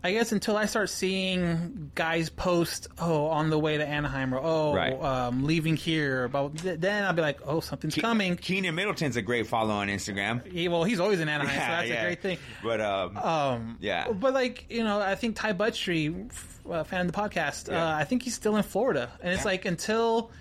I 0.06 0.12
guess 0.12 0.34
until 0.34 0.58
I 0.58 0.66
start 0.66 0.90
seeing 0.90 1.92
guys 1.96 2.30
post, 2.30 2.90
oh, 3.00 3.28
on 3.28 3.50
the 3.50 3.58
way 3.58 3.78
to 3.78 3.88
Anaheim, 3.88 4.34
or 4.34 4.40
oh, 4.44 4.74
Right. 4.76 5.02
um, 5.02 5.46
leaving 5.46 5.78
here, 5.78 6.28
but 6.28 6.58
then 6.58 7.06
I'll 7.06 7.14
be 7.14 7.22
like, 7.22 7.40
oh, 7.46 7.62
something's 7.62 7.96
coming. 7.96 8.36
Keynan 8.36 8.76
Middleton's 8.76 9.16
a 9.16 9.22
great 9.22 9.48
follow 9.48 9.74
on 9.76 9.88
Instagram. 9.88 10.46
He- 10.52 10.68
well, 10.68 10.84
he's 10.84 11.00
always 11.00 11.22
in 11.22 11.30
Anaheim, 11.30 11.54
so 11.56 11.56
that's 11.56 11.90
a 11.90 12.04
great 12.04 12.22
thing. 12.22 12.38
But, 12.62 12.82
um, 12.82 13.18
Um, 13.18 13.78
yeah. 13.80 14.12
But 14.12 14.34
like 14.34 14.66
you 14.70 14.84
know, 14.84 15.00
I 15.00 15.16
think 15.16 15.38
Ty 15.38 15.54
Buttrey, 15.54 16.30
uh, 16.70 16.84
fan 16.84 17.06
of 17.06 17.12
the 17.12 17.18
podcast, 17.18 17.70
Yeah. 17.72 17.86
uh, 17.94 17.96
I 17.96 18.04
think 18.04 18.24
he's 18.24 18.36
still 18.36 18.58
in 18.58 18.64
Florida, 18.64 19.10
and 19.22 19.32
it's 19.34 19.44
Yeah. 19.44 19.52
like 19.52 19.64
until 19.64 20.32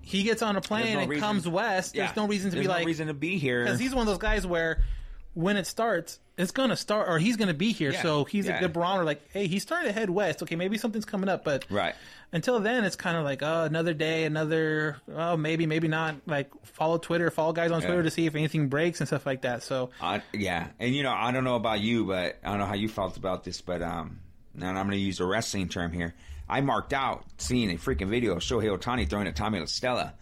he 0.00 0.22
gets 0.22 0.40
on 0.42 0.56
a 0.56 0.60
plane 0.62 0.94
no 0.94 1.00
and 1.00 1.10
reason- 1.10 1.20
comes 1.20 1.46
west, 1.46 1.94
yeah, 1.94 2.06
there's 2.06 2.16
no 2.16 2.26
reason 2.26 2.50
to 2.50 2.56
there's 2.56 2.64
be 2.66 2.68
no 2.68 2.74
like 2.78 2.86
reason 2.86 3.08
to 3.08 3.14
be 3.14 3.36
here. 3.38 3.62
because 3.64 3.78
he's 3.78 3.94
one 3.94 4.02
of 4.02 4.06
those 4.06 4.18
guys 4.18 4.46
where 4.46 4.82
when 5.34 5.56
it 5.56 5.66
starts, 5.66 6.18
it's 6.40 6.50
gonna 6.52 6.76
start, 6.76 7.08
or 7.08 7.18
he's 7.18 7.36
gonna 7.36 7.54
be 7.54 7.72
here. 7.72 7.92
Yeah. 7.92 8.02
So 8.02 8.24
he's 8.24 8.46
Yeah. 8.46 8.56
a 8.56 8.60
good 8.60 8.72
barometer. 8.72 9.04
Like, 9.04 9.20
hey, 9.32 9.46
he's 9.46 9.62
starting 9.62 9.88
to 9.88 9.92
head 9.92 10.10
west. 10.10 10.42
Okay, 10.42 10.56
maybe 10.56 10.78
something's 10.78 11.04
coming 11.04 11.28
up, 11.28 11.44
but 11.44 11.64
Right. 11.70 11.94
until 12.32 12.60
then, 12.60 12.84
it's 12.84 12.96
kind 12.96 13.16
of 13.16 13.24
like, 13.24 13.42
oh, 13.42 13.64
another 13.64 13.94
day, 13.94 14.24
another, 14.24 14.96
oh, 15.14 15.36
maybe, 15.36 15.66
maybe 15.66 15.88
not. 15.88 16.16
Like, 16.26 16.50
follow 16.64 16.98
Twitter, 16.98 17.30
follow 17.30 17.52
guys 17.52 17.70
on 17.70 17.80
Yeah. 17.80 17.86
Twitter 17.88 18.02
to 18.04 18.10
see 18.10 18.26
if 18.26 18.34
anything 18.34 18.68
breaks 18.68 19.00
and 19.00 19.08
stuff 19.08 19.26
like 19.26 19.42
that. 19.42 19.62
So, 19.62 19.90
I, 20.00 20.22
yeah, 20.32 20.68
and 20.78 20.94
you 20.94 21.02
know, 21.02 21.12
I 21.12 21.30
don't 21.32 21.44
know 21.44 21.56
about 21.56 21.80
you, 21.80 22.04
but 22.04 22.38
I 22.44 22.48
don't 22.50 22.58
know 22.58 22.66
how 22.66 22.74
you 22.74 22.88
felt 22.88 23.16
about 23.16 23.44
this, 23.44 23.60
but 23.60 23.82
um, 23.82 24.20
and 24.54 24.64
I'm 24.64 24.74
going 24.86 24.90
to 24.90 24.96
use 24.98 25.20
a 25.20 25.24
wrestling 25.26 25.68
term 25.68 25.92
here. 25.92 26.14
I 26.48 26.60
marked 26.62 26.92
out 26.92 27.24
seeing 27.38 27.70
a 27.70 27.74
freaking 27.74 28.08
video 28.08 28.32
of 28.32 28.38
Shohei 28.40 28.76
Otani 28.76 29.08
throwing 29.08 29.28
at 29.28 29.36
Tommy 29.36 29.60
LaStella. 29.60 30.12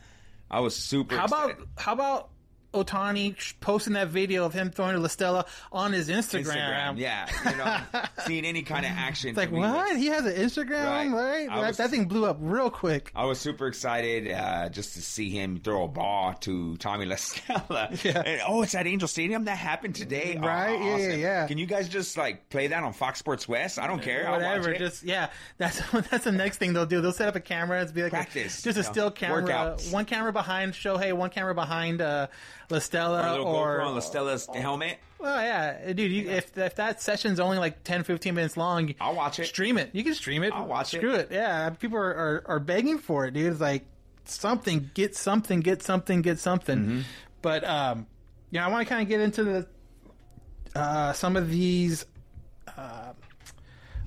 I 0.50 0.60
was 0.60 0.76
super. 0.76 1.16
how 1.16 1.24
about 1.24 1.56
how 1.78 1.92
about 1.92 2.28
Otani 2.74 3.34
posting 3.60 3.94
that 3.94 4.08
video 4.08 4.44
of 4.44 4.52
him 4.52 4.70
throwing 4.70 4.94
to 4.94 5.00
Listella 5.00 5.46
on 5.72 5.92
his 5.92 6.08
Instagram? 6.08 6.44
Instagram? 6.44 6.98
Yeah, 6.98 7.26
you 7.50 7.56
know, 7.56 8.02
seeing 8.26 8.44
any 8.44 8.62
kind 8.62 8.84
of 8.84 8.92
action. 8.92 9.30
It's 9.30 9.36
like 9.38 9.48
to 9.48 9.54
me 9.54 9.60
was- 9.60 9.72
what? 9.72 9.96
He 9.96 10.06
has 10.06 10.24
an 10.26 10.34
Instagram, 10.34 10.84
Right. 10.84 11.10
right? 11.12 11.48
That, 11.48 11.66
was- 11.68 11.76
that 11.78 11.90
thing 11.90 12.04
blew 12.06 12.26
up 12.26 12.36
real 12.40 12.70
quick. 12.70 13.10
I 13.14 13.24
was 13.24 13.38
super 13.40 13.66
excited 13.66 14.30
uh, 14.30 14.68
just 14.68 14.94
to 14.94 15.02
see 15.02 15.30
him 15.30 15.60
throw 15.60 15.84
a 15.84 15.88
ball 15.88 16.34
to 16.40 16.76
Tommy 16.76 17.06
LaStella. 17.06 18.02
Yeah. 18.04 18.22
And, 18.24 18.42
oh, 18.46 18.62
it's 18.62 18.74
at 18.74 18.86
Angel 18.86 19.08
Stadium. 19.08 19.44
That 19.46 19.56
happened 19.58 19.94
today. 19.94 20.38
Oh, 20.40 20.46
Right? 20.46 20.78
Yeah, 20.78 20.84
yeah, 20.84 20.94
awesome. 21.08 21.20
yeah. 21.20 21.46
Can 21.46 21.58
you 21.58 21.66
guys 21.66 21.88
just 21.88 22.16
like 22.16 22.48
play 22.50 22.66
that 22.68 22.82
on 22.82 22.92
Fox 22.92 23.18
Sports 23.18 23.48
West? 23.48 23.78
I 23.78 23.86
don't 23.86 24.00
care. 24.02 24.30
Whatever, 24.30 24.74
just 24.74 25.02
yeah. 25.02 25.30
That's 25.56 25.80
that's 26.10 26.24
the 26.24 26.32
next 26.32 26.58
thing 26.58 26.72
they'll 26.74 26.86
do. 26.86 27.00
They'll 27.00 27.12
set 27.12 27.28
up 27.28 27.36
a 27.36 27.40
camera. 27.40 27.82
It's 27.82 27.92
be 27.92 28.02
like 28.02 28.12
a- 28.12 28.16
Practice, 28.16 28.62
just 28.62 28.78
a 28.78 28.82
know, 28.82 28.90
still 28.90 29.10
camera. 29.10 29.76
One 29.90 30.04
camera 30.04 30.32
behind 30.32 30.74
Shohei, 30.74 31.12
one 31.12 31.30
camera 31.30 31.54
behind 31.54 32.00
uh, 32.00 32.26
a 32.67 32.67
Listella, 32.68 33.38
or, 33.44 33.78
GoPro 33.78 33.86
on 33.86 33.96
LaStella's 33.96 34.46
helmet. 34.54 34.98
well, 35.18 35.40
yeah, 35.40 35.92
dude. 35.92 36.12
You, 36.12 36.28
if 36.28 36.56
if 36.56 36.74
that 36.76 37.00
session's 37.00 37.40
only 37.40 37.58
like 37.58 37.82
10, 37.84 38.04
15 38.04 38.34
minutes 38.34 38.56
long, 38.56 38.94
I'll 39.00 39.14
watch 39.14 39.38
it. 39.38 39.46
Stream 39.46 39.78
it. 39.78 39.90
You 39.92 40.04
can 40.04 40.14
stream 40.14 40.42
it. 40.42 40.52
I'll 40.52 40.66
watch 40.66 40.92
it. 40.94 40.98
Screw 40.98 41.14
it. 41.14 41.28
Yeah, 41.30 41.70
people 41.70 41.98
are, 41.98 42.14
are 42.14 42.42
are 42.46 42.60
begging 42.60 42.98
for 42.98 43.26
it, 43.26 43.32
dude. 43.32 43.52
It's 43.52 43.60
like 43.60 43.84
something, 44.24 44.90
get 44.94 45.16
something, 45.16 45.60
get 45.60 45.82
something, 45.82 46.22
get 46.22 46.38
something. 46.38 46.78
Mm-hmm. 46.78 47.00
But 47.40 47.64
um, 47.64 48.06
yeah, 48.50 48.66
I 48.66 48.70
want 48.70 48.86
to 48.86 48.88
kind 48.88 49.02
of 49.02 49.08
get 49.08 49.20
into 49.20 49.44
the 49.44 49.66
uh, 50.74 51.12
some 51.12 51.36
of 51.36 51.50
these. 51.50 52.04
Uh, 52.76 53.12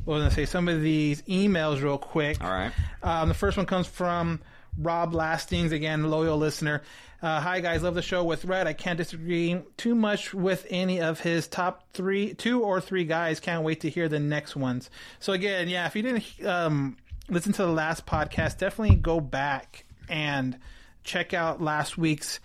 what 0.05 0.15
was 0.15 0.21
I 0.21 0.25
gonna 0.25 0.35
say? 0.35 0.45
Some 0.45 0.67
of 0.67 0.81
these 0.81 1.21
emails, 1.23 1.81
real 1.81 1.97
quick. 1.97 2.43
All 2.43 2.49
right. 2.49 2.71
Um, 3.03 3.27
the 3.27 3.35
first 3.35 3.57
one 3.57 3.65
comes 3.65 3.87
from 3.87 4.39
Rob 4.77 5.13
Lastings, 5.13 5.71
again, 5.71 6.09
loyal 6.09 6.37
listener. 6.37 6.81
Uh, 7.21 7.39
Hi 7.39 7.59
guys, 7.59 7.83
love 7.83 7.93
the 7.93 8.01
show 8.01 8.23
with 8.23 8.45
Rhett. 8.45 8.65
I 8.65 8.73
can't 8.73 8.97
disagree 8.97 9.61
too 9.77 9.93
much 9.93 10.33
with 10.33 10.65
any 10.69 11.01
of 11.01 11.19
his 11.19 11.47
top 11.47 11.85
three, 11.93 12.33
two 12.33 12.63
or 12.63 12.81
three 12.81 13.03
guys. 13.03 13.39
Can't 13.39 13.63
wait 13.63 13.81
to 13.81 13.89
hear 13.89 14.09
the 14.09 14.19
next 14.19 14.55
ones. 14.55 14.89
So 15.19 15.33
again, 15.33 15.69
yeah, 15.69 15.85
if 15.85 15.95
you 15.95 16.01
didn't 16.01 16.45
um, 16.45 16.97
listen 17.29 17.53
to 17.53 17.63
the 17.63 17.71
last 17.71 18.07
podcast, 18.07 18.57
definitely 18.57 18.95
go 18.95 19.19
back 19.19 19.85
and 20.09 20.57
check 21.03 21.33
out 21.33 21.61
last 21.61 21.97
week's 21.97 22.39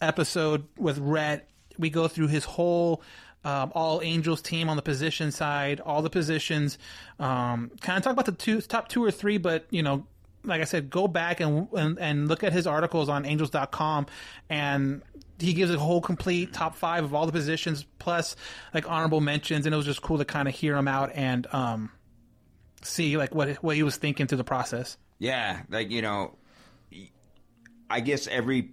episode 0.00 0.66
with 0.78 0.98
Rhett. 0.98 1.48
We 1.78 1.90
go 1.90 2.08
through 2.08 2.28
his 2.28 2.44
whole 2.44 3.02
um, 3.44 3.72
all 3.74 4.00
Angels 4.02 4.40
team 4.40 4.68
on 4.68 4.76
the 4.76 4.82
position 4.82 5.30
side, 5.32 5.80
all 5.80 6.00
the 6.00 6.10
positions. 6.10 6.78
Um, 7.18 7.70
kind 7.80 7.98
of 7.98 8.04
talk 8.04 8.12
about 8.12 8.26
the 8.26 8.32
two 8.32 8.60
top 8.60 8.88
two 8.88 9.04
or 9.04 9.10
three, 9.10 9.36
but 9.36 9.66
you 9.70 9.82
know, 9.82 10.06
like 10.44 10.60
I 10.60 10.64
said, 10.64 10.90
go 10.90 11.08
back 11.08 11.40
and 11.40 11.68
and, 11.72 11.98
and 11.98 12.28
look 12.28 12.44
at 12.44 12.52
his 12.52 12.66
articles 12.66 13.08
on 13.08 13.24
Angels.com, 13.24 14.06
and 14.48 15.02
he 15.38 15.52
gives 15.54 15.72
a 15.72 15.78
whole 15.78 16.00
complete 16.00 16.52
top 16.52 16.76
five 16.76 17.04
of 17.04 17.14
all 17.14 17.26
the 17.26 17.32
positions 17.32 17.84
plus 17.98 18.36
like 18.72 18.88
honorable 18.88 19.20
mentions, 19.20 19.66
and 19.66 19.74
it 19.74 19.76
was 19.76 19.86
just 19.86 20.02
cool 20.02 20.18
to 20.18 20.24
kind 20.24 20.48
of 20.48 20.54
hear 20.54 20.76
him 20.76 20.88
out 20.88 21.12
and 21.14 21.46
um, 21.52 21.90
see 22.82 23.16
like 23.16 23.34
what 23.34 23.56
what 23.62 23.76
he 23.76 23.82
was 23.82 23.96
thinking 23.96 24.26
through 24.26 24.38
the 24.38 24.44
process. 24.44 24.96
Yeah, 25.18 25.62
like 25.68 25.90
you 25.90 26.02
know, 26.02 26.36
I 27.88 28.00
guess 28.00 28.26
every 28.26 28.72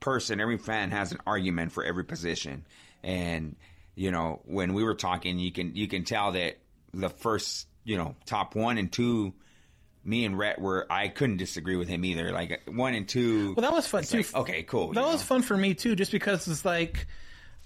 person, 0.00 0.40
every 0.40 0.58
fan 0.58 0.90
has 0.90 1.12
an 1.12 1.18
argument 1.26 1.72
for 1.72 1.84
every 1.84 2.04
position, 2.04 2.66
and 3.02 3.56
you 3.94 4.10
know, 4.10 4.40
when 4.44 4.74
we 4.74 4.84
were 4.84 4.94
talking, 4.94 5.38
you 5.38 5.52
can 5.52 5.76
you 5.76 5.88
can 5.88 6.04
tell 6.04 6.32
that 6.32 6.58
the 6.94 7.08
first, 7.08 7.66
you 7.84 7.96
know, 7.96 8.16
top 8.26 8.54
one 8.54 8.78
and 8.78 8.90
two, 8.90 9.34
me 10.04 10.24
and 10.24 10.36
Rhett 10.38 10.60
were 10.60 10.86
I 10.90 11.08
couldn't 11.08 11.36
disagree 11.36 11.76
with 11.76 11.88
him 11.88 12.04
either. 12.04 12.32
Like 12.32 12.62
one 12.66 12.94
and 12.94 13.08
two. 13.08 13.54
Well, 13.54 13.62
that 13.62 13.72
was 13.72 13.86
fun 13.86 14.04
too. 14.04 14.18
like, 14.18 14.34
okay, 14.34 14.62
cool. 14.62 14.92
That 14.92 15.04
was 15.04 15.20
know? 15.20 15.26
fun 15.26 15.42
for 15.42 15.56
me 15.56 15.74
too, 15.74 15.94
just 15.96 16.12
because 16.12 16.46
it's 16.48 16.64
like 16.64 17.06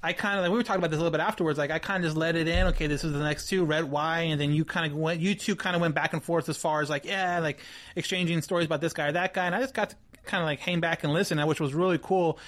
I 0.02 0.12
kind 0.12 0.38
of 0.38 0.42
like 0.44 0.52
we 0.52 0.58
were 0.58 0.62
talking 0.62 0.78
about 0.80 0.90
this 0.90 0.98
a 0.98 1.02
little 1.02 1.16
bit 1.16 1.20
afterwards. 1.20 1.58
Like 1.58 1.70
I 1.70 1.78
kind 1.78 2.04
of 2.04 2.08
just 2.08 2.16
let 2.16 2.36
it 2.36 2.46
in. 2.46 2.66
Okay, 2.68 2.86
this 2.86 3.02
is 3.04 3.12
the 3.12 3.18
next 3.18 3.48
two, 3.48 3.64
Rhett, 3.64 3.88
Y, 3.88 4.20
and 4.20 4.40
then 4.40 4.52
you 4.52 4.64
kind 4.64 4.90
of 4.90 4.96
went. 4.98 5.20
You 5.20 5.34
two 5.34 5.56
kind 5.56 5.74
of 5.74 5.82
went 5.82 5.94
back 5.94 6.12
and 6.12 6.22
forth 6.22 6.48
as 6.48 6.56
far 6.56 6.82
as 6.82 6.90
like 6.90 7.04
yeah, 7.04 7.40
like 7.40 7.60
exchanging 7.96 8.42
stories 8.42 8.66
about 8.66 8.80
this 8.80 8.92
guy 8.92 9.08
or 9.08 9.12
that 9.12 9.32
guy, 9.34 9.46
and 9.46 9.54
I 9.54 9.60
just 9.60 9.74
got 9.74 9.90
to 9.90 9.96
kind 10.24 10.42
of 10.42 10.46
like 10.46 10.60
hang 10.60 10.80
back 10.80 11.04
and 11.04 11.12
listen, 11.12 11.44
which 11.46 11.60
was 11.60 11.74
really 11.74 11.98
cool. 11.98 12.38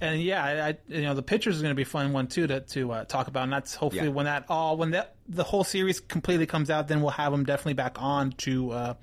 And 0.00 0.20
yeah, 0.20 0.42
I, 0.42 0.68
I 0.68 0.78
you 0.88 1.02
know 1.02 1.14
the 1.14 1.22
pictures 1.22 1.56
is 1.56 1.62
going 1.62 1.70
to 1.70 1.76
be 1.76 1.82
a 1.82 1.86
fun 1.86 2.12
one 2.12 2.26
too 2.26 2.46
to 2.46 2.60
to 2.60 2.90
uh, 2.92 3.04
talk 3.04 3.28
about, 3.28 3.44
and 3.44 3.52
that's 3.52 3.74
hopefully 3.74 4.06
Yeah. 4.06 4.12
when 4.12 4.24
that 4.24 4.46
all 4.48 4.76
when 4.76 4.90
that 4.90 5.14
the 5.28 5.44
whole 5.44 5.62
series 5.62 6.00
completely 6.00 6.46
comes 6.46 6.68
out, 6.70 6.88
then 6.88 7.00
we'll 7.00 7.10
have 7.10 7.30
them 7.30 7.44
definitely 7.44 7.74
back 7.74 8.00
on 8.02 8.32
to 8.32 8.70
uh, 8.72 8.94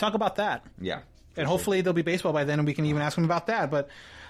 talk 0.00 0.14
about 0.14 0.36
that 0.36 0.64
Yeah. 0.80 1.00
and 1.36 1.46
hopefully 1.46 1.80
there'll 1.80 1.94
be 1.94 2.02
baseball 2.02 2.32
by 2.32 2.44
then, 2.44 2.58
and 2.58 2.66
we 2.66 2.74
can 2.74 2.84
even 2.86 3.02
ask 3.02 3.16
him 3.16 3.24
about 3.24 3.46
that. 3.46 3.70
But 3.70 3.88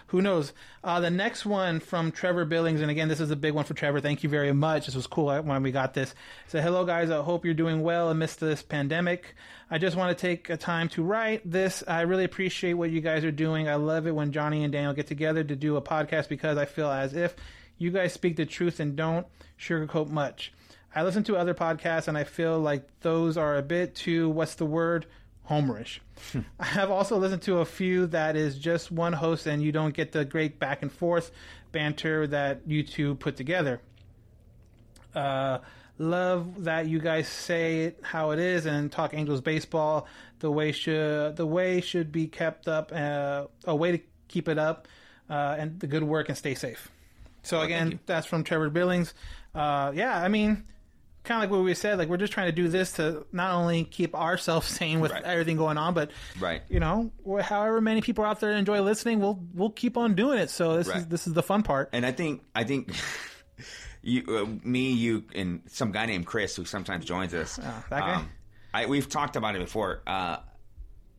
who 0.08 0.20
knows? 0.20 0.52
Uh, 0.82 0.98
the 0.98 1.10
next 1.10 1.46
one 1.46 1.78
from 1.78 2.10
Trevor 2.10 2.44
Billings, 2.44 2.80
and 2.80 2.90
again, 2.90 3.06
this 3.08 3.20
is 3.20 3.30
a 3.30 3.36
big 3.36 3.54
one 3.54 3.64
for 3.64 3.74
Trevor. 3.74 4.00
Thank 4.00 4.24
you 4.24 4.28
very 4.28 4.52
much. 4.52 4.86
This 4.86 4.96
was 4.96 5.06
cool 5.06 5.26
when 5.42 5.62
we 5.62 5.70
got 5.70 5.94
this. 5.94 6.14
So, 6.48 6.60
hello 6.60 6.84
guys. 6.84 7.10
I 7.10 7.22
hope 7.22 7.44
you're 7.44 7.54
doing 7.54 7.82
well 7.82 8.10
amidst 8.10 8.40
this 8.40 8.60
pandemic. 8.62 9.36
I 9.70 9.78
just 9.78 9.96
want 9.96 10.16
to 10.16 10.20
take 10.20 10.50
a 10.50 10.56
time 10.56 10.88
to 10.90 11.02
write 11.04 11.48
this. 11.48 11.84
I 11.86 12.00
really 12.00 12.24
appreciate 12.24 12.74
what 12.74 12.90
you 12.90 13.00
guys 13.00 13.24
are 13.24 13.30
doing. 13.30 13.68
I 13.68 13.76
love 13.76 14.08
it 14.08 14.14
when 14.14 14.32
Johnny 14.32 14.64
and 14.64 14.72
Daniel 14.72 14.92
get 14.94 15.06
together 15.06 15.44
to 15.44 15.54
do 15.54 15.76
a 15.76 15.82
podcast 15.82 16.28
because 16.28 16.58
I 16.58 16.64
feel 16.64 16.90
as 16.90 17.14
if 17.14 17.36
you 17.78 17.90
guys 17.92 18.12
speak 18.12 18.34
the 18.36 18.46
truth 18.46 18.80
and 18.80 18.96
don't 18.96 19.26
sugarcoat 19.60 20.08
much. 20.08 20.52
I 20.92 21.04
listen 21.04 21.22
to 21.24 21.36
other 21.36 21.54
podcasts 21.54 22.08
and 22.08 22.18
I 22.18 22.24
feel 22.24 22.58
like 22.58 22.82
those 23.02 23.36
are 23.36 23.56
a 23.56 23.62
bit 23.62 23.94
too, 23.94 24.28
what's 24.28 24.56
the 24.56 24.66
word? 24.66 25.06
Homerish. 25.48 25.98
I 26.60 26.64
have 26.64 26.90
also 26.90 27.16
listened 27.16 27.42
to 27.42 27.58
a 27.58 27.64
few 27.64 28.06
that 28.08 28.36
is 28.36 28.58
just 28.58 28.90
one 28.90 29.12
host 29.12 29.46
and 29.46 29.62
you 29.62 29.72
don't 29.72 29.94
get 29.94 30.12
the 30.12 30.24
great 30.24 30.58
back 30.58 30.82
and 30.82 30.92
forth 30.92 31.32
banter 31.72 32.26
that 32.28 32.62
you 32.66 32.82
two 32.82 33.14
put 33.16 33.36
together. 33.36 33.80
Uh, 35.14 35.58
love 35.98 36.64
that 36.64 36.86
you 36.86 36.98
guys 36.98 37.28
say 37.28 37.80
it 37.82 38.00
how 38.02 38.30
it 38.30 38.38
is 38.38 38.66
and 38.66 38.90
talk 38.90 39.12
Angels 39.12 39.40
baseball. 39.40 40.06
The 40.38 40.50
way 40.50 40.72
should 40.72 41.36
the 41.36 41.46
way 41.46 41.80
should 41.80 42.12
be 42.12 42.26
kept 42.26 42.68
up. 42.68 42.92
Uh, 42.94 43.46
a 43.64 43.74
way 43.74 43.92
to 43.92 44.00
keep 44.28 44.48
it 44.48 44.58
up 44.58 44.88
uh, 45.28 45.56
and 45.58 45.80
the 45.80 45.86
good 45.86 46.04
work 46.04 46.28
and 46.28 46.38
stay 46.38 46.54
safe. 46.54 46.90
So 47.42 47.60
again, 47.62 48.00
that's 48.06 48.26
from 48.26 48.44
Trevor 48.44 48.70
Billings. 48.70 49.14
Uh, 49.54 49.92
yeah, 49.94 50.22
I 50.22 50.28
mean, 50.28 50.64
kind 51.24 51.38
of 51.42 51.50
like 51.50 51.56
what 51.56 51.64
we 51.64 51.74
said. 51.74 51.98
Like 51.98 52.08
we're 52.08 52.16
just 52.16 52.32
trying 52.32 52.46
to 52.46 52.52
do 52.52 52.68
this 52.68 52.92
to 52.92 53.26
not 53.32 53.52
only 53.54 53.84
keep 53.84 54.14
ourselves 54.14 54.66
sane 54.76 55.00
with 55.00 55.12
Right. 55.12 55.22
everything 55.22 55.56
going 55.56 55.78
on, 55.78 55.94
but 55.94 56.10
Right. 56.38 56.62
you 56.68 56.80
know, 56.80 57.10
wh- 57.28 57.40
however 57.42 57.80
many 57.80 58.00
people 58.00 58.24
out 58.24 58.40
there 58.40 58.52
enjoy 58.52 58.80
listening, 58.80 59.20
we'll 59.20 59.38
we'll 59.54 59.70
keep 59.70 59.96
on 59.96 60.14
doing 60.14 60.38
it. 60.38 60.50
So 60.50 60.76
this 60.76 60.86
is 60.88 60.92
Right. 60.94 61.08
this 61.10 61.26
is 61.26 61.32
the 61.34 61.42
fun 61.42 61.62
part. 61.62 61.90
And 61.92 62.04
I 62.06 62.12
think 62.12 62.42
I 62.54 62.64
think 62.64 62.94
you, 64.02 64.22
uh, 64.28 64.66
me, 64.66 64.92
you, 64.92 65.24
and 65.34 65.60
some 65.66 65.92
guy 65.92 66.06
named 66.06 66.26
Chris 66.26 66.56
who 66.56 66.64
sometimes 66.64 67.04
joins 67.04 67.34
us. 67.34 67.58
um, 67.58 67.64
Oh, 67.68 67.84
that 67.90 68.00
guy? 68.00 68.24
I, 68.72 68.86
we've 68.86 69.08
talked 69.08 69.36
about 69.36 69.56
it 69.56 69.58
before. 69.60 70.00
Uh, 70.06 70.38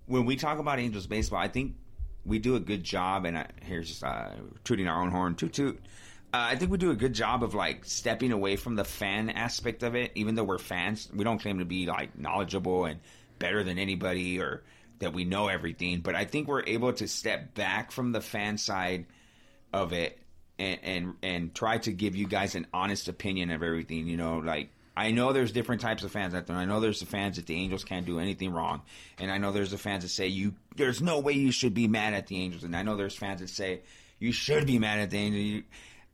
when 0.08 0.26
we 0.26 0.36
talk 0.36 0.58
about 0.58 0.80
Angels 0.80 1.06
baseball, 1.06 1.40
I 1.40 1.48
think 1.48 1.76
we 2.26 2.40
do 2.40 2.56
a 2.56 2.60
good 2.60 2.84
job. 2.84 3.26
And 3.26 3.38
I, 3.38 3.48
here's 3.62 3.88
just 3.88 4.04
uh, 4.04 4.30
tooting 4.64 4.88
our 4.88 5.02
own 5.02 5.12
horn, 5.12 5.36
toot 5.36 5.54
toot. 5.54 5.80
Uh, 6.34 6.48
I 6.52 6.56
think 6.56 6.72
we 6.72 6.78
do 6.78 6.92
a 6.92 6.96
good 6.96 7.14
job 7.14 7.44
of 7.44 7.54
like 7.54 7.84
stepping 7.84 8.32
away 8.32 8.56
from 8.56 8.76
the 8.76 8.86
fan 8.86 9.30
aspect 9.30 9.84
of 9.84 9.96
it. 9.96 10.12
Even 10.16 10.36
though 10.36 10.46
we're 10.46 10.60
fans, 10.60 11.10
we 11.14 11.24
don't 11.24 11.42
claim 11.42 11.60
to 11.60 11.66
be 11.66 11.86
like 11.88 12.18
knowledgeable 12.18 12.86
and 12.86 13.00
better 13.38 13.64
than 13.64 13.78
anybody 13.78 14.40
or 14.40 14.64
that 15.00 15.14
we 15.14 15.26
know 15.26 15.50
everything. 15.50 16.00
But 16.00 16.16
I 16.16 16.26
think 16.26 16.48
we're 16.48 16.64
able 16.66 16.94
to 16.94 17.08
step 17.08 17.54
back 17.54 17.92
from 17.92 18.14
the 18.14 18.22
fan 18.22 18.58
side 18.58 19.08
of 19.74 19.92
it 19.92 20.20
and 20.58 20.80
and 20.84 21.14
and 21.22 21.56
try 21.56 21.80
to 21.80 21.92
give 21.92 22.16
you 22.16 22.28
guys 22.28 22.56
an 22.56 22.68
honest 22.74 23.08
opinion 23.08 23.52
of 23.52 23.64
everything. 23.64 24.08
You 24.08 24.16
know, 24.16 24.38
like 24.38 24.70
I 24.96 25.12
know 25.12 25.34
there's 25.34 25.52
different 25.52 25.82
types 25.82 26.04
of 26.04 26.12
fans 26.12 26.34
out 26.34 26.48
there. 26.48 26.56
I 26.56 26.66
know 26.66 26.80
there's 26.80 27.00
the 27.00 27.06
fans 27.06 27.38
that 27.38 27.48
the 27.48 27.56
Angels 27.56 27.84
can't 27.84 28.06
do 28.06 28.20
anything 28.20 28.54
wrong, 28.54 28.84
and 29.20 29.32
I 29.32 29.38
know 29.38 29.52
there's 29.52 29.72
the 29.72 29.78
fans 29.78 30.04
that 30.04 30.10
say 30.10 30.28
you 30.28 30.54
there's 30.76 31.02
no 31.02 31.20
way 31.20 31.34
you 31.34 31.52
should 31.52 31.74
be 31.74 31.88
mad 31.88 32.14
at 32.14 32.28
the 32.28 32.38
Angels, 32.38 32.64
and 32.64 32.76
I 32.76 32.84
know 32.84 32.96
there's 32.96 33.16
fans 33.16 33.42
that 33.42 33.50
say 33.50 33.82
you 34.20 34.32
should 34.32 34.68
be 34.68 34.80
mad 34.80 35.00
at 35.00 35.10
the 35.10 35.18
Angels. 35.18 35.64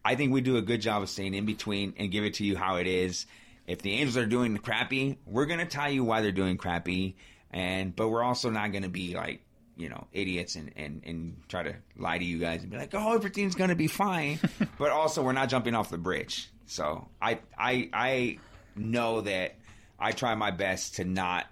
I 0.07 0.15
think 0.15 0.31
we 0.31 0.39
do 0.39 0.55
a 0.55 0.61
good 0.61 0.79
job 0.79 1.03
of 1.03 1.09
staying 1.09 1.33
in 1.33 1.45
between 1.45 1.93
and 1.97 2.09
give 2.09 2.23
it 2.23 2.35
to 2.35 2.45
you 2.45 2.55
how 2.55 2.77
it 2.77 2.87
is. 2.87 3.25
If 3.67 3.81
the 3.81 3.91
Angels 3.91 4.15
are 4.15 4.25
doing 4.25 4.57
crappy, 4.57 5.19
we're 5.25 5.47
gonna 5.47 5.65
tell 5.65 5.91
you 5.91 6.05
why 6.05 6.21
they're 6.21 6.31
doing 6.31 6.55
crappy, 6.55 7.17
and 7.51 7.93
but 7.93 8.07
we're 8.07 8.23
also 8.23 8.49
not 8.49 8.71
gonna 8.71 8.87
be 8.87 9.15
like 9.15 9.41
you 9.75 9.89
know, 9.89 10.07
idiots 10.11 10.55
and, 10.55 10.71
and, 10.75 11.03
and 11.05 11.37
try 11.47 11.61
to 11.61 11.75
lie 11.97 12.17
to 12.17 12.25
you 12.25 12.39
guys 12.39 12.61
and 12.61 12.71
be 12.71 12.77
like, 12.77 12.95
oh, 12.95 13.13
everything's 13.13 13.53
going 13.53 13.69
to 13.69 13.75
be 13.75 13.85
fine. 13.85 14.39
but 14.79 14.89
also, 14.89 15.21
we're 15.21 15.33
not 15.33 15.49
jumping 15.49 15.75
off 15.75 15.91
the 15.91 15.99
bridge. 15.99 16.49
So 16.65 17.07
I 17.21 17.39
I 17.57 17.89
I 17.93 18.39
know 18.75 19.21
that 19.21 19.55
I 19.99 20.13
try 20.13 20.33
my 20.35 20.51
best 20.51 20.95
to 20.95 21.05
not 21.05 21.45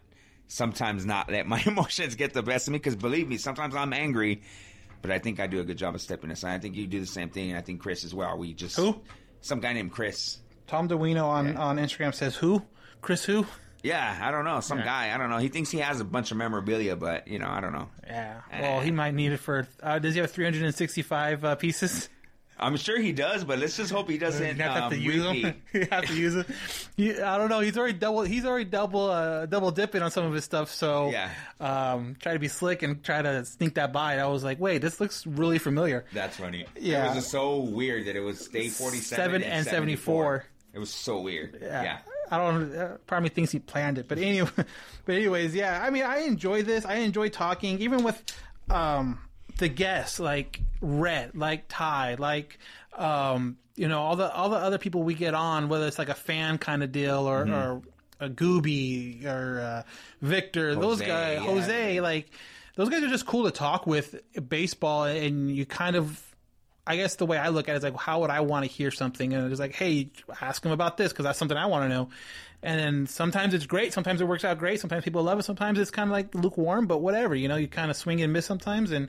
sometimes 0.47 1.05
not 1.05 1.29
let 1.29 1.45
my 1.45 1.61
emotions 1.65 2.15
get 2.15 2.33
the 2.33 2.41
best 2.41 2.67
of 2.67 2.71
me 2.71 2.79
because 2.79 2.95
believe 2.95 3.27
me, 3.27 3.37
sometimes 3.37 3.75
I'm 3.75 3.93
angry, 3.93 4.41
but 5.05 5.13
I 5.13 5.19
think 5.19 5.39
I 5.39 5.47
do 5.47 5.59
a 5.59 5.63
good 5.63 5.77
job 5.77 5.95
of 5.95 6.01
stepping 6.01 6.31
aside. 6.31 6.55
I 6.55 6.59
think 6.59 6.75
you 6.75 6.87
do 6.87 6.99
the 6.99 7.05
same 7.05 7.29
thing, 7.29 7.49
and 7.49 7.57
I 7.57 7.61
think 7.61 7.79
Chris 7.81 8.03
as 8.03 8.13
well. 8.13 8.37
We 8.37 8.53
just 8.53 8.75
Who? 8.75 9.01
Some 9.41 9.59
guy 9.59 9.73
named 9.73 9.91
Chris. 9.91 10.39
Tom 10.67 10.87
DeWino 10.89 11.23
on, 11.25 11.47
Yeah. 11.49 11.59
on 11.59 11.77
Instagram 11.77 12.13
says 12.13 12.35
who? 12.35 12.63
Chris 13.01 13.23
who? 13.25 13.45
Yeah, 13.83 14.19
I 14.19 14.31
don't 14.31 14.45
know. 14.45 14.61
Some 14.61 14.79
guy. 14.79 15.13
I 15.13 15.17
don't 15.19 15.29
know. 15.29 15.37
He 15.37 15.47
thinks 15.49 15.69
he 15.69 15.77
has 15.77 15.99
a 15.99 16.03
bunch 16.03 16.31
of 16.31 16.37
memorabilia, 16.37 16.95
but 16.95 17.27
you 17.27 17.37
know, 17.37 17.47
I 17.47 17.61
don't 17.61 17.73
know. 17.73 17.87
Yeah. 18.07 18.41
Well, 18.59 18.79
he 18.79 18.89
might 18.89 19.13
need 19.13 19.31
it 19.31 19.37
for. 19.37 19.67
Uh, 19.83 19.99
does 19.99 20.15
he 20.15 20.21
have 20.21 20.31
365 20.31 21.45
uh, 21.45 21.55
pieces? 21.55 22.09
I'm 22.57 22.77
sure 22.77 22.99
he 22.99 23.11
does, 23.11 23.43
but 23.43 23.59
let's 23.59 23.75
just 23.75 23.91
hope 23.91 24.09
he 24.09 24.17
doesn't 24.17 24.57
You 24.57 24.63
have 24.63 24.83
um, 24.83 24.89
to 24.91 24.97
use 24.97 25.23
them. 25.23 25.35
you 25.73 25.87
have 25.91 26.05
to 26.05 26.15
use 26.15 26.35
it. 26.35 26.47
You- 26.95 27.23
I 27.23 27.37
don't 27.37 27.49
know. 27.49 27.59
He's 27.59 27.77
already 27.77 27.97
double. 27.97 28.21
He's 28.21 28.45
already 28.45 28.65
double 28.65 29.09
uh, 29.09 29.45
double 29.45 29.71
dipping 29.71 30.01
on 30.01 30.09
some 30.11 30.25
of 30.25 30.33
his 30.33 30.45
stuff. 30.45 30.71
So 30.71 31.09
Yeah. 31.11 31.29
um, 31.59 32.15
try 32.19 32.33
to 32.33 32.39
be 32.39 32.47
slick 32.47 32.81
and 32.83 33.03
try 33.03 33.21
to 33.21 33.43
sneak 33.45 33.75
that 33.75 33.91
by. 33.91 34.19
I 34.19 34.27
was 34.27 34.43
like, 34.43 34.59
wait, 34.59 34.79
this 34.81 35.01
looks 35.01 35.27
really 35.27 35.57
familiar. 35.59 36.05
That's 36.13 36.37
funny. 36.37 36.65
Yeah. 36.79 37.11
It 37.11 37.15
was 37.15 37.27
so 37.27 37.59
weird 37.59 38.05
that 38.05 38.15
it 38.15 38.21
was 38.21 38.47
day 38.47 38.69
47 38.69 39.01
Seven 39.03 39.43
and, 39.43 39.51
and 39.51 39.65
74. 39.65 40.45
74. 40.45 40.45
It 40.73 40.79
was 40.79 40.89
so 40.89 41.19
weird. 41.21 41.57
Yeah. 41.61 41.97
I 42.31 42.37
don't. 42.37 42.73
Uh, 42.75 42.97
part 43.05 43.19
of 43.19 43.23
me 43.23 43.29
thinks 43.29 43.51
he 43.51 43.59
planned 43.59 43.97
it, 43.97 44.07
but 44.07 44.17
anyway. 44.17 44.49
But 45.05 45.15
anyways, 45.15 45.53
yeah. 45.53 45.81
I 45.83 45.89
mean, 45.89 46.03
I 46.03 46.19
enjoy 46.19 46.63
this. 46.63 46.85
I 46.85 46.95
enjoy 46.95 47.29
talking, 47.29 47.79
even 47.79 48.03
with 48.03 48.21
um, 48.69 49.19
the 49.57 49.69
guests 49.69 50.19
like 50.19 50.59
Rhett, 50.81 51.37
like 51.37 51.65
Ty, 51.67 52.15
like 52.19 52.57
um, 52.95 53.57
you 53.75 53.87
know 53.87 54.01
all 54.01 54.15
the 54.15 54.31
all 54.31 54.49
the 54.49 54.57
other 54.57 54.77
people 54.77 55.03
we 55.03 55.13
get 55.13 55.33
on, 55.33 55.69
whether 55.69 55.87
it's 55.87 55.99
like 55.99 56.09
a 56.09 56.15
fan 56.15 56.57
kind 56.57 56.83
of 56.83 56.91
deal 56.91 57.27
or. 57.29 57.47
or 57.47 57.81
a 58.17 58.29
Gooby 58.29 59.25
or 59.25 59.59
uh, 59.59 59.83
Victor, 60.21 60.73
those 60.73 61.01
guys, 61.01 61.37
yeah. 61.37 61.39
Jose, 61.39 61.99
like 61.99 62.29
those 62.77 62.87
guys 62.87 63.03
are 63.03 63.09
just 63.09 63.25
cool 63.25 63.43
to 63.43 63.51
talk 63.51 63.85
with 63.85 64.15
baseball, 64.47 65.03
and 65.03 65.53
you 65.53 65.65
kind 65.65 65.97
of 65.97 66.35
I 66.87 66.97
guess 66.97 67.15
the 67.15 67.25
way 67.25 67.37
I 67.37 67.49
look 67.49 67.67
at 67.67 67.73
it 67.73 67.79
is 67.79 67.83
like, 67.83 67.97
how 67.97 68.21
would 68.21 68.29
I 68.29 68.41
want 68.41 68.63
to 68.63 68.71
hear 68.71 68.91
something? 68.91 69.33
And 69.33 69.51
it's 69.51 69.59
like, 69.59 69.73
hey, 69.73 70.11
ask 70.39 70.61
them 70.61 70.71
about 70.71 70.97
this 70.97 71.11
because 71.11 71.23
that's 71.23 71.39
something 71.39 71.57
I 71.57 71.65
want 71.65 71.85
to 71.85 71.89
know. 71.89 72.09
And 72.63 72.79
then 72.79 73.07
sometimes 73.07 73.53
it's 73.53 73.65
great, 73.65 73.93
sometimes 73.93 74.21
it 74.21 74.27
works 74.27 74.43
out 74.43 74.57
great, 74.57 74.79
sometimes 74.79 75.03
people 75.03 75.21
love 75.21 75.37
it, 75.39 75.43
sometimes 75.43 75.77
it's 75.77 75.91
kind 75.91 76.09
of 76.09 76.11
like 76.11 76.33
lukewarm, 76.33 76.87
but 76.87 76.97
whatever, 76.99 77.35
you 77.35 77.47
know, 77.47 77.57
you 77.57 77.67
kind 77.67 77.91
of 77.91 77.97
swing 77.97 78.21
and 78.21 78.33
miss 78.33 78.45
sometimes, 78.45 78.91
and 78.91 79.07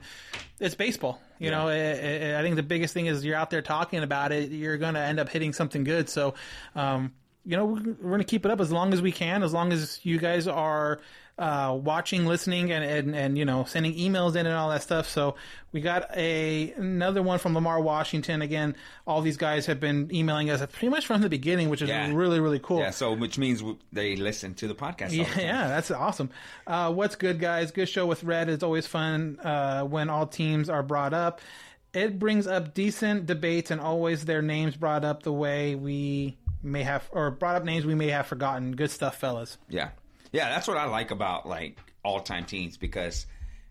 it's 0.59 0.75
baseball. 0.75 1.19
You 1.39 1.51
know, 1.51 1.67
I, 1.67 1.73
I- 1.73 2.39
I 2.39 2.41
think 2.43 2.55
the 2.55 2.63
biggest 2.63 2.93
thing 2.93 3.07
is 3.07 3.25
you're 3.25 3.35
out 3.35 3.49
there 3.49 3.61
talking 3.61 4.03
about 4.03 4.31
it, 4.31 4.51
you're 4.51 4.77
going 4.77 4.93
to 4.93 4.99
end 4.99 5.19
up 5.19 5.29
hitting 5.29 5.53
something 5.53 5.83
good. 5.83 6.09
So, 6.09 6.35
um, 6.75 7.13
you 7.45 7.55
know, 7.57 7.65
we're, 7.65 7.81
we're 8.01 8.09
going 8.09 8.19
to 8.19 8.25
keep 8.25 8.45
it 8.45 8.51
up 8.51 8.59
as 8.59 8.71
long 8.71 8.93
as 8.93 9.01
we 9.01 9.11
can, 9.11 9.41
as 9.43 9.53
long 9.53 9.71
as 9.71 9.99
you 10.03 10.19
guys 10.19 10.47
are 10.47 10.99
uh, 11.39 11.77
watching, 11.81 12.25
listening, 12.25 12.71
and, 12.71 12.83
and 12.83 13.15
and 13.15 13.37
you 13.37 13.45
know, 13.45 13.63
sending 13.65 13.93
emails 13.93 14.35
in 14.35 14.45
and 14.47 14.55
all 14.55 14.69
that 14.69 14.81
stuff. 14.81 15.07
So 15.07 15.35
we 15.71 15.81
got 15.81 16.09
a 16.17 16.71
another 16.77 17.21
one 17.21 17.37
from 17.39 17.53
Lamar 17.53 17.79
Washington. 17.79 18.41
Again, 18.41 18.75
all 19.05 19.21
these 19.21 19.37
guys 19.37 19.67
have 19.67 19.79
been 19.79 20.09
emailing 20.13 20.49
us 20.49 20.59
pretty 20.71 20.89
much 20.89 21.05
from 21.05 21.21
the 21.21 21.29
beginning, 21.29 21.69
which 21.69 21.81
is 21.83 21.89
Yeah. 21.89 22.11
really 22.11 22.39
really 22.39 22.59
cool. 22.59 22.79
Yeah, 22.79 22.89
so 22.89 23.13
which 23.13 23.37
means 23.37 23.63
they 23.93 24.15
listen 24.15 24.55
to 24.55 24.67
the 24.67 24.75
podcast. 24.75 25.09
the 25.09 25.17
Yeah, 25.17 25.23
time. 25.25 25.43
yeah, 25.43 25.67
that's 25.67 25.91
awesome. 25.91 26.29
Uh, 26.65 26.91
what's 26.91 27.15
good, 27.15 27.39
guys? 27.39 27.71
Good 27.71 27.87
show 27.89 28.05
with 28.07 28.23
Rhett. 28.23 28.49
It's 28.49 28.63
always 28.63 28.87
fun 28.87 29.39
uh, 29.43 29.83
when 29.83 30.09
all 30.09 30.25
teams 30.27 30.69
are 30.69 30.81
brought 30.83 31.13
up. 31.13 31.39
It 31.93 32.19
brings 32.19 32.47
up 32.47 32.73
decent 32.73 33.25
debates 33.27 33.71
and 33.71 33.79
always 33.79 34.25
their 34.25 34.41
names 34.41 34.75
brought 34.75 35.05
up 35.05 35.23
the 35.23 35.31
way 35.33 35.75
we 35.75 36.37
may 36.63 36.83
have, 36.83 37.07
or 37.11 37.31
brought 37.31 37.55
up 37.55 37.63
names 37.63 37.85
we 37.85 37.95
may 37.95 38.09
have 38.09 38.27
forgotten. 38.27 38.75
Good 38.75 38.91
stuff, 38.91 39.17
fellas. 39.17 39.57
Yeah. 39.69 39.89
Yeah, 40.31 40.49
that's 40.49 40.67
what 40.67 40.77
I 40.77 40.85
like 40.85 41.11
about 41.11 41.47
like 41.47 41.77
all 42.03 42.19
time 42.19 42.45
teams 42.45 42.77
because 42.77 43.25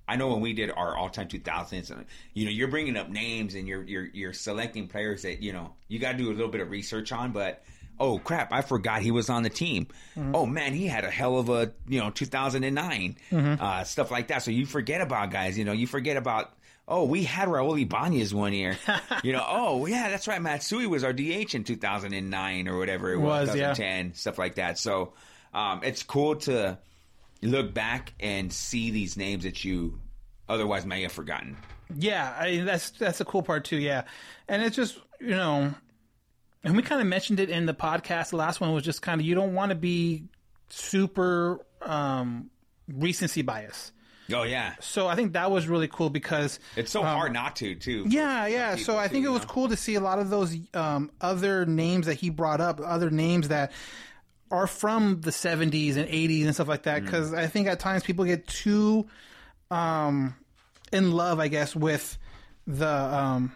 I 0.09 0.17
know 0.17 0.29
when 0.29 0.41
we 0.41 0.53
did 0.53 0.71
our 0.71 0.97
all 0.97 1.09
time 1.09 1.29
2000s, 1.29 1.91
uh, 1.91 2.03
you 2.33 2.45
know, 2.45 2.51
you're 2.51 2.69
bringing 2.69 2.97
up 2.97 3.09
names 3.11 3.55
and 3.55 3.67
you're 3.67 3.83
you're 3.83 4.07
you're 4.07 4.33
selecting 4.33 4.89
players 4.89 5.23
that 5.23 5.43
you 5.43 5.53
know 5.53 5.75
you 5.89 5.99
got 5.99 6.13
to 6.13 6.19
do 6.19 6.29
a 6.29 6.33
little 6.35 6.49
bit 6.49 6.61
of 6.61 6.71
research 6.71 7.13
on, 7.13 7.33
but. 7.33 7.63
Oh 7.99 8.19
crap! 8.19 8.53
I 8.53 8.61
forgot 8.61 9.01
he 9.01 9.11
was 9.11 9.31
on 9.31 9.43
the 9.43 9.49
team. 9.49 9.87
Oh 10.35 10.45
man, 10.45 10.75
he 10.75 10.87
had 10.87 11.05
a 11.05 11.11
hell 11.11 11.39
of 11.39 11.49
a 11.49 11.73
you 11.89 11.99
know 11.99 12.11
2009 12.11 13.17
uh, 13.59 13.85
stuff 13.85 14.11
like 14.11 14.29
that. 14.29 14.43
So 14.43 14.51
you 14.51 14.67
forget 14.67 15.01
about 15.01 15.31
guys. 15.31 15.57
You 15.57 15.65
know, 15.65 15.73
you 15.73 15.87
forget 15.87 16.19
about 16.19 16.53
oh 16.87 17.05
we 17.05 17.25
had 17.25 17.49
Raul 17.49 17.81
Ibanez 17.81 18.35
one 18.35 18.53
year. 18.53 18.77
you 19.25 19.33
know, 19.33 19.43
oh 19.49 19.87
yeah, 19.87 20.11
that's 20.11 20.29
right. 20.29 20.43
Matsui 20.43 20.87
was 20.87 21.05
our 21.05 21.15
DH 21.15 21.55
in 21.55 21.65
2009 21.65 22.69
or 22.69 22.77
whatever 22.77 23.13
it 23.15 23.19
was, 23.19 23.49
Was, 23.49 23.57
yeah. 23.57 23.73
2010 23.73 24.15
stuff 24.15 24.39
like 24.39 24.57
that. 24.57 24.79
So 24.79 25.15
um, 25.57 25.81
it's 25.83 26.03
cool 26.03 26.37
to 26.37 26.79
look 27.43 27.73
back 27.75 28.13
and 28.21 28.53
see 28.53 28.91
these 28.91 29.17
names 29.17 29.45
that 29.45 29.65
you 29.65 30.01
otherwise 30.49 30.85
may 30.87 31.03
have 31.03 31.13
forgotten. 31.13 31.57
Yeah, 31.95 32.35
I, 32.39 32.59
that's 32.59 32.91
that's 32.91 33.19
the 33.19 33.25
cool 33.25 33.43
part 33.43 33.65
too. 33.65 33.79
Yeah, 33.79 34.03
and 34.49 34.63
it's 34.63 34.77
just 34.77 34.99
you 35.21 35.31
know, 35.31 35.73
and 36.63 36.77
we 36.77 36.83
kind 36.83 37.01
of 37.01 37.07
mentioned 37.07 37.41
it 37.41 37.49
in 37.49 37.67
the 37.67 37.75
podcast. 37.75 38.31
The 38.31 38.37
last 38.37 38.61
one 38.61 38.73
was 38.73 38.85
just 38.85 39.03
kind 39.03 39.21
of 39.21 39.27
you 39.27 39.35
don't 39.35 39.55
want 39.55 39.71
to 39.71 39.77
be 39.77 40.25
super 40.69 41.65
um, 41.83 42.51
recency 42.89 43.43
bias. 43.43 43.93
Oh 44.33 44.43
yeah, 44.43 44.75
So 44.81 45.07
I 45.07 45.15
think 45.15 45.35
that 45.35 45.53
was 45.53 45.69
really 45.69 45.87
cool 45.87 46.11
because 46.11 46.59
it's 46.75 46.91
so 46.91 47.05
hard 47.05 47.33
not 47.33 47.55
to 47.57 47.77
too. 47.77 48.03
Um, 48.07 48.11
Yeah, 48.11 48.47
yeah. 48.49 48.75
So 48.75 48.99
I 48.99 49.07
think 49.07 49.25
too, 49.25 49.31
it 49.31 49.33
was 49.33 49.43
know? 49.43 49.49
cool 49.49 49.69
to 49.69 49.77
see 49.77 49.95
a 49.95 50.01
lot 50.01 50.19
of 50.19 50.31
those 50.31 50.57
um, 50.75 51.13
other 51.21 51.65
names 51.65 52.07
that 52.07 52.15
he 52.15 52.31
brought 52.31 52.61
up, 52.61 52.81
other 52.83 53.09
names 53.09 53.49
that 53.49 53.71
are 54.51 54.67
from 54.67 55.21
the 55.21 55.31
70s 55.31 55.97
and 55.97 56.09
80s 56.09 56.45
and 56.45 56.55
stuff 56.55 56.69
like 56.69 56.85
that. 56.85 57.03
Mm. 57.03 57.05
Because 57.07 57.35
I 57.35 57.47
think 57.47 57.69
at 57.69 57.81
times 57.81 58.03
people 58.03 58.25
get 58.25 58.47
too 58.47 59.07
um, 59.71 60.35
in 60.93 61.13
love, 61.13 61.41
I 61.41 61.49
guess, 61.49 61.75
with 61.75 62.17
the 62.67 62.89
um, 62.89 63.53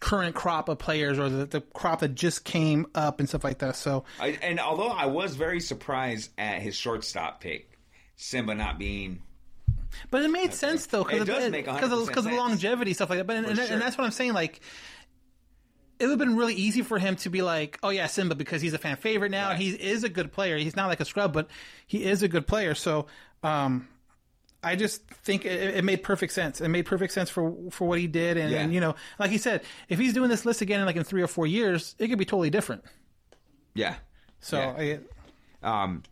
current 0.00 0.34
crop 0.34 0.68
of 0.68 0.78
players 0.78 1.18
or 1.18 1.28
the, 1.28 1.46
the 1.46 1.60
crop 1.60 2.00
that 2.00 2.14
just 2.14 2.44
came 2.44 2.86
up 2.94 3.20
and 3.20 3.28
stuff 3.28 3.44
like 3.44 3.58
that. 3.58 3.76
So 3.76 4.04
I, 4.18 4.38
and 4.42 4.58
although 4.58 4.88
I 4.88 5.06
was 5.06 5.36
very 5.36 5.60
surprised 5.60 6.30
at 6.38 6.60
his 6.60 6.74
shortstop 6.74 7.40
pick, 7.40 7.70
Simba 8.16 8.54
not 8.54 8.78
being 8.78 9.22
But 10.10 10.22
it 10.22 10.30
made 10.30 10.52
sense 10.54 10.86
though, 10.86 11.02
It 11.02 11.12
because 11.12 11.26
does 11.26 11.44
of, 11.44 11.52
make 11.52 11.66
because 11.66 11.92
of, 11.92 11.98
100% 11.98 12.16
of 12.16 12.24
sense. 12.24 12.36
longevity 12.36 12.94
stuff 12.94 13.10
like 13.10 13.18
that. 13.18 13.26
But 13.26 13.36
and, 13.36 13.46
and, 13.46 13.56
sure. 13.56 13.66
and 13.70 13.80
that's 13.82 13.96
what 13.96 14.04
I'm 14.04 14.10
saying. 14.10 14.32
Like, 14.32 14.60
it 16.00 16.04
would 16.06 16.10
have 16.10 16.18
been 16.18 16.36
really 16.36 16.54
easy 16.54 16.82
for 16.82 16.98
him 16.98 17.14
to 17.16 17.30
be 17.30 17.42
like, 17.42 17.78
"Oh 17.82 17.90
yeah, 17.90 18.06
Simba," 18.06 18.34
because 18.34 18.62
he's 18.62 18.72
a 18.74 18.78
fan 18.78 18.96
favorite 18.96 19.30
now. 19.30 19.50
Right. 19.50 19.58
He 19.58 19.70
is 19.70 20.02
a 20.02 20.08
good 20.08 20.32
player. 20.32 20.56
He's 20.58 20.74
not 20.76 20.88
like 20.88 21.00
a 21.00 21.04
scrub, 21.04 21.32
but 21.32 21.48
he 21.86 22.04
is 22.04 22.22
a 22.22 22.28
good 22.28 22.46
player. 22.46 22.74
So, 22.74 23.06
um, 23.42 23.86
I 24.62 24.76
just 24.76 25.02
think 25.08 25.44
it, 25.44 25.76
it 25.76 25.84
made 25.84 26.02
perfect 26.02 26.32
sense. 26.32 26.60
It 26.60 26.68
made 26.68 26.86
perfect 26.86 27.12
sense 27.12 27.30
for 27.30 27.54
for 27.70 27.86
what 27.86 27.98
he 27.98 28.06
did, 28.06 28.36
and, 28.36 28.50
Yeah. 28.50 28.62
and 28.62 28.74
you 28.74 28.80
know, 28.80 28.94
like 29.18 29.30
he 29.30 29.38
said, 29.38 29.62
if 29.88 29.98
he's 29.98 30.12
doing 30.12 30.30
this 30.30 30.44
list 30.44 30.60
again 30.62 30.80
in 30.80 30.86
like 30.86 30.96
in 30.96 31.04
three 31.04 31.22
or 31.22 31.26
four 31.28 31.46
years, 31.46 31.94
it 31.98 32.08
could 32.08 32.18
be 32.18 32.24
totally 32.24 32.50
different. 32.50 32.82
yeah. 33.74 33.96
So, 34.40 34.58
Yeah. 34.58 34.96
I, 35.62 35.82
um, 35.84 36.02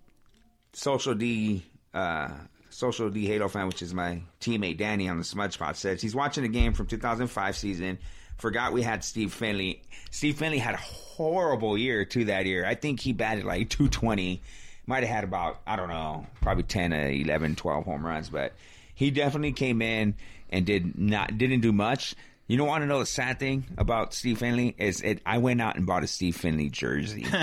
social 0.75 1.15
D, 1.15 1.65
uh, 1.95 2.29
social 2.71 3.09
D 3.11 3.27
Halo 3.27 3.49
fan, 3.49 3.67
which 3.67 3.81
is 3.83 3.95
my 3.95 4.23
teammate 4.41 4.77
Danny 4.77 5.09
on 5.09 5.17
the 5.19 5.25
Smudge 5.25 5.59
Pot, 5.59 5.77
says 5.77 6.03
he's 6.03 6.15
watching 6.15 6.45
a 6.45 6.49
game 6.49 6.75
from 6.75 6.87
2005 6.87 7.57
season. 7.57 7.99
Forgot 8.39 8.73
we 8.73 8.83
had 8.83 9.05
Steve 9.05 9.33
Finley. 9.33 9.83
Steve 10.11 10.39
Finley 10.39 10.59
had 10.59 10.75
a 10.75 10.79
horrible 10.79 11.77
year 11.77 12.05
to 12.07 12.27
that 12.27 12.47
year. 12.47 12.65
I 12.65 12.75
think 12.75 13.01
he 13.01 13.13
batted 13.13 13.45
like 13.45 13.69
220. 13.69 14.41
Might 14.87 15.03
have 15.03 15.15
had 15.15 15.25
about, 15.25 15.61
I 15.67 15.77
don't 15.77 15.89
know, 15.91 16.27
probably 16.41 16.63
10 16.63 16.95
or 16.95 17.09
11, 17.11 17.57
12 17.57 17.85
home 17.85 18.07
runs, 18.07 18.31
but 18.31 18.55
he 18.95 19.11
definitely 19.11 19.53
came 19.53 19.83
in 19.83 20.15
and 20.49 20.65
did 20.65 20.99
not, 20.99 21.37
didn't 21.37 21.61
do 21.61 21.73
much. 21.73 22.15
You 22.47 22.57
don't 22.57 22.69
want 22.69 22.83
to 22.83 22.87
know 22.87 23.01
the 23.01 23.07
sad 23.07 23.39
thing 23.39 23.67
about 23.77 24.15
Steve 24.15 24.39
Finley 24.39 24.75
is 24.79 25.03
it, 25.03 25.21
I 25.27 25.39
went 25.39 25.61
out 25.61 25.77
and 25.77 25.85
bought 25.85 26.05
a 26.05 26.07
Steve 26.07 26.37
Finley 26.37 26.71
jersey. 26.71 27.27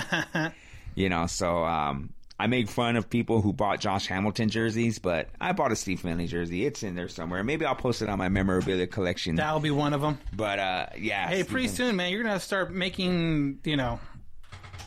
You 0.96 1.10
know, 1.10 1.28
so 1.28 1.66
um, 1.66 2.14
I 2.38 2.48
make 2.48 2.68
fun 2.68 2.98
of 2.98 3.10
people 3.10 3.42
who 3.42 3.54
bought 3.54 3.80
Josh 3.80 4.08
Hamilton 4.08 4.50
jerseys, 4.50 5.00
but 5.00 5.30
I 5.40 5.54
bought 5.54 5.72
a 5.72 5.76
Steve 5.76 6.02
Finley 6.02 6.28
jersey. 6.28 6.66
It's 6.66 6.84
in 6.84 6.96
there 6.96 7.08
somewhere. 7.08 7.44
Maybe 7.44 7.66
I'll 7.66 7.76
post 7.76 8.02
it 8.02 8.10
on 8.10 8.18
my 8.18 8.28
memorabilia 8.28 8.88
collection. 8.88 9.36
that'll 9.36 9.62
be 9.62 9.72
one 9.72 9.94
of 9.94 10.02
them. 10.02 10.20
But 10.34 10.60
uh, 10.60 10.88
yeah, 10.98 11.28
Hey, 11.30 11.44
Steve 11.44 11.48
pretty 11.52 11.68
soon, 11.70 11.96
man, 11.96 12.12
you're 12.12 12.22
gonna 12.22 12.34
have 12.34 12.42
to 12.42 12.46
start 12.46 12.74
making. 12.74 13.60
You 13.64 13.78
know, 13.78 14.00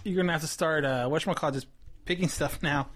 you're 0.04 0.16
gonna 0.22 0.32
have 0.32 0.42
to 0.42 0.46
start. 0.46 0.84
Uh, 0.84 1.08
what 1.08 1.24
call 1.36 1.50
just 1.50 1.68
picking 2.04 2.28
stuff 2.28 2.62
now 2.62 2.88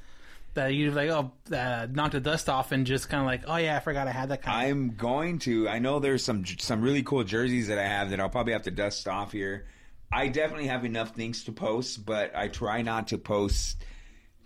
that 0.52 0.74
you 0.74 0.90
like. 0.90 1.08
Oh, 1.08 1.32
uh, 1.50 1.86
knock 1.90 2.12
the 2.12 2.20
dust 2.20 2.50
off 2.50 2.72
and 2.72 2.86
just 2.86 3.08
kind 3.08 3.22
of 3.22 3.26
like, 3.26 3.44
oh 3.46 3.56
yeah, 3.56 3.76
I 3.76 3.80
forgot 3.80 4.06
I 4.06 4.12
had 4.12 4.28
that 4.28 4.42
kind. 4.42 4.68
I'm 4.68 4.96
going 4.96 5.38
to. 5.40 5.66
I 5.66 5.78
know 5.78 5.98
there's 5.98 6.22
some 6.22 6.44
some 6.44 6.82
really 6.82 7.02
cool 7.02 7.24
jerseys 7.24 7.68
that 7.68 7.78
I 7.78 7.86
have 7.86 8.10
that 8.10 8.20
I'll 8.20 8.28
probably 8.28 8.52
have 8.52 8.64
to 8.64 8.70
dust 8.70 9.08
off 9.08 9.32
here. 9.32 9.66
I 10.12 10.28
definitely 10.28 10.66
have 10.66 10.84
enough 10.84 11.14
things 11.14 11.44
to 11.44 11.52
post, 11.52 12.04
but 12.04 12.36
I 12.36 12.48
try 12.48 12.82
not 12.82 13.08
to 13.08 13.18
post 13.18 13.82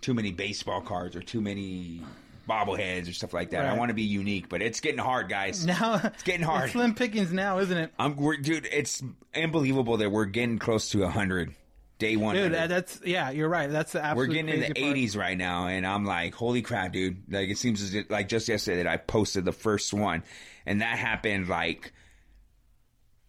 too 0.01 0.13
many 0.13 0.31
baseball 0.31 0.81
cards 0.81 1.15
or 1.15 1.21
too 1.21 1.41
many 1.41 2.01
bobbleheads 2.47 3.09
or 3.09 3.13
stuff 3.13 3.33
like 3.33 3.51
that. 3.51 3.65
I 3.65 3.77
want 3.77 3.89
to 3.89 3.95
be 3.95 4.03
unique, 4.03 4.49
but 4.49 4.61
it's 4.61 4.79
getting 4.79 4.99
hard, 4.99 5.29
guys. 5.29 5.65
now 5.65 5.99
it's 6.03 6.23
getting 6.23 6.43
hard. 6.45 6.71
slim 6.71 6.95
pickings 6.95 7.31
now, 7.31 7.59
isn't 7.59 7.77
it? 7.77 7.93
I'm, 7.99 8.15
we're, 8.15 8.37
dude. 8.37 8.67
It's 8.71 9.03
unbelievable 9.35 9.97
that 9.97 10.09
we're 10.09 10.25
getting 10.25 10.59
close 10.59 10.89
to 10.91 11.05
hundred 11.07 11.53
day 11.99 12.15
one. 12.15 12.35
Dude, 12.35 12.53
that, 12.53 12.69
that's 12.69 13.01
yeah, 13.03 13.29
you're 13.31 13.49
right. 13.49 13.69
That's 13.69 13.91
the 13.91 13.99
We're 13.99 14.05
absolute 14.05 14.33
getting 14.33 14.49
in 14.49 14.59
the 14.73 14.81
part. 14.81 14.95
80s 14.95 15.17
right 15.17 15.37
now, 15.37 15.67
and 15.67 15.85
I'm 15.85 16.05
like, 16.05 16.33
holy 16.33 16.61
crap, 16.61 16.93
dude! 16.93 17.31
Like 17.31 17.49
it 17.49 17.57
seems 17.57 17.81
as 17.81 18.09
like 18.09 18.29
just 18.29 18.47
yesterday 18.47 18.83
that 18.83 18.87
I 18.87 18.97
posted 18.97 19.45
the 19.45 19.51
first 19.51 19.93
one, 19.93 20.23
and 20.65 20.81
that 20.81 20.97
happened 20.97 21.47
like 21.47 21.93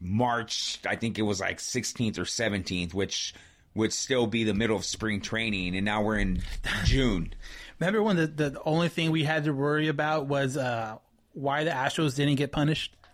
March. 0.00 0.78
I 0.86 0.96
think 0.96 1.18
it 1.18 1.22
was 1.22 1.40
like 1.40 1.58
16th 1.58 2.18
or 2.18 2.24
17th, 2.24 2.94
which 2.94 3.34
would 3.78 3.92
still 3.92 4.26
be 4.26 4.44
the 4.44 4.54
middle 4.54 4.76
of 4.76 4.84
spring 4.84 5.20
training, 5.20 5.74
and 5.74 5.84
now 5.84 6.02
we're 6.02 6.18
in 6.18 6.42
June. 6.84 7.32
Remember 7.80 8.02
when 8.02 8.16
the 8.16 8.26
the 8.26 8.60
only 8.64 8.88
thing 8.88 9.10
we 9.10 9.24
had 9.24 9.44
to 9.44 9.52
worry 9.52 9.88
about 9.88 10.26
was 10.26 10.56
uh, 10.56 10.98
why 11.32 11.64
the 11.64 11.70
Astros 11.70 12.14
didn't 12.16 12.36
get 12.36 12.52
punished? 12.52 12.94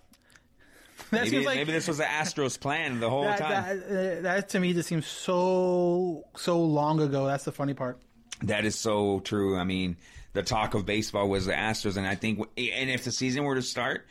That 1.11 1.25
Maybe, 1.25 1.31
seems 1.31 1.47
like 1.47 1.57
maybe 1.57 1.73
this 1.73 1.87
was 1.87 1.99
the 1.99 2.05
Astros 2.05 2.59
plan 2.59 2.99
the 2.99 3.11
whole 3.11 3.25
that, 3.25 3.39
time. 3.39 3.51
that, 3.51 4.19
uh, 4.19 4.21
that 4.23 4.49
to 4.51 4.61
me 4.61 4.73
just 4.73 4.89
seems 4.89 5.07
so 5.07 6.25
so 6.37 6.61
long 6.61 7.01
ago. 7.01 7.27
That's 7.27 7.45
the 7.45 7.53
funny 7.53 7.75
part. 7.75 8.01
That 8.43 8.65
is 8.65 8.75
so 8.77 9.21
true. 9.21 9.57
I 9.57 9.65
mean, 9.65 9.97
the 10.33 10.43
talk 10.43 10.75
of 10.75 10.87
baseball 10.87 11.29
was 11.29 11.47
the 11.47 11.53
Astros, 11.53 11.97
and 11.97 12.07
I 12.07 12.15
think, 12.15 12.39
and 12.57 12.91
if 12.91 13.05
the 13.05 13.13
season 13.13 13.45
were 13.45 13.55
to 13.55 13.63
start, 13.63 14.07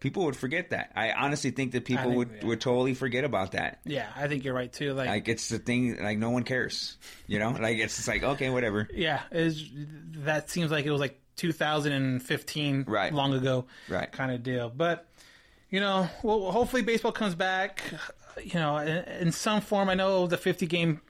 people 0.00 0.24
would 0.24 0.36
forget 0.36 0.70
that. 0.70 0.90
I 0.96 1.12
honestly 1.12 1.50
think 1.52 1.72
that 1.72 1.84
people 1.84 2.04
think- 2.04 2.16
would 2.16 2.30
yeah. 2.40 2.46
would 2.46 2.60
totally 2.60 2.94
forget 2.94 3.24
about 3.24 3.52
that. 3.52 3.80
Yeah, 3.84 4.08
I 4.16 4.26
think 4.28 4.44
you're 4.44 4.54
right 4.54 4.72
too. 4.72 4.92
Like, 4.94 5.08
Like 5.08 5.28
it's 5.28 5.48
the 5.48 5.58
thing. 5.58 6.02
Like 6.02 6.18
no 6.18 6.30
one 6.30 6.42
cares. 6.42 6.96
You 7.26 7.38
know. 7.38 7.50
Like 7.50 7.78
it's 7.78 7.96
just 7.96 8.08
like 8.08 8.22
okay, 8.22 8.50
whatever. 8.50 8.88
yeah, 8.94 9.20
is 9.30 9.68
that 10.24 10.50
seems 10.50 10.70
like 10.70 10.84
it 10.86 10.90
was 10.90 11.00
like 11.00 11.20
2015, 11.36 12.84
Right. 12.88 13.12
long 13.12 13.32
ago, 13.34 13.66
Right. 13.88 14.10
kind 14.10 14.32
of 14.32 14.42
deal. 14.42 14.70
But 14.74 15.06
you 15.70 15.80
know, 15.80 16.08
well, 16.22 16.50
hopefully 16.50 16.82
baseball 16.82 17.12
comes 17.12 17.34
back. 17.34 17.82
You 18.42 18.58
know, 18.60 18.78
in, 18.78 18.88
in 19.26 19.32
some 19.32 19.60
form. 19.60 19.88
I 19.88 19.94
know 19.94 20.26
the 20.26 20.36
50 20.36 20.66
game 20.66 21.00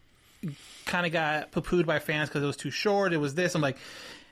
kind 0.87 1.07
of 1.07 1.13
got 1.13 1.51
poo 1.53 1.61
pooed 1.61 1.87
by 1.87 1.99
fans 1.99 2.29
because 2.29 2.43
it 2.43 2.47
was 2.47 2.57
too 2.57 2.71
short. 2.71 3.13
It 3.13 3.19
was 3.19 3.35
this. 3.35 3.55
I'm 3.55 3.61
like, 3.61 3.77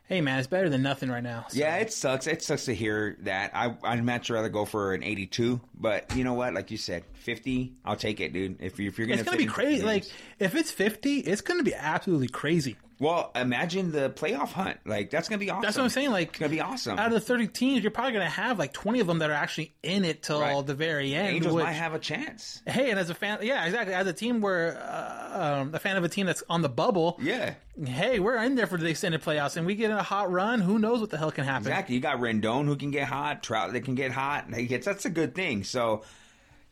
hey 0.09 0.21
man, 0.21 0.39
it's 0.39 0.49
better 0.49 0.69
than 0.69 0.83
nothing 0.83 1.11
right 1.11 1.23
now. 1.23 1.45
So- 1.49 1.59
Yeah, 1.59 1.77
it 1.77 1.93
sucks. 1.93 2.27
It 2.27 2.43
sucks 2.43 2.65
to 2.65 2.75
hear 2.75 3.17
that. 3.21 3.53
I 3.55 3.75
I'd 3.85 4.05
much 4.05 4.31
rather 4.31 4.49
go 4.49 4.65
for 4.65 4.95
an 4.95 5.03
82, 5.05 5.61
but 5.75 6.15
you 6.17 6.25
know 6.25 6.35
what? 6.35 6.55
Like 6.55 6.71
you 6.71 6.77
said, 6.79 7.05
50. 7.15 7.75
I'll 7.85 7.97
take 7.97 8.21
it, 8.21 8.33
dude. 8.33 8.57
If 8.61 8.79
you 8.79 8.89
if 8.89 8.99
you're 8.99 9.07
gonna, 9.07 9.21
it's 9.21 9.25
gonna 9.29 9.37
be 9.39 9.47
crazy. 9.47 9.83
50 9.83 9.87
Like 9.87 10.05
if 10.39 10.55
it's 10.55 10.71
50, 10.71 11.21
it's 11.21 11.41
gonna 11.43 11.63
be 11.63 11.75
absolutely 11.75 12.29
crazy. 12.29 12.77
Well, 13.01 13.31
imagine 13.35 13.93
the 13.93 14.11
playoff 14.11 14.49
hunt. 14.53 14.79
Like 14.85 15.11
that's 15.11 15.29
gonna 15.29 15.39
be 15.39 15.51
awesome. 15.51 15.63
That's 15.63 15.77
what 15.77 15.85
I'm 15.85 15.89
saying. 15.91 16.11
Like 16.11 16.29
it's 16.31 16.39
gonna 16.39 16.51
be 16.51 16.61
awesome. 16.61 16.99
Out 16.99 17.07
of 17.09 17.13
the 17.13 17.21
30 17.21 17.49
teams, 17.49 17.83
you're 17.83 17.91
probably 17.91 18.13
gonna 18.13 18.29
have 18.29 18.59
like 18.59 18.73
20 18.73 19.01
of 19.01 19.07
them 19.07 19.19
that 19.21 19.31
are 19.31 19.35
actually 19.35 19.75
in 19.83 20.05
it 20.05 20.23
till 20.23 20.41
Right. 20.41 20.67
the 20.67 20.75
very 20.75 21.15
end. 21.15 21.29
Angels 21.37 21.55
which- 21.55 21.65
might 21.65 21.73
have 21.73 21.95
a 21.95 21.99
chance. 21.99 22.63
Hey, 22.67 22.91
and 22.91 22.99
as 22.99 23.11
a 23.11 23.15
fan, 23.15 23.39
yeah, 23.43 23.65
exactly. 23.65 23.95
As 23.95 24.07
a 24.07 24.13
team 24.13 24.41
where 24.41 24.79
uh, 24.81 25.59
um, 25.61 25.75
a 25.75 25.79
fan 25.79 25.97
of 25.97 26.05
a 26.05 26.09
team 26.09 26.27
that's 26.27 26.43
on 26.51 26.63
the 26.63 26.69
bubble, 26.69 27.19
Yeah. 27.23 27.55
hey, 27.85 28.19
we're 28.19 28.37
in 28.43 28.55
there 28.57 28.67
for 28.67 28.77
the 28.79 28.87
extended 28.89 29.23
playoffs, 29.23 29.57
and 29.57 29.65
we 29.67 29.75
get 29.75 29.91
in 29.91 29.97
a 29.97 30.03
hot 30.03 30.31
run. 30.33 30.61
Who 30.61 30.79
knows 30.79 31.01
what 31.01 31.11
the 31.11 31.19
hell 31.19 31.31
can 31.31 31.45
happen? 31.45 31.69
Exactly. 31.69 31.95
You 31.95 32.01
got 32.01 32.19
Rendon 32.19 32.65
who 32.67 32.77
can 32.77 32.91
get 32.91 33.07
hot, 33.09 33.43
Trout 33.43 33.73
that 33.73 33.83
can 33.83 33.95
get 33.95 34.11
hot. 34.13 34.47
It's, 34.51 34.87
that's 34.87 35.05
a 35.05 35.11
good 35.11 35.35
thing. 35.35 35.63
So, 35.65 36.03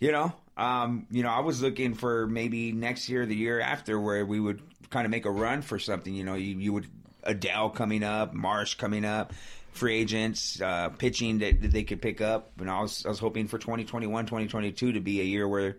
you 0.00 0.12
know, 0.12 0.32
um, 0.56 1.06
you 1.10 1.22
know, 1.22 1.28
I 1.30 1.40
was 1.40 1.62
looking 1.62 1.94
for 1.94 2.26
maybe 2.26 2.72
next 2.72 3.08
year, 3.08 3.26
the 3.26 3.36
year 3.36 3.60
after, 3.60 4.00
where 4.00 4.24
we 4.24 4.40
would 4.40 4.62
kind 4.90 5.04
of 5.04 5.10
make 5.10 5.24
a 5.26 5.30
run 5.30 5.62
for 5.62 5.78
something. 5.78 6.14
You 6.14 6.24
know, 6.24 6.34
you, 6.34 6.58
you 6.58 6.72
would 6.72 6.86
Adell 7.24 7.74
coming 7.74 8.02
up, 8.04 8.32
Marsh 8.34 8.74
coming 8.74 9.04
up, 9.04 9.32
free 9.72 9.96
agents, 9.98 10.60
uh, 10.60 10.90
pitching 10.90 11.38
that, 11.38 11.60
that 11.62 11.72
they 11.72 11.82
could 11.84 12.00
pick 12.00 12.20
up. 12.20 12.52
And 12.60 12.70
I 12.70 12.80
was 12.80 13.04
I 13.04 13.08
was 13.08 13.18
hoping 13.18 13.48
for 13.48 13.58
2021, 13.58 14.26
2022 14.26 14.92
to 14.92 15.00
be 15.00 15.20
a 15.20 15.24
year 15.24 15.46
where, 15.48 15.76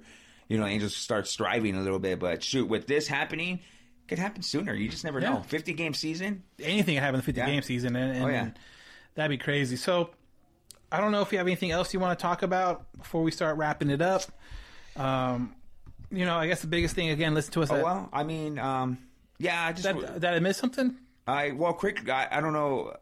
you 0.49 0.57
know, 0.57 0.65
Angels 0.65 0.95
start 0.95 1.27
striving 1.27 1.75
a 1.75 1.81
little 1.81 1.99
bit. 1.99 2.19
But 2.19 2.43
shoot, 2.43 2.67
with 2.67 2.87
this 2.87 3.07
happening. 3.07 3.55
it 3.59 4.07
Could 4.09 4.19
happen 4.19 4.41
sooner. 4.41 4.73
You 4.73 4.89
just 4.89 5.03
never 5.03 5.19
Yeah. 5.19 5.29
know. 5.35 5.41
Fifty 5.41 5.73
game 5.73 5.93
season. 5.93 6.43
Anything 6.61 6.95
can 6.95 7.03
happen 7.03 7.15
in 7.15 7.19
the 7.19 7.25
50 7.25 7.39
Yeah. 7.41 7.45
game 7.47 7.61
season, 7.61 7.95
and, 7.95 8.15
and 8.17 8.25
Oh, 8.25 8.27
yeah. 8.29 8.49
that'd 9.15 9.29
be 9.29 9.37
crazy. 9.41 9.75
So, 9.77 10.11
I 10.91 11.01
don't 11.01 11.11
know 11.11 11.21
if 11.21 11.31
you 11.33 11.37
have 11.39 11.47
anything 11.47 11.71
else 11.71 11.93
you 11.93 11.99
want 11.99 12.17
to 12.17 12.21
talk 12.21 12.43
about 12.43 12.85
before 12.97 13.21
we 13.23 13.31
start 13.31 13.57
wrapping 13.57 13.89
it 13.89 14.01
up. 14.01 14.23
Um, 14.95 15.53
you 16.11 16.25
know, 16.25 16.35
I 16.37 16.47
guess 16.47 16.61
the 16.61 16.67
biggest 16.67 16.95
thing 16.95 17.09
again, 17.09 17.33
listen 17.33 17.53
to 17.53 17.61
us. 17.63 17.71
Oh 17.71 17.75
that, 17.75 17.83
well, 17.83 18.09
I 18.13 18.23
mean, 18.23 18.59
um, 18.59 18.97
yeah, 19.39 19.65
I 19.67 19.71
just 19.73 19.83
that, 19.83 20.21
that 20.21 20.33
I 20.33 20.39
missed 20.39 20.59
something. 20.59 20.95
I 21.27 21.51
well, 21.51 21.73
quick. 21.73 22.07
I, 22.09 22.27
I 22.31 22.41
don't 22.41 22.53
know. 22.53 22.93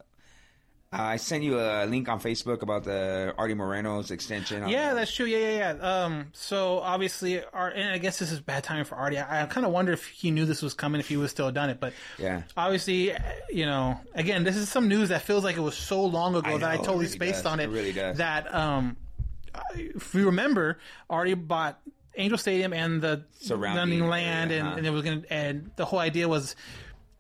I 0.92 1.18
sent 1.18 1.44
you 1.44 1.60
a 1.60 1.86
link 1.86 2.08
on 2.08 2.22
Facebook 2.22 2.62
about 2.62 2.86
the 2.86 3.34
Arte 3.38 3.54
Moreno's 3.54 4.12
extension. 4.12 4.64
on 4.64 4.70
Yeah, 4.70 4.90
the- 4.92 4.96
that's 5.00 5.14
true. 5.14 5.26
Yeah, 5.26 5.40
yeah, 5.40 5.74
yeah. 5.76 6.04
Um, 6.06 6.28
so 6.32 6.80
obviously, 6.80 7.44
Art, 7.44 7.74
and 7.76 7.90
I 7.90 7.98
guess 7.98 8.18
this 8.18 8.32
is 8.32 8.40
bad 8.40 8.64
timing 8.64 8.86
for 8.86 8.96
Arte. 8.96 9.18
I, 9.18 9.44
I 9.44 9.46
kind 9.48 9.66
of 9.66 9.74
wonder 9.74 9.92
if 9.92 10.06
he 10.08 10.32
knew 10.32 10.46
this 10.46 10.62
was 10.62 10.74
coming, 10.74 11.02
if 11.02 11.10
he 11.10 11.18
would 11.18 11.30
still 11.30 11.52
done 11.52 11.70
it. 11.70 11.82
But 11.82 11.92
Yeah. 12.18 12.44
obviously, 12.56 13.12
uh, 13.12 13.20
you 13.50 13.66
know, 13.66 14.00
again, 14.14 14.46
this 14.46 14.56
is 14.56 14.70
some 14.70 14.88
news 14.88 15.10
that 15.10 15.24
feels 15.24 15.44
like 15.44 15.58
it 15.58 15.62
was 15.62 15.76
so 15.76 16.06
long 16.06 16.34
ago 16.36 16.56
I 16.56 16.58
that 16.60 16.64
I 16.70 16.76
know, 16.78 16.82
totally 16.84 16.98
really 17.00 17.08
spaced 17.10 17.44
does. 17.44 17.52
on 17.52 17.60
it. 17.60 17.66
It 17.66 17.70
really 17.74 17.92
does. 17.92 18.18
That 18.18 18.54
um, 18.56 18.96
if 19.74 20.14
you 20.16 20.28
remember, 20.28 20.78
Arte 21.10 21.34
bought 21.34 21.78
Angel 22.18 22.38
Stadium 22.38 22.74
and 22.74 23.02
the 23.02 23.26
Surrounding 23.40 24.08
land, 24.08 24.52
area, 24.52 24.64
and, 24.64 24.70
huh? 24.72 24.78
and 24.78 24.88
it 24.88 24.90
was 24.90 25.04
going 25.04 25.22
to, 25.22 25.34
and 25.34 25.72
the 25.76 25.86
whole 25.86 26.00
idea 26.00 26.28
was. 26.28 26.56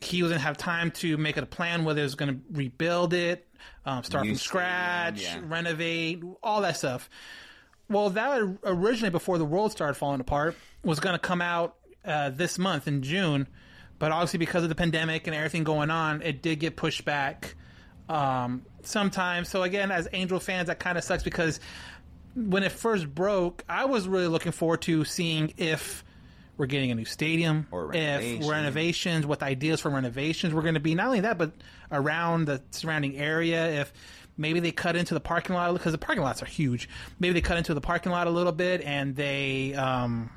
He 0.02 0.22
was 0.22 0.30
going 0.30 0.40
to 0.40 0.46
have 0.46 0.58
time 0.58 0.92
to 0.92 1.18
make 1.18 1.38
a 1.38 1.46
plan 1.46 1.84
whether 1.84 2.02
it 2.02 2.04
was 2.04 2.16
going 2.16 2.36
to 2.36 2.40
rebuild 2.52 3.14
it, 3.14 3.48
um, 3.86 4.04
start 4.04 4.26
New 4.26 4.32
from 4.32 4.38
scratch, 4.38 5.20
stadium, 5.20 5.46
yeah. 5.46 5.56
renovate, 5.56 6.24
all 6.44 6.62
that 6.62 6.78
stuff. 6.78 7.10
Well, 7.90 8.10
that 8.12 8.58
originally 8.64 9.10
before 9.10 9.38
the 9.38 9.46
world 9.46 9.72
started 9.72 9.94
falling 9.96 10.20
apart 10.20 10.56
was 10.84 11.00
going 11.00 11.14
to 11.14 11.20
come 11.20 11.42
out 11.42 11.76
uh, 12.04 12.30
this 12.30 12.60
month 12.60 12.88
in 12.88 13.04
June, 13.04 13.48
but 13.98 14.12
obviously 14.12 14.38
because 14.38 14.64
of 14.64 14.70
the 14.70 14.76
pandemic 14.76 15.28
and 15.28 15.36
everything 15.36 15.64
going 15.64 15.90
on, 15.90 16.22
it 16.22 16.42
did 16.42 16.60
get 16.60 16.76
pushed 16.76 17.06
back 17.06 17.56
um, 18.10 18.64
sometimes. 18.84 19.50
So 19.50 19.64
again, 19.64 19.92
as 19.92 20.08
Angel 20.14 20.40
fans, 20.40 20.68
that 20.68 20.80
kind 20.80 20.98
of 20.98 21.04
sucks 21.04 21.24
because 21.24 21.60
when 22.36 22.64
it 22.64 22.72
first 22.72 23.14
broke, 23.14 23.64
I 23.68 23.86
was 23.86 24.08
really 24.08 24.28
looking 24.28 24.52
forward 24.52 24.82
to 24.84 25.06
seeing 25.06 25.54
if 25.58 26.04
we're 26.58 26.66
getting 26.68 26.92
a 26.92 26.96
new 26.96 27.06
stadium, 27.06 27.68
Or 27.72 27.94
if 27.94 28.48
renovations, 28.48 29.26
what 29.26 29.42
ideas 29.44 29.82
for 29.82 29.90
renovations 29.90 30.54
were 30.54 30.62
going 30.62 30.76
to 30.76 30.80
be. 30.80 30.96
Not 30.96 31.08
only 31.08 31.22
that, 31.22 31.38
but 31.38 31.52
around 31.92 32.46
the 32.46 32.62
surrounding 32.72 33.18
area. 33.18 33.82
If 33.82 33.94
maybe 34.38 34.60
they 34.60 34.72
cut 34.72 34.96
into 34.96 35.14
the 35.14 35.20
parking 35.20 35.56
lot 35.56 35.74
because 35.74 35.92
the 35.92 35.98
parking 35.98 36.24
lots 36.24 36.42
are 36.42 36.48
huge. 36.48 36.90
Maybe 37.20 37.34
they 37.34 37.42
cut 37.42 37.58
into 37.58 37.74
the 37.74 37.82
parking 37.82 38.12
lot 38.12 38.28
a 38.28 38.30
little 38.32 38.52
bit 38.52 38.82
and 38.82 39.16
they 39.16 39.74
um, 39.74 40.30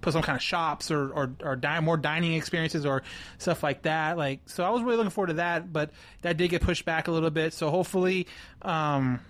put 0.00 0.12
some 0.12 0.22
kind 0.22 0.36
of 0.36 0.42
shops 0.42 0.90
or 0.90 1.10
or, 1.10 1.32
or 1.42 1.56
di- 1.56 1.80
more 1.80 1.96
dining 1.96 2.34
experiences 2.34 2.86
or 2.86 3.02
stuff 3.38 3.62
like 3.62 3.82
that. 3.82 4.16
Like 4.16 4.40
so, 4.46 4.64
I 4.64 4.70
was 4.70 4.82
really 4.82 4.96
looking 4.96 5.10
forward 5.10 5.28
to 5.28 5.34
that, 5.34 5.72
but 5.72 5.90
that 6.22 6.36
did 6.36 6.48
get 6.48 6.62
pushed 6.62 6.84
back 6.84 7.08
a 7.08 7.12
little 7.12 7.30
bit. 7.30 7.52
So 7.54 7.70
hopefully. 7.70 8.26
Um, 8.62 9.20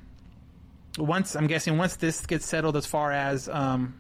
once 1.01 1.35
I'm 1.37 1.47
guessing 1.47 1.77
once 1.79 1.97
this 1.97 2.27
gets 2.27 2.47
settled 2.47 2.77
as 2.77 2.87
far 2.87 3.11
as 3.13 3.49
um, 3.49 3.95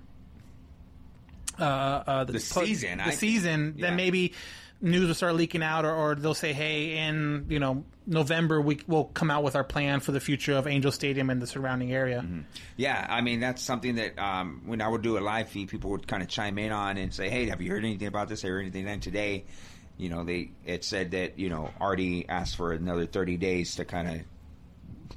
uh, 1.58 1.62
uh, 1.64 2.24
the, 2.24 2.34
The 2.34 2.40
season, 2.40 2.98
the 2.98 3.04
I 3.04 3.06
think. 3.08 3.18
season, 3.20 3.74
Yeah. 3.76 3.86
then 3.88 3.96
maybe 3.96 4.32
news 4.80 5.06
will 5.08 5.14
start 5.14 5.34
leaking 5.34 5.62
out, 5.62 5.84
or, 5.84 5.94
or 5.94 6.14
they'll 6.14 6.32
say, 6.34 6.52
"Hey, 6.52 6.96
in 7.06 7.46
you 7.48 7.58
know 7.58 7.84
November, 8.06 8.60
we 8.60 8.80
will 8.86 9.04
come 9.04 9.30
out 9.30 9.42
with 9.44 9.54
our 9.56 9.64
plan 9.64 10.00
for 10.00 10.12
the 10.12 10.20
future 10.20 10.54
of 10.54 10.66
Angel 10.66 10.90
Stadium 10.90 11.28
and 11.28 11.40
the 11.42 11.46
surrounding 11.46 11.92
area." 11.92 12.22
Mm-hmm. 12.22 12.40
Yeah, 12.76 13.06
I 13.08 13.20
mean 13.20 13.40
that's 13.40 13.62
something 13.62 13.96
that 13.96 14.18
um, 14.18 14.62
when 14.66 14.80
I 14.80 14.88
would 14.88 15.02
do 15.02 15.18
a 15.18 15.20
live 15.20 15.48
feed, 15.50 15.68
people 15.68 15.90
would 15.90 16.06
kind 16.08 16.22
of 16.22 16.28
chime 16.28 16.56
in 16.58 16.72
on 16.72 16.96
and 16.96 17.12
say, 17.12 17.28
"Hey, 17.28 17.46
have 17.50 17.60
you 17.60 17.70
heard 17.70 17.84
anything 17.84 18.08
about 18.08 18.28
this? 18.28 18.42
Have 18.42 18.48
you 18.48 18.54
heard 18.54 18.60
anything?" 18.62 18.86
And 18.88 19.02
today, 19.02 19.44
you 19.98 20.08
know, 20.08 20.24
they 20.24 20.50
it 20.64 20.82
said 20.84 21.10
that 21.10 21.38
you 21.38 21.50
know 21.50 21.70
Arte 21.78 22.24
asked 22.28 22.56
for 22.56 22.72
another 22.72 23.04
thirty 23.06 23.36
days 23.36 23.74
to 23.74 23.84
kind 23.84 24.08
of 24.08 24.20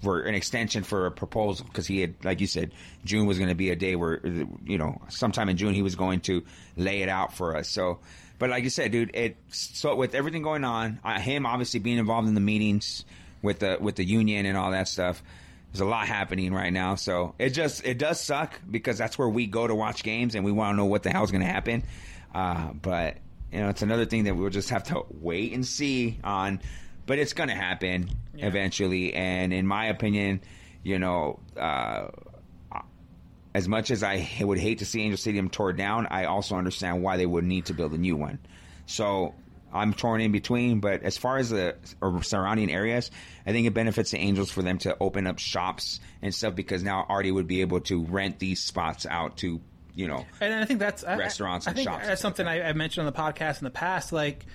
for 0.02 0.22
an 0.22 0.36
extension 0.36 0.84
for 0.84 1.06
a 1.06 1.12
proposal 1.12 1.66
because 1.66 1.88
he 1.88 2.02
had, 2.02 2.16
like 2.24 2.42
you 2.42 2.48
said, 2.48 2.72
June 3.06 3.26
was 3.26 3.38
going 3.38 3.50
to 3.50 3.56
be 3.56 3.70
a 3.70 3.76
day 3.76 3.96
where 3.96 4.20
you 4.26 4.78
know 4.78 5.02
sometime 5.10 5.50
in 5.50 5.58
June 5.58 5.74
he 5.74 5.82
was 5.82 5.96
going 5.96 6.22
to 6.22 6.44
lay 6.78 7.02
it 7.02 7.10
out 7.10 7.34
for 7.34 7.56
us. 7.56 7.70
So, 7.70 8.00
but 8.40 8.50
like 8.50 8.64
you 8.64 8.70
said, 8.70 8.92
dude, 8.92 9.16
it 9.16 9.38
so 9.50 9.96
with 9.96 10.16
everything 10.16 10.42
going 10.42 10.64
on, 10.64 11.00
him 11.20 11.46
obviously 11.46 11.80
being 11.80 11.98
involved 11.98 12.28
in 12.28 12.34
the 12.34 12.42
meetings 12.42 13.06
with 13.42 13.60
the 13.60 13.78
with 13.80 13.96
the 13.96 14.06
union 14.06 14.46
and 14.46 14.58
all 14.58 14.72
that 14.72 14.88
stuff. 14.88 15.22
There's 15.72 15.82
a 15.82 15.86
lot 15.86 16.08
happening 16.08 16.54
right 16.54 16.72
now, 16.72 16.96
so 16.96 17.34
it 17.40 17.50
just 17.50 17.86
it 17.86 17.98
does 17.98 18.20
suck 18.20 18.60
because 18.70 18.98
that's 18.98 19.18
where 19.18 19.30
we 19.30 19.48
go 19.48 19.66
to 19.66 19.74
watch 19.74 20.04
games 20.04 20.36
and 20.36 20.46
we 20.46 20.52
want 20.52 20.74
to 20.74 20.78
know 20.78 20.86
what 20.86 21.04
the 21.04 21.10
hell's 21.10 21.32
going 21.32 21.42
to 21.44 21.52
happen. 21.52 21.84
Uh, 22.34 22.74
but 22.74 23.18
you 23.52 23.60
know, 23.60 23.70
it's 23.70 23.82
another 23.82 24.06
thing 24.06 24.24
that 24.24 24.36
we'll 24.36 24.50
just 24.50 24.72
have 24.72 24.84
to 24.86 25.04
wait 25.10 25.54
and 25.54 25.66
see 25.66 26.20
on. 26.24 26.60
But 27.06 27.20
it's 27.20 27.34
going 27.34 27.50
to 27.50 27.56
happen 27.56 28.10
eventually, 28.36 29.14
and 29.14 29.52
in 29.54 29.68
my 29.68 29.88
opinion, 29.88 30.42
you 30.84 31.00
know, 31.00 31.40
uh, 31.58 32.08
as 33.54 33.68
much 33.68 33.92
as 33.92 34.04
I 34.04 34.28
would 34.42 34.58
hate 34.58 34.80
to 34.80 34.86
see 34.86 35.02
Angel 35.02 35.18
Stadium 35.18 35.50
torn 35.50 35.76
down, 35.76 36.08
I 36.10 36.26
also 36.26 36.56
understand 36.56 37.04
why 37.04 37.18
they 37.18 37.26
would 37.26 37.44
need 37.44 37.66
to 37.66 37.74
build 37.74 37.94
a 37.94 37.98
new 37.98 38.16
one. 38.16 38.40
So 38.86 39.36
I'm 39.72 39.94
torn 39.94 40.22
in 40.22 40.32
between. 40.32 40.80
But 40.80 41.04
as 41.04 41.18
far 41.18 41.38
as 41.38 41.50
the 41.50 41.76
surrounding 42.22 42.72
areas, 42.72 43.12
I 43.46 43.52
think 43.52 43.68
it 43.68 43.74
benefits 43.74 44.12
the 44.12 44.18
Angels 44.18 44.50
for 44.50 44.62
them 44.62 44.78
to 44.80 44.98
open 45.00 45.28
up 45.28 45.40
shops 45.40 46.00
and 46.22 46.34
stuff 46.34 46.56
because 46.56 46.84
now 46.84 47.06
Arte 47.08 47.32
would 47.32 47.48
be 47.48 47.62
able 47.62 47.82
to 47.82 48.04
rent 48.06 48.40
these 48.40 48.62
spots 48.62 49.06
out 49.06 49.38
to 49.38 49.62
you 49.96 50.08
know, 50.08 50.26
And 50.42 50.52
I 50.56 50.66
think 50.66 50.80
that's 50.80 51.04
I- 51.04 51.18
Restaurants 51.18 51.68
I, 51.68 51.72
and 51.72 51.78
think 51.78 51.88
shops. 51.88 52.08
That's 52.08 52.22
something 52.22 52.48
I, 52.48 52.70
I 52.70 52.74
mentioned 52.74 53.06
on 53.06 53.14
the 53.14 53.20
podcast 53.20 53.60
in 53.60 53.66
the 53.66 53.70
past. 53.70 54.12
Like 54.12 54.46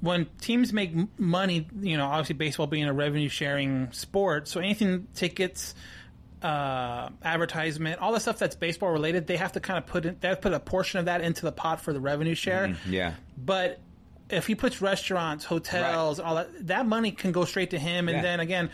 when 0.00 0.26
teams 0.40 0.72
make 0.72 0.92
money, 1.18 1.66
you 1.80 1.96
know, 1.96 2.06
obviously 2.06 2.34
baseball 2.34 2.66
being 2.66 2.84
a 2.84 2.92
revenue 2.92 3.28
sharing 3.28 3.90
sport, 3.92 4.48
so 4.48 4.60
anything 4.60 5.06
tickets, 5.14 5.74
uh, 6.42 7.08
advertisement, 7.22 8.00
all 8.00 8.12
the 8.12 8.20
stuff 8.20 8.38
that's 8.38 8.54
baseball 8.54 8.90
related, 8.90 9.26
they 9.26 9.36
have 9.36 9.52
to 9.52 9.60
kind 9.60 9.78
of 9.78 9.86
put 9.86 10.04
in, 10.04 10.16
they 10.20 10.28
have 10.28 10.38
to 10.38 10.42
put 10.42 10.52
a 10.52 10.60
portion 10.60 10.98
of 10.98 11.06
that 11.06 11.22
into 11.22 11.42
the 11.42 11.52
pot 11.52 11.80
for 11.80 11.92
the 11.92 12.00
revenue 12.00 12.34
share. 12.34 12.68
Mm-hmm. 12.68 12.92
yeah, 12.92 13.14
But 13.42 13.80
if 14.28 14.46
he 14.46 14.54
puts 14.54 14.82
restaurants, 14.82 15.44
hotels, 15.44 16.20
all 16.20 16.34
that, 16.34 16.66
that 16.66 16.86
money 16.86 17.10
can 17.12 17.32
go 17.32 17.44
straight 17.46 17.70
to 17.70 17.78
him. 17.78 18.08
And 18.08 18.16
Yeah. 18.16 18.22
then 18.22 18.40
again, 18.40 18.70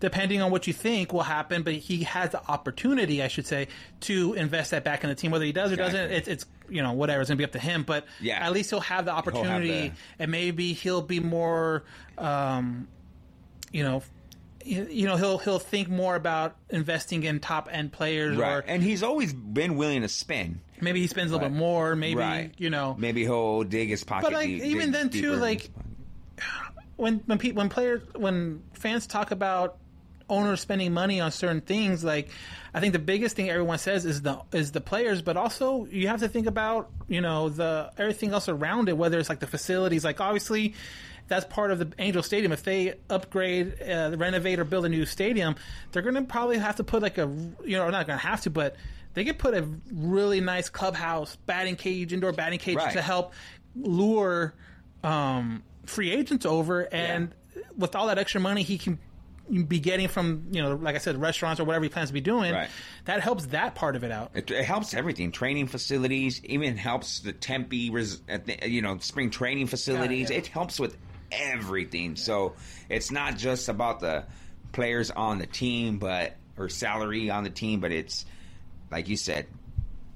depending 0.00 0.42
on 0.42 0.50
what 0.50 0.66
you 0.66 0.72
think 0.72 1.12
will 1.12 1.22
happen, 1.22 1.62
but 1.62 1.74
he 1.74 2.04
has 2.04 2.30
the 2.30 2.42
opportunity, 2.48 3.22
I 3.22 3.28
should 3.28 3.46
say, 3.46 3.68
to 4.00 4.34
invest 4.34 4.70
that 4.72 4.84
back 4.84 5.02
in 5.04 5.10
the 5.10 5.16
team. 5.16 5.30
Whether 5.30 5.44
he 5.46 5.52
does 5.52 5.72
or 5.72 5.76
doesn't, 5.76 6.10
it's, 6.12 6.28
it's 6.28 6.46
you 6.68 6.82
know 6.82 6.92
whatever. 6.92 7.20
It's 7.20 7.28
gonna 7.30 7.38
be 7.38 7.44
up 7.44 7.52
to 7.52 7.58
him. 7.58 7.82
But 7.82 8.06
Yeah. 8.20 8.44
at 8.44 8.52
least 8.52 8.70
he'll 8.70 8.80
have 8.80 9.04
the 9.04 9.12
opportunity, 9.12 9.88
the- 9.88 9.92
and 10.18 10.30
maybe 10.30 10.72
he'll 10.72 11.02
be 11.02 11.20
more, 11.20 11.84
um, 12.18 12.88
you 13.72 13.82
know. 13.82 14.02
You 14.64 15.06
know 15.06 15.14
he'll 15.16 15.38
he'll 15.38 15.60
think 15.60 15.88
more 15.88 16.16
about 16.16 16.56
investing 16.70 17.22
in 17.22 17.38
top 17.38 17.68
end 17.70 17.92
players, 17.92 18.36
right. 18.36 18.52
or 18.56 18.58
And 18.66 18.82
he's 18.82 19.04
always 19.04 19.32
been 19.32 19.76
willing 19.76 20.02
to 20.02 20.08
spend. 20.08 20.58
maybe 20.80 21.00
he 21.00 21.06
spends 21.06 21.30
a 21.30 21.34
little 21.34 21.48
Right. 21.48 21.54
bit 21.54 21.58
more. 21.60 21.94
Maybe 21.94 22.18
right. 22.18 22.52
you 22.58 22.68
know 22.70 22.96
maybe 22.98 23.22
he'll 23.22 23.62
dig 23.62 23.90
his 23.90 24.02
pocket. 24.02 24.24
But, 24.24 24.32
like, 24.32 24.48
deep- 24.48 24.64
even 24.64 24.90
then, 24.90 25.10
too, 25.10 25.34
like- 25.36 25.70
when 26.96 27.18
when 27.26 27.38
pe- 27.38 27.52
when 27.52 27.68
players 27.68 28.02
when 28.16 28.60
fans 28.72 29.06
talk 29.06 29.30
about 29.30 29.78
owners 30.28 30.60
spending 30.60 30.92
money 30.92 31.20
on 31.20 31.30
certain 31.30 31.60
things, 31.60 32.02
like 32.04 32.28
I 32.74 32.80
think 32.80 32.92
the 32.92 32.98
biggest 32.98 33.36
thing 33.36 33.48
everyone 33.50 33.78
says 33.78 34.04
is 34.04 34.22
the 34.22 34.40
is 34.52 34.72
the 34.72 34.80
players, 34.80 35.22
but 35.22 35.36
also 35.36 35.86
you 35.90 36.08
have 36.08 36.20
to 36.20 36.28
think 36.28 36.46
about 36.46 36.90
you 37.08 37.20
know 37.20 37.48
the 37.48 37.90
everything 37.98 38.32
else 38.32 38.48
around 38.48 38.88
it, 38.88 38.96
whether 38.96 39.18
it's 39.18 39.28
like 39.28 39.40
the 39.40 39.46
facilities, 39.46 40.04
like 40.04 40.20
obviously. 40.20 40.74
That's 41.28 41.44
part 41.44 41.72
of 41.72 41.80
the 41.80 41.92
Angel 41.98 42.22
Stadium. 42.22 42.52
If 42.52 42.62
they 42.62 42.94
upgrade, 43.10 43.82
uh, 43.82 44.14
renovate, 44.16 44.60
or 44.60 44.64
build 44.64 44.84
a 44.84 44.88
new 44.88 45.04
stadium, 45.04 45.56
they're 45.90 46.02
going 46.02 46.14
to 46.14 46.22
probably 46.22 46.56
have 46.56 46.76
to 46.76 46.84
put 46.84 47.02
like 47.02 47.18
a, 47.18 47.22
you 47.64 47.76
know, 47.76 47.90
not 47.90 48.06
going 48.06 48.16
to 48.16 48.24
have 48.24 48.42
to, 48.42 48.50
but 48.50 48.76
they 49.14 49.24
could 49.24 49.36
put 49.36 49.52
a 49.52 49.68
really 49.92 50.40
nice 50.40 50.68
clubhouse, 50.68 51.34
batting 51.34 51.74
cage, 51.74 52.12
indoor 52.12 52.30
batting 52.30 52.60
cage 52.60 52.76
Right. 52.76 52.92
to 52.92 53.02
help 53.02 53.32
lure 53.74 54.54
um, 55.02 55.64
free 55.84 56.12
agents 56.12 56.46
over, 56.46 56.82
and 56.82 57.34
with 57.76 57.96
all 57.96 58.06
that 58.06 58.18
extra 58.18 58.40
money 58.40 58.62
he 58.62 58.78
can 58.78 58.96
be 59.66 59.78
getting 59.80 60.08
from 60.08 60.46
you 60.50 60.62
know, 60.62 60.74
like 60.74 60.94
I 60.94 60.98
said, 60.98 61.20
restaurants 61.20 61.60
or 61.60 61.64
whatever 61.64 61.84
he 61.84 61.88
plans 61.88 62.10
to 62.10 62.14
be 62.14 62.20
doing, 62.20 62.52
Right. 62.52 62.68
that 63.04 63.20
helps 63.20 63.46
that 63.46 63.74
part 63.74 63.96
of 63.96 64.04
it 64.04 64.10
out. 64.10 64.30
It, 64.34 64.50
it 64.50 64.64
helps 64.64 64.94
everything. 64.94 65.32
Training 65.32 65.66
facilities, 65.68 66.44
even 66.44 66.76
helps 66.76 67.20
the 67.20 67.32
Tempe, 67.32 67.90
res, 67.90 68.20
you 68.64 68.82
know, 68.82 68.98
spring 68.98 69.30
training 69.30 69.66
facilities. 69.68 70.30
Yeah, 70.30 70.34
yeah. 70.36 70.40
It 70.42 70.46
helps 70.48 70.80
with 70.80 70.96
everything. 71.32 72.16
So 72.16 72.54
it's 72.88 73.10
not 73.10 73.36
just 73.36 73.68
about 73.68 74.00
the 74.00 74.24
players 74.72 75.10
on 75.10 75.38
the 75.38 75.46
team, 75.46 75.98
but 75.98 76.34
or 76.58 76.68
salary 76.68 77.30
on 77.30 77.44
the 77.44 77.50
team, 77.50 77.80
but 77.80 77.92
it's 77.92 78.24
like 78.90 79.08
you 79.08 79.16
said, 79.16 79.46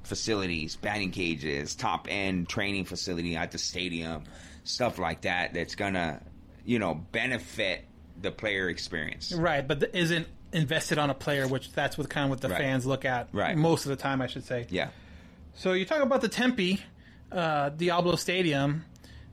facilities, 0.04 0.76
batting 0.76 1.10
cages, 1.10 1.74
top 1.74 2.06
end 2.10 2.48
training 2.48 2.84
facility 2.84 3.36
at 3.36 3.50
the 3.52 3.58
stadium, 3.58 4.24
stuff 4.64 4.98
like 4.98 5.22
that. 5.22 5.54
That's 5.54 5.74
gonna, 5.74 6.20
you 6.64 6.78
know, 6.78 6.94
benefit 6.94 7.84
the 8.20 8.30
player 8.30 8.68
experience. 8.68 9.32
Right, 9.32 9.66
but 9.66 9.80
th- 9.80 9.92
isn't 9.94 10.26
invested 10.52 10.98
on 10.98 11.10
a 11.10 11.14
player, 11.14 11.46
which 11.46 11.72
that's 11.72 11.96
what 11.96 12.08
kind 12.10 12.24
of 12.24 12.30
what 12.30 12.40
the 12.40 12.48
Right. 12.48 12.58
fans 12.58 12.84
look 12.86 13.04
at 13.04 13.28
Right. 13.32 13.56
most 13.56 13.84
of 13.86 13.90
the 13.90 13.96
time, 13.96 14.20
I 14.20 14.26
should 14.26 14.44
say. 14.44 14.66
Yeah. 14.70 14.88
So 15.54 15.72
you 15.72 15.84
talk 15.84 16.02
about 16.02 16.20
the 16.20 16.28
Tempe 16.28 16.80
uh, 17.32 17.68
Diablo 17.70 18.16
Stadium. 18.16 18.84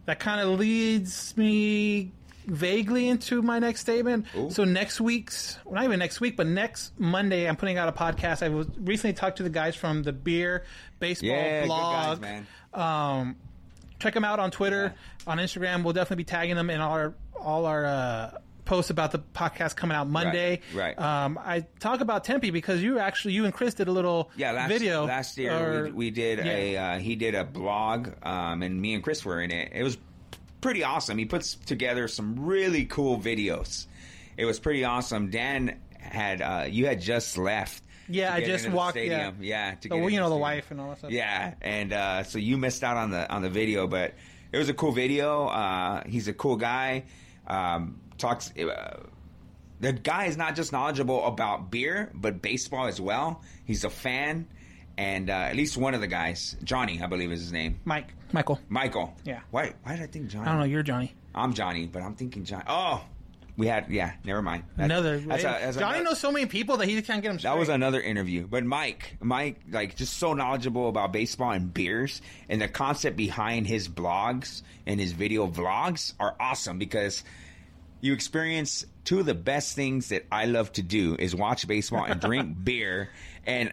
That 0.05 0.19
kind 0.19 0.39
of 0.39 0.59
leads 0.59 1.35
me 1.35 2.11
vaguely 2.45 3.09
into 3.09 3.41
my 3.41 3.59
next 3.59 3.81
statement. 3.81 4.25
So 4.49 4.63
next 4.63 5.01
week's, 5.01 5.57
well, 5.65 5.75
not 5.75 5.83
even 5.83 5.99
next 5.99 6.21
week, 6.21 6.37
but 6.37 6.45
next 6.47 6.97
Monday, 6.99 7.47
I'm 7.49 7.55
putting 7.57 7.77
out 7.77 7.89
a 7.89 7.91
podcast. 7.91 8.41
I 8.43 8.49
was 8.49 8.67
recently 8.77 9.13
talked 9.13 9.37
to 9.37 9.43
the 9.43 9.49
guys 9.49 9.75
from 9.75 10.03
the 10.03 10.13
Beer 10.13 10.63
Baseball 10.99 11.29
Yeah, 11.29 11.65
blog. 11.65 12.21
guys, 12.21 12.21
man. 12.21 12.47
Um, 12.73 13.35
check 13.99 14.13
them 14.13 14.23
out 14.23 14.39
on 14.39 14.51
Twitter, 14.51 14.93
on 15.25 15.39
Instagram. 15.39 15.83
We'll 15.83 15.93
definitely 15.93 16.23
be 16.23 16.27
tagging 16.27 16.55
them 16.55 16.69
in 16.69 16.79
all 16.79 16.93
our 16.93 17.13
all 17.39 17.65
our 17.65 17.85
uh, 17.85 18.31
posts 18.67 18.91
about 18.91 19.11
the 19.11 19.19
podcast 19.19 19.75
coming 19.75 19.95
out 19.97 20.07
Monday. 20.07 20.61
right. 20.75 20.97
Um, 20.99 21.39
I 21.43 21.65
talk 21.79 22.01
about 22.01 22.23
Tempe 22.23 22.51
because 22.51 22.83
you 22.83 22.99
actually 22.99 23.33
you 23.33 23.45
and 23.45 23.53
Chris 23.53 23.73
did 23.73 23.87
a 23.87 23.91
little 23.91 24.29
Yeah, 24.35 24.51
last, 24.51 24.69
video 24.69 25.05
last 25.05 25.37
year 25.37 25.53
or- 25.79 25.83
we, 25.85 25.91
we 25.91 26.11
did 26.11 26.39
a 26.39 26.77
uh, 26.77 26.99
he 26.99 27.15
did 27.15 27.33
a 27.33 27.43
blog, 27.43 28.09
um, 28.23 28.61
and 28.61 28.79
me 28.79 28.93
and 28.93 29.03
Chris 29.03 29.25
were 29.25 29.41
in 29.41 29.49
it. 29.51 29.71
It 29.73 29.83
was 29.83 29.97
pretty 30.61 30.83
awesome. 30.83 31.17
He 31.17 31.25
puts 31.25 31.55
together 31.55 32.07
some 32.07 32.45
really 32.45 32.85
cool 32.85 33.17
videos. 33.19 33.87
It 34.37 34.45
was 34.45 34.59
pretty 34.59 34.83
awesome. 34.83 35.29
Dan 35.31 35.79
had 35.99 36.41
uh, 36.41 36.65
you 36.69 36.85
had 36.85 37.01
just 37.01 37.37
left. 37.37 37.83
Yeah, 38.09 38.33
I 38.33 38.41
just 38.41 38.69
walked. 38.69 38.93
Stadium. 38.93 39.37
Yeah, 39.41 39.71
yeah. 39.71 39.71
To 39.75 39.87
So, 39.89 39.95
get 39.95 39.99
well, 40.01 40.09
you 40.09 40.19
know 40.19 40.25
the 40.29 40.35
stadium. 40.35 40.41
wife 40.41 40.71
and 40.71 40.79
all 40.81 40.89
that 40.89 40.97
stuff. 40.99 41.11
Yeah, 41.11 41.55
and 41.61 41.91
uh, 41.91 42.23
so 42.23 42.37
you 42.39 42.57
missed 42.57 42.83
out 42.83 42.95
on 42.97 43.11
the 43.11 43.29
on 43.29 43.41
the 43.41 43.49
video, 43.49 43.85
but 43.87 44.13
it 44.51 44.57
was 44.57 44.69
a 44.69 44.73
cool 44.73 44.91
video. 44.93 45.47
Uh, 45.47 46.03
he's 46.05 46.27
a 46.29 46.33
cool 46.33 46.55
guy. 46.55 47.03
Um, 47.47 47.99
talks. 48.17 48.51
Uh, 48.57 48.97
the 49.79 49.93
guy 49.93 50.25
is 50.25 50.37
not 50.37 50.55
just 50.55 50.71
knowledgeable 50.71 51.25
about 51.25 51.69
beer, 51.71 52.11
but 52.13 52.41
baseball 52.41 52.87
as 52.87 52.99
well. 52.99 53.41
He's 53.65 53.83
a 53.83 53.89
fan, 53.89 54.47
and 54.97 55.29
uh, 55.29 55.33
at 55.33 55.55
least 55.55 55.77
one 55.77 55.93
of 55.93 56.01
the 56.01 56.07
guys, 56.07 56.55
Johnny, 56.63 57.01
I 57.01 57.05
believe 57.07 57.31
is 57.31 57.41
his 57.41 57.51
name, 57.51 57.79
Mike, 57.85 58.13
Michael. 58.31 58.59
Michael. 58.69 59.13
Yeah. 59.23 59.41
Why? 59.51 59.73
Why 59.83 59.95
did 59.95 60.03
I 60.03 60.07
think 60.07 60.27
Johnny? 60.29 60.47
I 60.47 60.51
don't 60.51 60.59
know. 60.59 60.65
You're 60.65 60.83
Johnny. 60.83 61.13
I'm 61.35 61.53
Johnny, 61.53 61.85
but 61.85 62.01
I'm 62.01 62.15
thinking 62.15 62.43
Johnny. 62.43 62.63
Oh, 62.67 63.03
we 63.55 63.67
had. 63.67 63.91
Yeah, 63.91 64.13
never 64.23 64.41
mind. 64.41 64.63
That's- 64.75 64.85
Another. 64.99 65.19
that's 65.19 65.43
a- 65.43 65.45
that's 65.47 65.77
Johnny 65.77 65.99
another- 65.99 66.03
knows 66.05 66.19
so 66.19 66.31
many 66.31 66.47
people 66.47 66.77
that 66.77 66.87
he 66.87 66.99
can't 67.03 67.21
get 67.21 67.29
them. 67.29 67.37
that 67.43 67.57
was 67.59 67.69
another 67.69 68.01
interview. 68.01 68.47
But 68.47 68.65
Mike, 68.65 69.17
Mike, 69.21 69.61
like 69.69 69.95
just 69.95 70.17
so 70.17 70.33
knowledgeable 70.33 70.89
about 70.89 71.13
baseball 71.13 71.51
and 71.51 71.71
beers, 71.71 72.19
and 72.49 72.59
the 72.59 72.67
concept 72.67 73.15
behind 73.15 73.67
his 73.67 73.87
blogs 73.87 74.63
and 74.87 74.99
his 74.99 75.11
video 75.11 75.45
vlogs 75.47 76.13
are 76.19 76.35
awesome 76.39 76.79
because 76.79 77.23
you 78.01 78.13
experience 78.13 78.85
two 79.03 79.19
of 79.19 79.25
the 79.25 79.33
best 79.33 79.75
things 79.75 80.09
that 80.09 80.25
I 80.31 80.45
love 80.45 80.71
to 80.73 80.81
do 80.83 81.15
is 81.17 81.33
watch 81.35 81.67
baseball 81.67 82.03
and 82.05 82.19
drink 82.21 82.55
beer. 82.63 83.09
And 83.45 83.71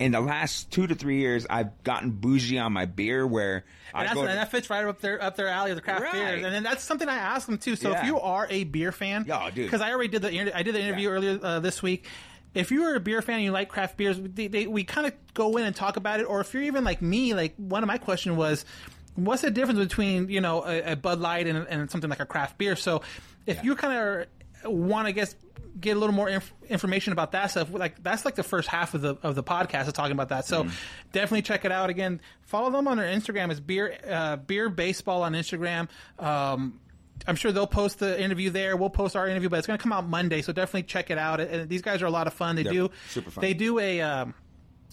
in 0.00 0.12
the 0.12 0.20
last 0.20 0.70
two 0.72 0.86
to 0.86 0.94
three 0.94 1.18
years, 1.20 1.46
I've 1.48 1.82
gotten 1.84 2.10
bougie 2.10 2.58
on 2.58 2.72
my 2.72 2.86
beer 2.86 3.24
where 3.26 3.64
And, 3.94 4.08
I 4.08 4.14
go. 4.14 4.20
and 4.22 4.30
to- 4.30 4.34
that 4.34 4.50
fits 4.50 4.68
right 4.68 4.84
up 4.84 5.00
their 5.00 5.22
up 5.22 5.36
their 5.36 5.46
alley 5.48 5.70
of 5.70 5.76
the 5.76 5.82
craft 5.82 6.02
Right. 6.02 6.12
beers, 6.12 6.44
and 6.44 6.52
then 6.54 6.62
that's 6.64 6.82
something 6.82 7.08
I 7.08 7.14
ask 7.16 7.46
them 7.46 7.58
too. 7.58 7.76
So 7.76 7.92
if 7.92 8.04
you 8.04 8.18
are 8.20 8.46
a 8.50 8.64
beer 8.64 8.90
fan, 8.92 9.24
Yeah, 9.28 9.46
dude. 9.54 9.66
because 9.66 9.80
I 9.80 9.92
already 9.92 10.08
did 10.08 10.22
the 10.22 10.56
I 10.56 10.62
did 10.62 10.74
the 10.74 10.80
interview 10.80 11.08
Yeah. 11.08 11.14
earlier 11.14 11.38
uh, 11.42 11.60
this 11.60 11.82
week. 11.82 12.06
If 12.54 12.70
you 12.70 12.82
are 12.84 12.96
a 12.96 13.00
beer 13.00 13.22
fan 13.22 13.36
and 13.36 13.44
you 13.44 13.50
like 13.52 13.68
craft 13.70 13.96
beers, 13.96 14.18
they, 14.20 14.46
they, 14.48 14.66
we 14.66 14.84
kind 14.84 15.06
of 15.06 15.14
go 15.32 15.56
in 15.56 15.64
and 15.64 15.74
talk 15.74 15.96
about 15.96 16.20
it. 16.20 16.24
Or 16.24 16.40
if 16.40 16.52
you're 16.52 16.64
even 16.64 16.84
like 16.84 17.00
me, 17.00 17.32
like 17.32 17.54
one 17.56 17.82
of 17.82 17.86
my 17.86 17.96
questions 17.96 18.36
was, 18.36 18.66
what's 19.14 19.40
the 19.40 19.50
difference 19.50 19.78
between 19.78 20.28
you 20.28 20.42
know 20.42 20.62
a, 20.66 20.92
a 20.92 20.96
Bud 20.96 21.18
Light 21.20 21.46
and, 21.46 21.66
and 21.68 21.90
something 21.90 22.10
like 22.10 22.20
a 22.20 22.26
craft 22.26 22.58
beer? 22.58 22.76
So 22.76 23.00
if 23.46 23.64
you 23.64 23.74
kind 23.76 24.26
of 24.64 24.72
want 24.72 25.06
to 25.06 25.12
guess 25.12 25.34
get 25.80 25.96
a 25.96 26.00
little 26.00 26.14
more 26.14 26.28
inf- 26.28 26.52
information 26.68 27.12
about 27.12 27.32
that 27.32 27.50
stuff 27.50 27.72
like 27.72 28.02
that's 28.02 28.24
like 28.24 28.34
the 28.34 28.42
first 28.42 28.68
half 28.68 28.94
of 28.94 29.00
the 29.00 29.16
of 29.22 29.34
the 29.34 29.42
podcast 29.42 29.88
of 29.88 29.94
talking 29.94 30.12
about 30.12 30.28
that 30.28 30.44
so 30.44 30.66
definitely 31.12 31.40
check 31.42 31.64
it 31.64 31.72
out 31.72 31.88
again 31.88 32.20
follow 32.42 32.70
them 32.70 32.86
on 32.86 32.98
their 32.98 33.10
instagram 33.10 33.50
it's 33.50 33.58
beer 33.58 33.96
uh, 34.08 34.36
beer 34.36 34.68
baseball 34.68 35.22
on 35.22 35.32
instagram 35.32 35.88
um, 36.18 36.78
I'm 37.26 37.36
sure 37.36 37.52
they'll 37.52 37.66
post 37.66 37.98
the 37.98 38.20
interview 38.20 38.50
there. 38.50 38.76
We'll 38.76 38.90
post 38.90 39.16
our 39.16 39.28
interview, 39.28 39.48
but 39.48 39.58
it's 39.58 39.66
going 39.66 39.78
to 39.78 39.82
come 39.82 39.92
out 39.92 40.08
Monday, 40.08 40.42
so 40.42 40.52
definitely 40.52 40.84
check 40.84 41.10
it 41.10 41.18
out. 41.18 41.40
And 41.40 41.68
these 41.68 41.82
guys 41.82 42.02
are 42.02 42.06
a 42.06 42.10
lot 42.10 42.26
of 42.26 42.34
fun. 42.34 42.56
They 42.56 42.64
They're 42.64 42.72
do 42.72 42.90
super 43.10 43.30
fun. 43.30 43.42
They 43.42 43.54
do 43.54 43.78
a. 43.78 44.00
Um, 44.00 44.34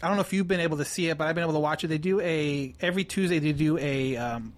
I 0.02 0.08
don't 0.08 0.16
know 0.16 0.22
if 0.22 0.32
you've 0.32 0.48
been 0.48 0.60
able 0.60 0.78
to 0.78 0.86
see 0.86 1.10
it, 1.10 1.18
but 1.18 1.28
I've 1.28 1.36
been 1.36 1.44
able 1.44 1.54
to 1.54 1.60
watch 1.60 1.84
it. 1.84 1.88
They 1.88 1.98
do 1.98 2.20
a 2.22 2.74
every 2.80 3.04
Tuesday. 3.04 3.40
They 3.40 3.52
do 3.52 3.78
a 3.78 4.16
um, 4.18 4.54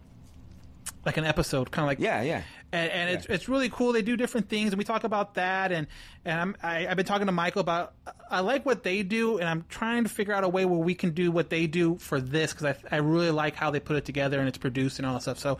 like 1.05 1.17
an 1.17 1.25
episode, 1.25 1.71
kind 1.71 1.85
of 1.85 1.87
like 1.87 1.99
yeah, 1.99 2.21
yeah. 2.21 2.43
And, 2.73 2.89
and 2.91 3.09
it's 3.09 3.25
it's 3.27 3.49
really 3.49 3.69
cool. 3.69 3.93
They 3.93 4.01
do 4.01 4.15
different 4.15 4.49
things, 4.49 4.71
and 4.71 4.77
we 4.77 4.83
talk 4.83 5.03
about 5.03 5.33
that. 5.35 5.71
And 5.71 5.87
and 6.25 6.39
I'm, 6.39 6.55
I, 6.63 6.87
I've 6.87 6.97
been 6.97 7.05
talking 7.05 7.25
to 7.25 7.31
Michael 7.31 7.61
about 7.61 7.93
I 8.29 8.39
like 8.39 8.65
what 8.65 8.83
they 8.83 9.03
do, 9.03 9.37
and 9.39 9.47
I'm 9.49 9.65
trying 9.69 10.03
to 10.03 10.09
figure 10.09 10.33
out 10.33 10.43
a 10.43 10.49
way 10.49 10.65
where 10.65 10.79
we 10.79 10.95
can 10.95 11.11
do 11.11 11.31
what 11.31 11.49
they 11.49 11.67
do 11.67 11.97
for 11.97 12.21
this 12.21 12.53
because 12.53 12.75
I 12.91 12.95
I 12.95 12.99
really 12.99 13.31
like 13.31 13.55
how 13.55 13.71
they 13.71 13.79
put 13.79 13.97
it 13.97 14.05
together 14.05 14.39
and 14.39 14.47
it's 14.47 14.57
produced 14.57 14.99
and 14.99 15.05
all 15.05 15.13
that 15.15 15.21
stuff. 15.21 15.39
So 15.39 15.57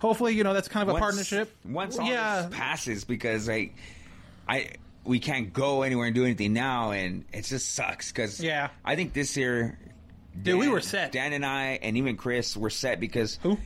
hopefully, 0.00 0.34
you 0.34 0.44
know, 0.44 0.52
that's 0.52 0.68
kind 0.68 0.82
of 0.82 0.88
a 0.88 0.92
Once- 0.92 1.02
partnership. 1.02 1.56
Once 1.64 1.98
all 1.98 2.06
yeah, 2.06 2.42
this 2.48 2.56
passes, 2.58 3.04
because 3.04 3.48
like 3.48 3.74
I 4.48 4.72
we 5.04 5.18
can't 5.18 5.52
go 5.52 5.82
anywhere 5.82 6.06
and 6.06 6.14
do 6.14 6.24
anything 6.24 6.52
now, 6.52 6.90
and 6.90 7.24
it 7.32 7.42
just 7.46 7.70
sucks. 7.74 8.12
Because 8.12 8.38
Yeah. 8.40 8.68
I 8.84 8.96
think 8.96 9.14
this 9.14 9.34
year, 9.36 9.78
Dude, 10.40 10.58
we 10.58 10.68
were 10.68 10.82
set. 10.82 11.10
Dan 11.12 11.32
and 11.32 11.44
I, 11.44 11.78
and 11.82 11.96
even 11.96 12.16
Chris 12.18 12.54
were 12.56 12.68
set 12.70 13.00
because 13.00 13.38
Who? 13.42 13.58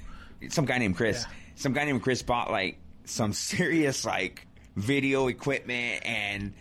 Some 0.49 0.64
guy 0.64 0.78
named 0.78 0.97
Chris. 0.97 1.24
Yeah. 1.26 1.34
Some 1.57 1.72
guy 1.72 1.84
named 1.86 2.03
Chris 2.03 2.22
bought 2.22 2.51
like 2.51 2.78
some 3.05 3.32
serious 3.32 4.05
like 4.05 4.46
video 4.76 5.28
equipment 5.28 6.05
and 6.07 6.52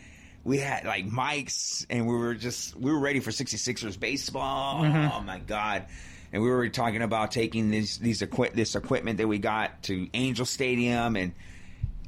we 0.43 0.57
had 0.57 0.83
like 0.85 1.07
mics, 1.07 1.85
and 1.89 2.05
we 2.05 2.15
were 2.15 2.33
just 2.35 2.75
we 2.75 2.91
were 2.91 2.99
ready 2.99 3.21
for 3.21 3.31
66ers 3.31 3.97
baseball. 3.97 4.83
Mhm. 4.83 5.11
Oh 5.13 5.21
my 5.21 5.39
god! 5.39 5.85
And 6.33 6.43
we 6.43 6.49
were 6.49 6.67
talking 6.67 7.01
about 7.01 7.31
taking 7.31 7.69
these 7.71 7.97
these 7.97 8.21
equi- 8.21 8.49
this 8.53 8.75
equipment 8.75 9.19
that 9.19 9.27
we 9.27 9.37
got 9.39 9.83
to 9.83 10.09
Angel 10.13 10.45
Stadium, 10.45 11.15
and 11.15 11.31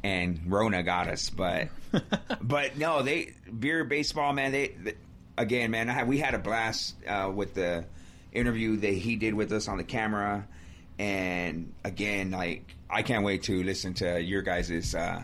and 0.04 0.42
Rona 0.48 0.84
got 0.84 1.08
us, 1.08 1.30
but 1.30 1.70
but 2.42 2.78
no, 2.78 3.04
they 3.04 3.32
beer 3.58 3.86
baseball 3.86 4.34
man. 4.34 4.52
They, 4.52 4.68
they 4.84 4.94
again, 5.38 5.72
man. 5.72 5.90
I 5.90 6.04
we 6.04 6.18
had 6.18 6.34
a 6.34 6.40
blast 6.40 6.96
uh, 7.08 7.32
with 7.34 7.54
the 7.54 7.86
interview 8.34 8.76
that 8.76 8.94
he 8.94 9.16
did 9.16 9.34
with 9.34 9.54
us 9.54 9.70
on 9.70 9.78
the 9.78 9.86
camera, 9.86 10.46
and 11.00 11.72
again, 11.84 12.32
like 12.32 12.76
I 12.90 13.02
can't 13.02 13.24
wait 13.26 13.44
to 13.44 13.64
listen 13.64 13.94
to 13.96 14.22
your 14.22 14.42
guys' 14.42 14.96
Uh, 14.96 15.22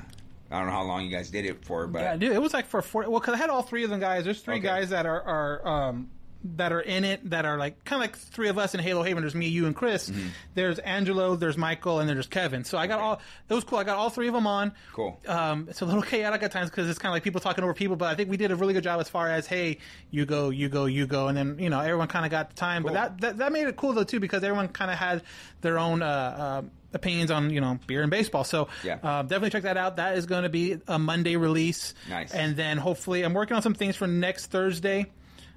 I 0.50 0.58
don't 0.58 0.66
know 0.68 0.74
how 0.74 0.84
long 0.84 1.06
you 1.06 1.12
guys 1.12 1.30
did 1.30 1.46
it 1.46 1.64
for, 1.64 1.88
but 1.88 2.02
Yeah, 2.02 2.18
dude, 2.18 2.32
it 2.34 2.42
was 2.42 2.54
like 2.54 2.66
for 2.68 2.82
four. 2.82 3.10
Well, 3.10 3.20
because 3.20 3.34
I 3.36 3.38
had 3.38 3.50
all 3.50 3.62
three 3.62 3.84
of 3.86 3.90
them 3.90 4.00
guys. 4.02 4.26
There's 4.26 4.42
three 4.42 4.56
Okay. 4.58 4.68
guys 4.68 4.90
that 4.90 5.06
are 5.06 5.22
are 5.22 5.68
um 5.68 6.10
that 6.44 6.72
are 6.72 6.82
in 6.82 7.04
it 7.04 7.30
that 7.30 7.46
are 7.46 7.58
like 7.58 7.84
kind 7.86 8.02
of 8.02 8.10
like 8.10 8.18
three 8.18 8.50
of 8.50 8.58
us 8.58 8.74
in 8.74 8.80
Halo 8.80 9.04
Haven. 9.04 9.22
There's 9.24 9.36
me, 9.36 9.48
you, 9.48 9.66
and 9.68 9.76
Chris. 9.76 10.10
Mm-hmm. 10.10 10.28
There's 10.56 10.80
Angelo. 10.80 11.36
There's 11.36 11.58
Michael, 11.58 12.00
and 12.00 12.10
then 12.10 12.16
there's 12.16 12.28
Kevin. 12.28 12.64
So 12.64 12.78
I 12.78 12.88
got 12.88 13.00
all. 13.00 13.22
It 13.50 13.54
was 13.54 13.64
cool. 13.64 13.78
I 13.80 13.84
got 13.84 13.98
all 13.98 14.10
three 14.10 14.28
of 14.28 14.34
them 14.34 14.48
on. 14.48 14.74
Cool. 14.94 15.20
Um, 15.28 15.68
it's 15.70 15.82
a 15.82 15.86
little 15.86 16.02
chaotic 16.02 16.44
at 16.44 16.52
times 16.52 16.70
because 16.70 16.90
it's 16.90 17.00
kind 17.00 17.12
of 17.12 17.16
like 17.16 17.24
people 17.24 17.42
talking 17.42 17.64
over 17.64 17.74
people, 17.74 17.96
but 17.96 18.10
I 18.10 18.16
think 18.16 18.30
we 18.30 18.38
did 18.38 18.52
a 18.52 18.56
really 18.56 18.74
good 18.74 18.84
job 18.84 19.00
as 19.00 19.10
far 19.10 19.30
as 19.30 19.46
hey, 19.48 19.78
you 20.10 20.26
go, 20.26 20.50
you 20.50 20.70
go, 20.70 20.86
you 20.86 21.06
go, 21.08 21.28
and 21.28 21.38
then 21.38 21.58
you 21.60 21.70
know 21.70 21.80
everyone 21.80 22.08
kind 22.08 22.26
of 22.26 22.32
got 22.32 22.50
the 22.50 22.56
time. 22.56 22.84
But 22.84 22.94
that, 22.94 23.22
that 23.22 23.38
that 23.38 23.52
made 23.52 23.68
it 23.68 23.76
cool 23.76 23.94
though 23.94 24.04
too 24.04 24.20
because 24.20 24.44
everyone 24.44 24.68
kind 24.70 24.92
of 24.92 24.98
had 24.98 25.24
their 25.62 25.78
own. 25.80 26.02
Uh, 26.02 26.06
uh, 26.06 26.62
opinions 26.94 27.32
on 27.32 27.50
you 27.52 27.62
know 27.62 27.80
beer 27.88 28.02
and 28.02 28.12
baseball 28.12 28.44
so 28.44 28.68
Yeah. 28.84 28.98
uh, 29.02 29.22
definitely 29.22 29.52
check 29.52 29.64
that 29.64 29.78
out 29.78 29.96
that 29.96 30.18
is 30.18 30.26
going 30.26 30.44
to 30.44 30.50
be 30.50 30.78
a 30.90 31.00
monday 31.00 31.38
release 31.38 31.94
Nice. 32.10 32.34
and 32.34 32.58
then 32.58 32.78
hopefully 32.78 33.22
I'm 33.24 33.34
working 33.34 33.56
on 33.56 33.62
some 33.62 33.74
things 33.74 33.96
for 33.96 34.08
next 34.08 34.48
Thursday. 34.48 35.06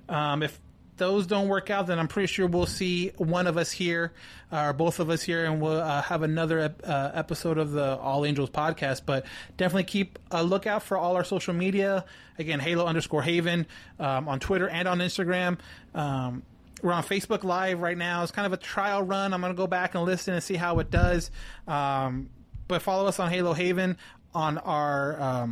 Um, 0.09 0.45
if 0.45 0.57
those 0.97 1.27
don't 1.27 1.49
work 1.49 1.71
out, 1.71 1.87
then 1.87 1.99
I'm 1.99 2.09
pretty 2.09 2.29
sure 2.29 2.47
we'll 2.47 2.67
see 2.67 3.09
one 3.17 3.47
of 3.47 3.57
us 3.57 3.71
here, 3.71 4.13
uh, 4.53 4.67
or 4.67 4.73
both 4.73 5.01
of 5.01 5.11
us 5.11 5.23
here, 5.23 5.45
and 5.45 5.61
we'll 5.61 5.81
uh, 5.81 6.03
have 6.03 6.23
another 6.23 6.75
uh, 6.85 7.11
episode 7.15 7.59
of 7.59 7.73
the 7.73 7.97
All 7.97 8.25
Angels 8.25 8.51
podcast. 8.51 9.03
But 9.05 9.27
definitely 9.57 9.85
keep 9.85 10.19
a 10.31 10.45
lookout 10.45 10.83
for 10.83 10.97
all 10.97 11.17
our 11.17 11.25
social 11.25 11.55
media. 11.55 12.05
Again, 12.39 12.61
Halo 12.61 12.87
underscore 12.87 13.23
Haven 13.23 13.67
um, 13.99 14.29
on 14.29 14.41
Twitter 14.41 14.69
and 14.69 14.87
on 14.87 14.99
Instagram. 14.99 15.59
Um, 15.95 16.43
we're 16.83 16.93
on 16.93 17.03
Facebook 17.03 17.45
Live 17.45 17.81
right 17.81 17.97
now. 17.97 18.23
It's 18.23 18.33
kind 18.33 18.47
of 18.47 18.53
a 18.53 18.59
trial 18.59 19.03
run. 19.03 19.33
I'm 19.33 19.41
going 19.41 19.53
to 19.53 19.57
go 19.57 19.67
back 19.67 19.95
and 19.95 20.05
listen 20.05 20.35
and 20.35 20.43
see 20.43 20.55
how 20.55 20.79
it 20.79 20.91
does. 20.91 21.31
Um, 21.67 22.31
but 22.69 22.83
follow 22.83 23.07
us 23.07 23.19
on 23.19 23.31
Halo 23.31 23.53
Haven 23.53 23.97
on 24.35 24.59
our. 24.59 25.49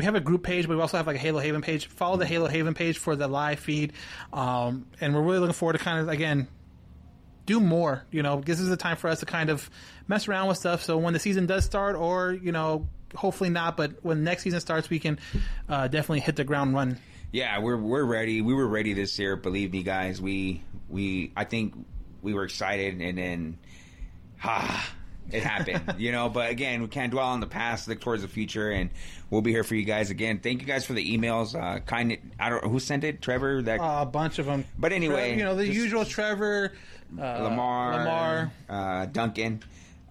We 0.00 0.06
have 0.06 0.14
a 0.14 0.20
group 0.20 0.42
page, 0.42 0.66
but 0.66 0.76
we 0.76 0.80
also 0.80 0.96
have 0.96 1.06
like 1.06 1.16
a 1.16 1.18
Halo 1.18 1.40
Haven 1.40 1.60
page. 1.60 1.84
Follow 1.88 2.16
the 2.16 2.24
Halo 2.24 2.46
Haven 2.46 2.72
page 2.72 2.96
for 2.96 3.16
the 3.16 3.28
live 3.28 3.60
feed, 3.60 3.92
um, 4.32 4.86
and 4.98 5.14
we're 5.14 5.20
really 5.20 5.40
looking 5.40 5.52
forward 5.52 5.74
to 5.74 5.78
kind 5.78 6.00
of 6.00 6.08
again 6.08 6.48
do 7.44 7.60
more. 7.60 8.06
You 8.10 8.22
know, 8.22 8.40
this 8.40 8.60
is 8.60 8.70
the 8.70 8.78
time 8.78 8.96
for 8.96 9.08
us 9.08 9.20
to 9.20 9.26
kind 9.26 9.50
of 9.50 9.68
mess 10.08 10.26
around 10.26 10.48
with 10.48 10.56
stuff. 10.56 10.82
So 10.82 10.96
when 10.96 11.12
the 11.12 11.18
season 11.18 11.44
does 11.44 11.66
start, 11.66 11.96
or 11.96 12.32
you 12.32 12.50
know, 12.50 12.88
hopefully 13.14 13.50
not, 13.50 13.76
but 13.76 14.02
when 14.02 14.24
next 14.24 14.44
season 14.44 14.60
starts, 14.60 14.88
we 14.88 15.00
can 15.00 15.18
uh, 15.68 15.88
definitely 15.88 16.20
hit 16.20 16.36
the 16.36 16.44
ground 16.44 16.72
run. 16.72 16.98
yeah, 17.30 17.58
we're 17.58 17.76
we're 17.76 18.02
ready. 18.02 18.40
We 18.40 18.54
were 18.54 18.66
ready 18.66 18.94
this 18.94 19.18
year. 19.18 19.36
Believe 19.36 19.70
me, 19.70 19.82
guys. 19.82 20.18
We 20.18 20.62
we 20.88 21.30
I 21.36 21.44
think 21.44 21.74
we 22.22 22.32
were 22.32 22.44
excited, 22.44 23.02
and 23.02 23.18
then 23.18 23.58
ah, 24.42 24.90
it 25.30 25.42
happened. 25.42 25.96
you 25.98 26.10
know, 26.10 26.30
but 26.30 26.50
again, 26.50 26.80
we 26.80 26.88
can't 26.88 27.10
dwell 27.10 27.26
on 27.26 27.40
the 27.40 27.46
past. 27.46 27.86
Look 27.86 28.00
towards 28.00 28.22
the 28.22 28.28
future, 28.28 28.70
and 28.70 28.88
we'll 29.30 29.42
be 29.42 29.50
here 29.52 29.64
for 29.64 29.74
you 29.74 29.84
guys 29.84 30.10
again. 30.10 30.38
Thank 30.40 30.60
you 30.60 30.66
guys 30.66 30.84
for 30.84 30.92
the 30.92 31.16
emails. 31.16 31.54
Uh, 31.60 31.80
kind, 31.80 32.18
I 32.38 32.50
don't 32.50 32.64
who 32.64 32.78
sent 32.80 33.04
it. 33.04 33.22
Trevor. 33.22 33.62
That 33.62 33.80
Uh, 33.80 34.02
a 34.02 34.06
bunch 34.06 34.38
of 34.38 34.46
them. 34.46 34.64
But 34.78 34.92
anyway, 34.92 35.36
you 35.36 35.44
know 35.44 35.54
the 35.56 35.66
just- 35.66 35.76
usual 35.76 36.04
Trevor, 36.04 36.72
uh, 37.18 37.22
Lamar, 37.22 37.96
Lamar. 37.96 38.52
uh, 38.68 39.06
Duncan. 39.06 39.62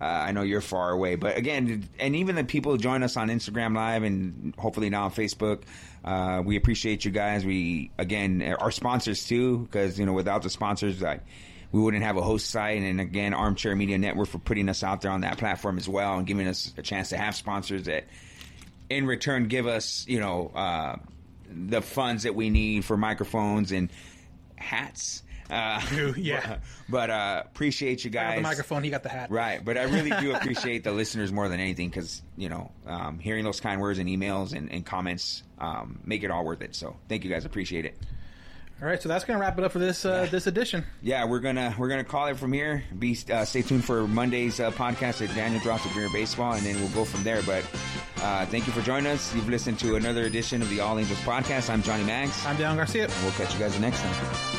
Uh, 0.01 0.05
I 0.05 0.31
know 0.31 0.43
you're 0.43 0.61
far 0.61 0.91
away, 0.91 1.15
but 1.15 1.35
again, 1.37 1.83
and 1.99 2.15
even 2.15 2.35
the 2.35 2.45
people 2.45 2.71
who 2.71 2.77
join 2.77 3.03
us 3.03 3.17
on 3.17 3.27
Instagram 3.27 3.75
Live 3.75 4.03
and 4.03 4.53
hopefully 4.57 4.89
now 4.89 5.03
on 5.03 5.11
Facebook, 5.11 5.63
uh, 6.05 6.41
we 6.45 6.55
appreciate 6.55 7.03
you 7.03 7.11
guys. 7.11 7.43
We 7.45 7.91
again, 7.97 8.41
our 8.61 8.71
sponsors 8.71 9.25
too, 9.27 9.57
because 9.59 9.99
you 9.99 10.05
know 10.05 10.13
without 10.13 10.41
the 10.41 10.49
sponsors, 10.49 11.01
like 11.01 11.19
we 11.73 11.81
wouldn't 11.81 12.03
have 12.03 12.15
a 12.15 12.21
host 12.21 12.49
site. 12.49 12.81
And 12.81 13.01
again, 13.01 13.33
Armchair 13.33 13.75
Media 13.75 13.97
Network 13.97 14.29
for 14.29 14.39
putting 14.39 14.69
us 14.69 14.83
out 14.83 15.01
there 15.01 15.11
on 15.11 15.19
that 15.21 15.37
platform 15.37 15.77
as 15.77 15.89
well 15.89 16.17
and 16.17 16.25
giving 16.25 16.47
us 16.47 16.73
a 16.77 16.81
chance 16.81 17.09
to 17.09 17.17
have 17.17 17.35
sponsors 17.35 17.83
that, 17.83 18.05
in 18.89 19.05
return, 19.05 19.47
give 19.47 19.67
us 19.67 20.05
you 20.07 20.19
know 20.19 20.51
uh, 20.53 20.95
the 21.49 21.81
funds 21.81 22.23
that 22.23 22.35
we 22.35 22.49
need 22.49 22.85
for 22.85 22.97
microphones 22.97 23.71
and 23.71 23.89
hats. 24.55 25.23
Uh, 25.49 25.81
yeah. 26.17 26.57
but 26.87 27.09
uh, 27.09 27.41
appreciate 27.45 28.03
you 28.03 28.11
guys. 28.11 28.35
the 28.35 28.41
microphone. 28.41 28.83
He 28.83 28.89
got 28.91 29.03
the 29.03 29.09
hat. 29.09 29.31
Right, 29.31 29.63
but 29.63 29.77
I 29.77 29.83
really 29.83 30.11
do 30.21 30.31
appreciate 30.35 30.83
the 30.83 30.91
listeners 30.91 31.31
more 31.31 31.49
than 31.49 31.59
anything 31.59 31.89
because 31.89 32.21
you 32.37 32.49
know 32.49 32.71
um, 32.85 33.19
hearing 33.19 33.43
those 33.43 33.59
kind 33.59 33.81
words 33.81 33.99
and 33.99 34.07
emails 34.07 34.53
and, 34.53 34.71
and 34.71 34.85
comments 34.85 35.43
um, 35.57 35.99
make 36.03 36.23
it 36.23 36.31
all 36.31 36.45
worth 36.45 36.61
it. 36.61 36.75
So 36.75 36.95
thank 37.07 37.23
you 37.23 37.31
guys, 37.31 37.45
appreciate 37.45 37.85
it. 37.85 37.97
All 38.81 38.87
right, 38.87 39.01
so 39.01 39.09
that's 39.09 39.25
gonna 39.25 39.39
wrap 39.39 39.57
it 39.57 39.63
up 39.65 39.73
for 39.73 39.79
this 39.79 40.05
uh, 40.05 40.27
this 40.31 40.47
edition. 40.47 40.85
Yeah, 41.01 41.25
we're 41.25 41.39
gonna 41.39 41.75
we're 41.77 41.89
gonna 41.89 42.05
call 42.05 42.27
it 42.27 42.37
from 42.37 42.53
here. 42.53 42.83
Be 42.97 43.17
uh, 43.31 43.43
stay 43.43 43.61
tuned 43.61 43.83
for 43.83 44.07
Monday's 44.07 44.61
uh, 44.61 44.71
podcast 44.71 45.17
that 45.17 45.35
Daniel 45.35 45.59
drops 45.61 45.85
of 45.85 45.93
Beer 45.93 46.07
Baseball, 46.13 46.53
and 46.53 46.65
then 46.65 46.79
we'll 46.79 46.89
go 46.89 47.03
from 47.03 47.23
there. 47.23 47.41
But 47.43 47.65
uh, 48.23 48.45
thank 48.45 48.67
you 48.67 48.73
for 48.73 48.81
joining 48.81 49.07
us. 49.11 49.35
You've 49.35 49.49
listened 49.49 49.79
to 49.79 49.95
another 49.95 50.23
edition 50.23 50.61
of 50.61 50.69
the 50.69 50.79
All 50.79 50.97
Angels 50.97 51.19
podcast. 51.19 51.69
I'm 51.69 51.83
Johnny 51.83 52.05
Mags. 52.05 52.45
I'm 52.45 52.55
Dan 52.55 52.77
Garcia. 52.77 53.05
And 53.05 53.13
we'll 53.23 53.33
catch 53.33 53.53
you 53.53 53.59
guys 53.59 53.73
the 53.73 53.81
next 53.81 53.99
time. 53.99 54.58